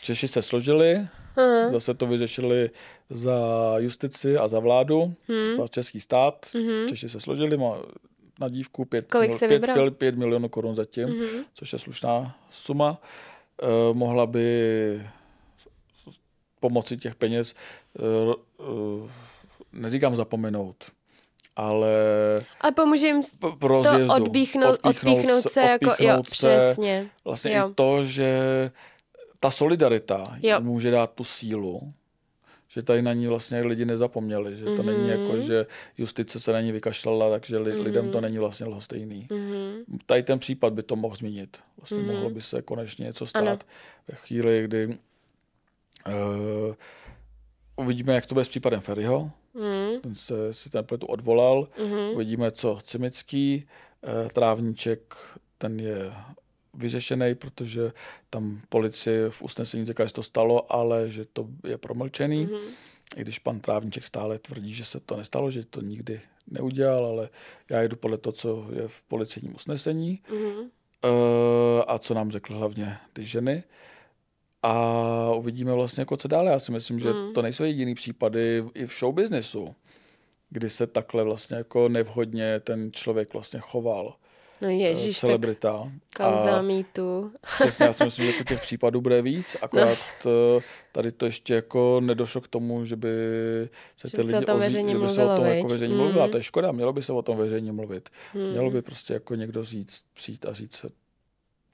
Češi 0.02 0.28
se 0.28 0.42
složili, 0.42 1.06
Aha. 1.36 1.70
zase 1.72 1.94
to 1.94 2.06
vyřešili 2.06 2.70
za 3.10 3.38
justici 3.78 4.36
a 4.38 4.48
za 4.48 4.58
vládu, 4.60 5.14
Hmm. 5.28 5.56
za 5.56 5.68
český 5.68 6.00
stát. 6.00 6.46
Mhm. 6.54 6.88
Češi 6.88 7.08
se 7.08 7.20
složili, 7.20 7.56
má 7.56 7.76
na 8.40 8.48
dívku 8.48 8.84
5, 8.84 9.10
Kolik 9.12 9.28
mil, 9.30 9.38
se 9.38 9.48
5, 9.48 9.58
vybral? 9.58 9.74
5, 9.90 9.96
5 9.96 10.16
milionů 10.16 10.48
korun 10.48 10.74
zatím, 10.76 11.08
Mhm. 11.08 11.44
což 11.54 11.72
je 11.72 11.78
slušná 11.78 12.36
suma. 12.50 13.00
Eh, 13.62 13.66
mohla 13.92 14.26
by 14.26 15.02
pomocí 16.64 16.96
těch 16.96 17.14
peněz, 17.14 17.54
eh, 17.98 18.34
eh, 18.60 19.10
neříkám 19.72 20.16
zapomenout, 20.16 20.84
ale 21.56 21.92
Ale 22.60 22.72
pomůže 22.72 23.06
jim 23.06 23.20
pro 23.38 23.52
to 23.58 23.68
rozjezdu. 23.68 24.14
odpíchnout, 24.14 24.78
odpíchnout 24.82 25.50
se, 25.52 25.60
jako, 25.60 25.84
jo, 25.86 25.94
odpíchnout 25.94 26.28
se, 26.28 26.56
přesně. 26.56 27.06
Vlastně 27.24 27.52
Jo. 27.56 27.70
i 27.70 27.74
to, 27.74 28.04
že 28.04 28.30
ta 29.40 29.50
solidarita 29.50 30.36
Jo. 30.42 30.60
může 30.60 30.90
dát 30.90 31.10
tu 31.14 31.24
sílu, 31.24 31.92
že 32.68 32.82
tady 32.82 33.02
na 33.02 33.12
ní 33.12 33.26
vlastně 33.26 33.60
lidi 33.60 33.84
nezapomněli, 33.84 34.58
že 34.58 34.64
to 34.64 34.70
Mhm. 34.82 34.86
není 34.86 35.08
jako, 35.08 35.40
že 35.40 35.66
justice 35.98 36.40
se 36.40 36.52
na 36.52 36.60
ní 36.60 36.72
vykašlala, 36.72 37.30
takže 37.30 37.58
li, 37.58 37.72
lidem 37.80 38.10
to 38.10 38.20
není 38.20 38.38
vlastně 38.38 38.66
lhostejný. 38.66 39.26
Mhm. 39.30 39.84
Tady 40.06 40.22
ten 40.22 40.38
případ 40.38 40.72
by 40.72 40.82
to 40.82 40.96
mohl 40.96 41.16
změnit. 41.16 41.56
Vlastně 41.76 41.98
Mhm. 41.98 42.06
mohlo 42.14 42.30
by 42.30 42.42
se 42.42 42.62
konečně 42.62 43.04
něco 43.04 43.26
stát 43.26 43.40
Ano. 43.42 43.58
ve 44.08 44.14
chvíli, 44.14 44.62
kdy 44.64 44.98
uh, 46.08 46.74
uvidíme, 47.76 48.14
jak 48.14 48.26
to 48.26 48.34
bude 48.34 48.44
s 48.44 48.48
případem 48.48 48.80
Ferryho. 48.80 49.30
Mhm. 49.54 50.00
Ten 50.00 50.14
se 50.14 50.54
si 50.54 50.70
ten 50.70 50.84
pletu 50.84 51.06
odvolal. 51.06 51.68
Mhm. 51.84 51.98
Uvidíme, 52.14 52.50
co 52.50 52.78
Cimický. 52.82 53.64
Eh, 54.26 54.28
Trávníček, 54.28 55.14
ten 55.58 55.80
je 55.80 56.12
vyřešený, 56.74 57.34
protože 57.34 57.92
tam 58.30 58.60
policie 58.68 59.30
v 59.30 59.42
usnesení 59.42 59.86
řekla, 59.86 60.06
že 60.06 60.12
to 60.12 60.22
stalo, 60.22 60.72
ale 60.72 61.10
že 61.10 61.24
to 61.32 61.46
je 61.64 61.78
promlčený. 61.78 62.44
Mhm. 62.46 62.54
I 63.16 63.20
když 63.20 63.38
pan 63.38 63.60
Trávníček 63.60 64.04
stále 64.04 64.38
tvrdí, 64.38 64.74
že 64.74 64.84
se 64.84 65.00
to 65.00 65.16
nestalo, 65.16 65.50
že 65.50 65.64
to 65.64 65.80
nikdy 65.80 66.20
neudělal, 66.50 67.06
ale 67.06 67.28
já 67.70 67.82
jdu 67.82 67.96
podle 67.96 68.18
toho, 68.18 68.32
co 68.32 68.66
je 68.72 68.88
v 68.88 69.02
policejním 69.02 69.54
usnesení 69.54 70.22
Mhm. 70.30 70.70
eh, 71.04 71.84
a 71.86 71.98
co 71.98 72.14
nám 72.14 72.30
řekl 72.30 72.54
hlavně 72.54 72.96
ty 73.12 73.26
ženy. 73.26 73.62
A 74.64 75.32
uvidíme 75.34 75.72
vlastně, 75.72 76.00
jako 76.00 76.16
co 76.16 76.28
dále. 76.28 76.50
Já 76.50 76.58
si 76.58 76.72
myslím, 76.72 76.98
že 76.98 77.12
Mm. 77.12 77.32
to 77.32 77.42
nejsou 77.42 77.64
jediný 77.64 77.94
případy 77.94 78.64
i 78.74 78.86
v 78.86 78.92
showbiznesu, 78.92 79.74
kdy 80.50 80.70
se 80.70 80.86
takhle 80.86 81.24
vlastně 81.24 81.56
jako 81.56 81.88
nevhodně 81.88 82.60
ten 82.60 82.92
člověk 82.92 83.32
vlastně 83.32 83.60
choval. 83.60 84.14
No 84.60 84.68
eh, 84.68 84.72
ježíš, 84.72 85.20
tak 85.20 85.28
celebrita. 85.28 85.92
kauza 86.16 86.56
A 86.58 86.62
mýtu. 86.62 87.32
přesně, 87.60 87.84
já 87.84 87.92
si 87.92 88.04
myslím, 88.04 88.24
že 88.26 88.30
jako 88.32 88.44
těch 88.44 88.60
případů 88.62 89.00
bude 89.00 89.22
víc, 89.22 89.56
akorát 89.62 89.98
eh, 90.26 90.60
tady 90.92 91.12
to 91.12 91.26
ještě 91.26 91.54
jako 91.54 92.00
nedošlo 92.00 92.40
k 92.40 92.48
tomu, 92.48 92.84
že 92.84 92.96
by 92.96 93.08
se 93.96 94.08
Že 94.08 94.16
ty 94.16 94.22
lidi 94.22 94.34
o 94.38 94.42
tom 94.42 94.56
ozví- 94.56 94.60
veřejně 94.60 94.92
že 94.92 94.98
by 94.98 95.08
se 95.08 95.22
o 95.22 95.26
mluvilo, 95.26 95.36
tom 95.36 95.46
jako 95.56 95.68
veřejně 95.68 95.94
mluvilo. 95.94 96.22
A 96.22 96.26
Mm. 96.26 96.30
to 96.32 96.36
je 96.36 96.42
škoda, 96.42 96.72
mělo 96.72 96.92
by 96.92 97.02
se 97.02 97.12
o 97.12 97.22
tom 97.22 97.36
veřejně 97.36 97.72
mluvit. 97.72 98.08
Mhm. 98.34 98.50
Mělo 98.50 98.70
by 98.70 98.82
prostě 98.82 99.14
jako 99.14 99.34
někdo 99.34 99.64
říct, 99.64 100.02
přijít 100.14 100.46
a 100.46 100.52
říct 100.52 100.72
se, 100.76 100.88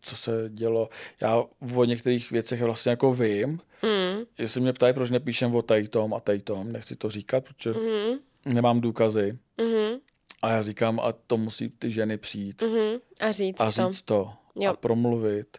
co 0.03 0.17
se 0.17 0.45
dělo. 0.49 0.89
Já 1.21 1.45
o 1.77 1.85
některých 1.85 2.31
věcech 2.31 2.63
vlastně 2.63 2.91
jako 2.91 3.15
vím. 3.15 3.61
Mhm. 3.83 4.25
Jestli 4.39 4.61
mě 4.61 4.73
ptají, 4.73 4.95
proč 4.95 5.11
nepíšem 5.11 5.55
o 5.55 5.63
tady 5.63 5.89
tom 5.89 6.15
a 6.15 6.21
tady 6.21 6.39
tom, 6.41 6.73
nechci 6.73 6.97
to 6.97 7.11
říkat, 7.11 7.45
protože 7.45 7.71
Mhm. 7.71 8.19
nemám 8.55 8.81
důkazy. 8.81 9.39
Mhm. 9.61 9.99
A 10.43 10.51
já 10.51 10.63
říkám, 10.63 11.01
a 11.01 11.13
to 11.27 11.37
musí 11.37 11.69
ty 11.69 11.91
ženy 11.91 12.17
přijít 12.19 12.63
Mhm. 12.63 12.99
A 13.21 13.33
říct 13.33 13.61
a 13.61 13.65
to. 13.65 13.71
říct 13.91 14.03
to 14.03 14.33
Jo. 14.55 14.71
a 14.71 14.77
promluvit. 14.77 15.59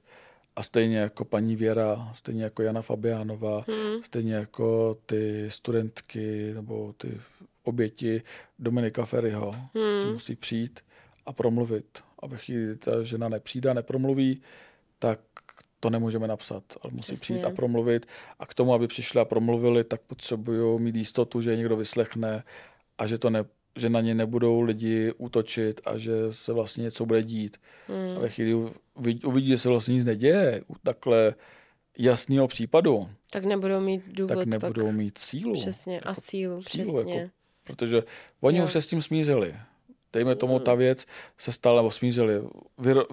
A 0.56 0.64
stejně 0.64 0.98
jako 0.98 1.26
paní 1.26 1.56
Věra, 1.56 2.12
stejně 2.16 2.44
jako 2.44 2.62
Jana 2.62 2.82
Fabiánová, 2.82 3.66
Mhm. 3.68 4.04
stejně 4.04 4.34
jako 4.34 4.98
ty 5.06 5.46
studentky 5.52 6.52
nebo 6.54 6.94
ty 6.98 7.22
oběti 7.64 8.22
Dominika 8.60 9.06
Ferryho, 9.06 9.52
hmm. 9.76 10.14
musí 10.14 10.36
přijít 10.36 10.80
a 11.32 11.34
promluvit. 11.34 11.86
A 12.20 12.28
ve 12.28 12.38
chvíli, 12.38 12.66
kdy 12.66 12.76
ta 12.76 13.04
žena 13.04 13.30
nepřijde 13.30 13.70
a 13.70 13.74
nepromluví, 13.74 14.42
tak 15.00 15.20
to 15.80 15.90
nemůžeme 15.90 16.28
napsat, 16.28 16.64
ale 16.82 16.94
musí 16.94 17.02
Přesně. 17.14 17.22
přijít 17.24 17.44
a 17.44 17.50
promluvit. 17.50 18.06
A 18.40 18.46
k 18.46 18.54
tomu, 18.54 18.74
aby 18.74 18.88
přišli 18.88 19.22
a 19.22 19.26
promluvili, 19.26 19.84
tak 19.84 20.02
potřebují 20.02 20.80
mít 20.82 20.96
jistotu, 20.96 21.42
že 21.42 21.52
je 21.52 21.58
někdo 21.58 21.78
vyslechne 21.78 22.44
a 22.98 23.08
že, 23.08 23.18
to 23.18 23.30
ne, 23.30 23.44
že 23.76 23.90
na 23.90 24.02
ně 24.02 24.16
nebudou 24.16 24.62
lidi 24.62 25.14
útočit 25.18 25.82
a 25.86 25.98
že 25.98 26.12
se 26.32 26.54
vlastně 26.54 26.82
něco 26.84 27.06
bude 27.06 27.24
dít. 27.24 27.58
Hmm. 27.88 28.18
A 28.18 28.20
ve 28.20 28.30
chvíli 28.30 28.72
uvidí, 28.96 29.24
uvidí, 29.26 29.48
že 29.48 29.58
se 29.58 29.70
vlastně 29.70 29.94
nic 29.96 30.06
neděje 30.06 30.62
u 30.68 30.76
takhle 30.84 31.36
jasného 31.98 32.48
případu, 32.48 33.10
Tak 33.32 33.44
nebudou 33.46 33.80
mít 33.80 34.04
důvod 34.08 34.36
tak 34.38 34.46
nebudou 34.48 34.86
pak. 34.86 34.96
mít 34.96 35.18
sílu. 35.18 35.54
Přesně. 35.54 36.00
A 36.00 36.14
sílu, 36.14 36.62
sílu, 36.64 36.86
přesně. 36.94 37.16
jako- 37.20 37.32
Protože 37.64 38.04
oni 38.42 38.58
Jo. 38.58 38.64
už 38.66 38.72
se 38.72 38.82
s 38.82 38.88
tím 38.88 39.02
smířili. 39.02 39.56
Dejme 40.14 40.36
tomu, 40.36 40.60
ta 40.60 40.74
věc 40.74 41.06
se 41.38 41.52
stala, 41.52 41.76
nebo 41.82 41.92
smířili, 41.92 42.42
vyro, 42.78 43.04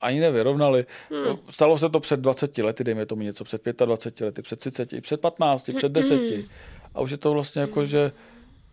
ani 0.00 0.20
nevyrovnali. 0.20 0.86
Hmm. 1.10 1.38
Stalo 1.50 1.78
se 1.78 1.88
to 1.88 2.00
před 2.00 2.20
20 2.20 2.58
lety, 2.58 2.84
dejme 2.84 3.06
tomu 3.06 3.22
něco, 3.22 3.44
před 3.44 3.62
25 3.84 4.24
lety, 4.24 4.42
před 4.42 4.58
30, 4.60 5.00
před 5.00 5.20
15, 5.20 5.70
před 5.76 5.92
10. 5.92 6.20
A 6.94 7.00
už 7.00 7.10
je 7.10 7.16
to 7.16 7.32
vlastně 7.32 7.60
jako, 7.60 7.84
že 7.84 8.12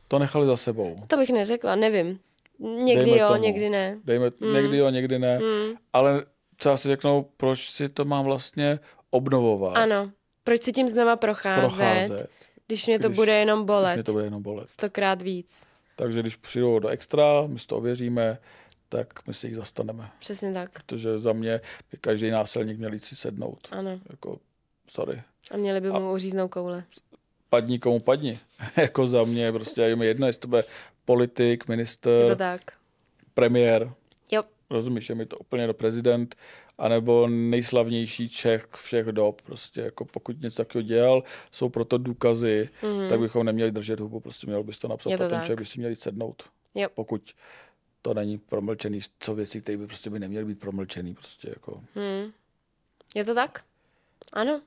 to 0.07 0.19
nechali 0.19 0.47
za 0.47 0.57
sebou. 0.57 0.99
To 1.07 1.17
bych 1.17 1.29
neřekla, 1.29 1.75
nevím. 1.75 2.19
Někdy 2.59 3.05
Dejme 3.05 3.19
jo, 3.21 3.27
tomu. 3.27 3.41
někdy 3.41 3.69
ne. 3.69 3.99
Dejme, 4.05 4.31
Hmm. 4.41 4.53
někdy 4.53 4.77
jo, 4.77 4.89
někdy 4.89 5.19
ne. 5.19 5.37
Hmm. 5.37 5.75
Ale 5.93 6.25
třeba 6.55 6.77
si 6.77 6.87
řeknou, 6.87 7.25
proč 7.37 7.69
si 7.69 7.89
to 7.89 8.05
mám 8.05 8.25
vlastně 8.25 8.79
obnovovat, 9.09 9.77
Ano. 9.77 10.11
Proč 10.43 10.61
si 10.63 10.71
tím 10.71 10.89
znova 10.89 11.15
procházet, 11.15 11.61
procházet, 11.61 12.29
když 12.67 12.87
mě 12.87 12.99
to 12.99 13.07
když- 13.09 13.15
bude 13.15 13.33
jenom 13.35 13.59
když 13.59 13.65
bolet? 13.67 13.93
mě 13.95 14.03
to 14.03 14.11
bude 14.11 14.23
jenom 14.23 14.41
bolet. 14.43 14.69
Stokrát 14.69 15.21
víc. 15.21 15.63
Takže 15.95 16.21
když 16.21 16.35
přijdou 16.35 16.79
do 16.79 16.87
extra, 16.87 17.23
my 17.47 17.59
si 17.59 17.67
to 17.67 17.77
ověříme, 17.77 18.37
tak 18.89 19.27
my 19.27 19.33
si 19.33 19.47
jich 19.47 19.55
zastaneme. 19.55 20.09
Přesně 20.19 20.53
tak. 20.53 20.69
Protože 20.73 21.19
za 21.19 21.33
mě 21.33 21.61
by 21.91 21.97
každý 22.01 22.29
násilník 22.29 22.77
měl 22.77 22.93
jít 22.93 23.03
si 23.03 23.15
sednout. 23.15 23.67
Ano. 23.71 23.99
Jako, 24.09 24.39
sorry. 24.87 25.21
A 25.51 25.57
měli 25.57 25.81
by 25.81 25.87
A- 25.89 25.99
mu 25.99 26.13
uříznout 26.13 26.51
koule. 26.51 26.83
Padni 27.49 27.79
komu 27.79 27.99
padni. 27.99 28.39
jako 28.77 29.07
za 29.07 29.23
mě 29.23 29.51
prostě 29.51 29.81
je 29.81 29.95
mi 29.95 30.05
jedno, 30.05 30.27
jestli 30.27 30.39
to 30.39 30.47
bude 30.47 30.63
politik, 31.05 31.61
Je 31.61 31.65
to 31.65 31.71
minister, 31.71 32.35
tak. 32.35 32.61
premiér. 33.33 33.91
Rozumíš, 34.69 35.09
je 35.09 35.15
mi 35.15 35.25
to 35.25 35.37
úplně 35.37 35.67
do 35.67 35.73
prezident, 35.73 36.35
anebo 36.77 37.27
nejslavnější 37.27 38.29
Čech 38.29 38.67
všech 38.75 39.05
dob, 39.05 39.41
prostě 39.41 39.81
jako 39.81 40.05
pokud 40.05 40.41
něco 40.41 40.55
takového 40.57 40.87
dělal, 40.87 41.23
jsou 41.51 41.69
proto 41.69 41.97
důkazy, 41.97 42.69
mm. 42.83 43.09
tak 43.09 43.19
bychom 43.19 43.45
neměli 43.45 43.71
držet 43.71 43.99
hubu, 43.99 44.19
prostě 44.19 44.47
měl 44.47 44.63
bys 44.63 44.79
to 44.79 44.87
napsat 44.87 45.09
to 45.09 45.15
a 45.15 45.17
ten 45.17 45.29
tak. 45.29 45.45
člověk 45.45 45.59
by 45.59 45.65
si 45.65 45.79
měli 45.79 45.95
sednout. 45.95 46.43
Jo. 46.75 46.89
Pokud 46.95 47.31
to 48.01 48.13
není 48.13 48.37
promlčený, 48.37 48.99
co 49.19 49.35
věci, 49.35 49.61
které 49.61 49.77
by 49.77 49.87
prostě 49.87 50.09
by 50.09 50.19
neměly 50.19 50.45
být 50.45 50.59
promlčený, 50.59 51.13
prostě 51.13 51.49
jako. 51.49 51.83
Hmm. 51.95 52.31
Je 53.15 53.25
to 53.25 53.35
tak? 53.35 53.63
Ano. 54.33 54.61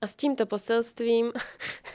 A 0.00 0.06
s 0.06 0.16
tímto 0.16 0.46
poselstvím, 0.46 1.32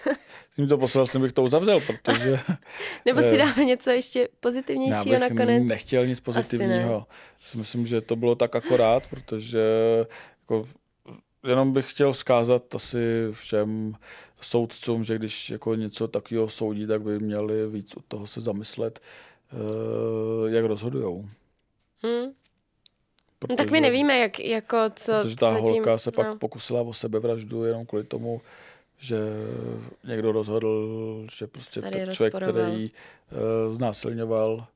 S 0.54 0.56
tímto 0.56 0.78
poselstvím 0.78 1.22
bych 1.22 1.34
to 1.34 1.44
uzavřel, 1.44 1.80
protože 1.80 2.40
nebo 3.06 3.22
si 3.22 3.28
Eh, 3.28 3.38
dáme 3.38 3.66
něco 3.66 3.90
ještě 3.90 4.20
já 4.20 4.28
pozitivnějšího 4.40 5.20
bych 5.20 5.20
nakonec? 5.20 5.64
nechtěl 5.64 6.06
nic 6.06 6.20
pozitivního. 6.20 7.06
Si 7.40 7.58
Myslím, 7.58 7.86
že 7.86 8.02
to 8.02 8.16
bylo 8.16 8.36
tak 8.36 8.56
akorát, 8.56 9.08
protože 9.10 9.60
jako, 10.42 10.68
jenom 11.48 11.74
bych 11.74 11.90
chtěl 11.90 12.14
vzkázat 12.14 12.76
asi 12.76 12.98
všem 13.32 13.94
soudcům, 14.42 15.04
že 15.04 15.16
když 15.16 15.50
jako 15.50 15.76
něco 15.76 16.08
takového 16.08 16.50
soudí, 16.50 16.88
tak 16.88 17.02
by 17.02 17.20
měli 17.20 17.68
víc 17.68 17.96
od 17.96 18.06
toho 18.06 18.28
se 18.28 18.42
zamyslet, 18.42 19.00
eh, 19.52 20.56
jak 20.56 20.66
rozhodujou. 20.66 21.26
Hmm. 22.04 22.32
No, 23.50 23.56
tak 23.56 23.72
my 23.72 23.82
nevíme, 23.82 24.18
jak, 24.18 24.40
jako 24.40 24.78
co 24.96 25.12
Protože 25.22 25.36
ta 25.36 25.54
zatím, 25.54 25.68
holka 25.68 25.98
se 25.98 26.12
pak 26.12 26.28
no. 26.28 26.36
pokusila 26.38 26.82
o 26.82 26.94
sebevraždu 26.94 27.64
jenom 27.64 27.86
kvůli 27.86 28.04
tomu, 28.04 28.42
že 29.04 29.18
někdo 30.04 30.32
rozhodl, 30.32 31.28
že 31.32 31.48
prostě 31.48 31.82
Tady 31.82 32.06
ten 32.06 32.14
člověk, 32.14 32.34
který 32.34 32.92
uh, 32.92 33.74
znásilňoval, 33.74 34.68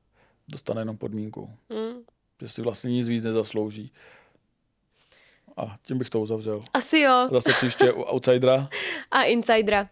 dostane 0.48 0.80
jenom 0.80 0.96
podmínku. 0.96 1.50
Hmm. 1.70 2.02
Že 2.40 2.48
si 2.48 2.62
vlastně 2.62 2.90
nic 2.90 3.08
víc 3.08 3.24
nezaslouží. 3.24 3.92
A 5.56 5.76
tím 5.82 5.98
bych 5.98 6.10
to 6.10 6.20
uzavřel. 6.20 6.60
Asi 6.74 6.98
jo. 6.98 7.28
Zase 7.32 7.52
příště 7.52 7.92
u 7.92 8.02
Outsidera. 8.02 8.68
A 9.10 9.22
Insidera. 9.22 9.88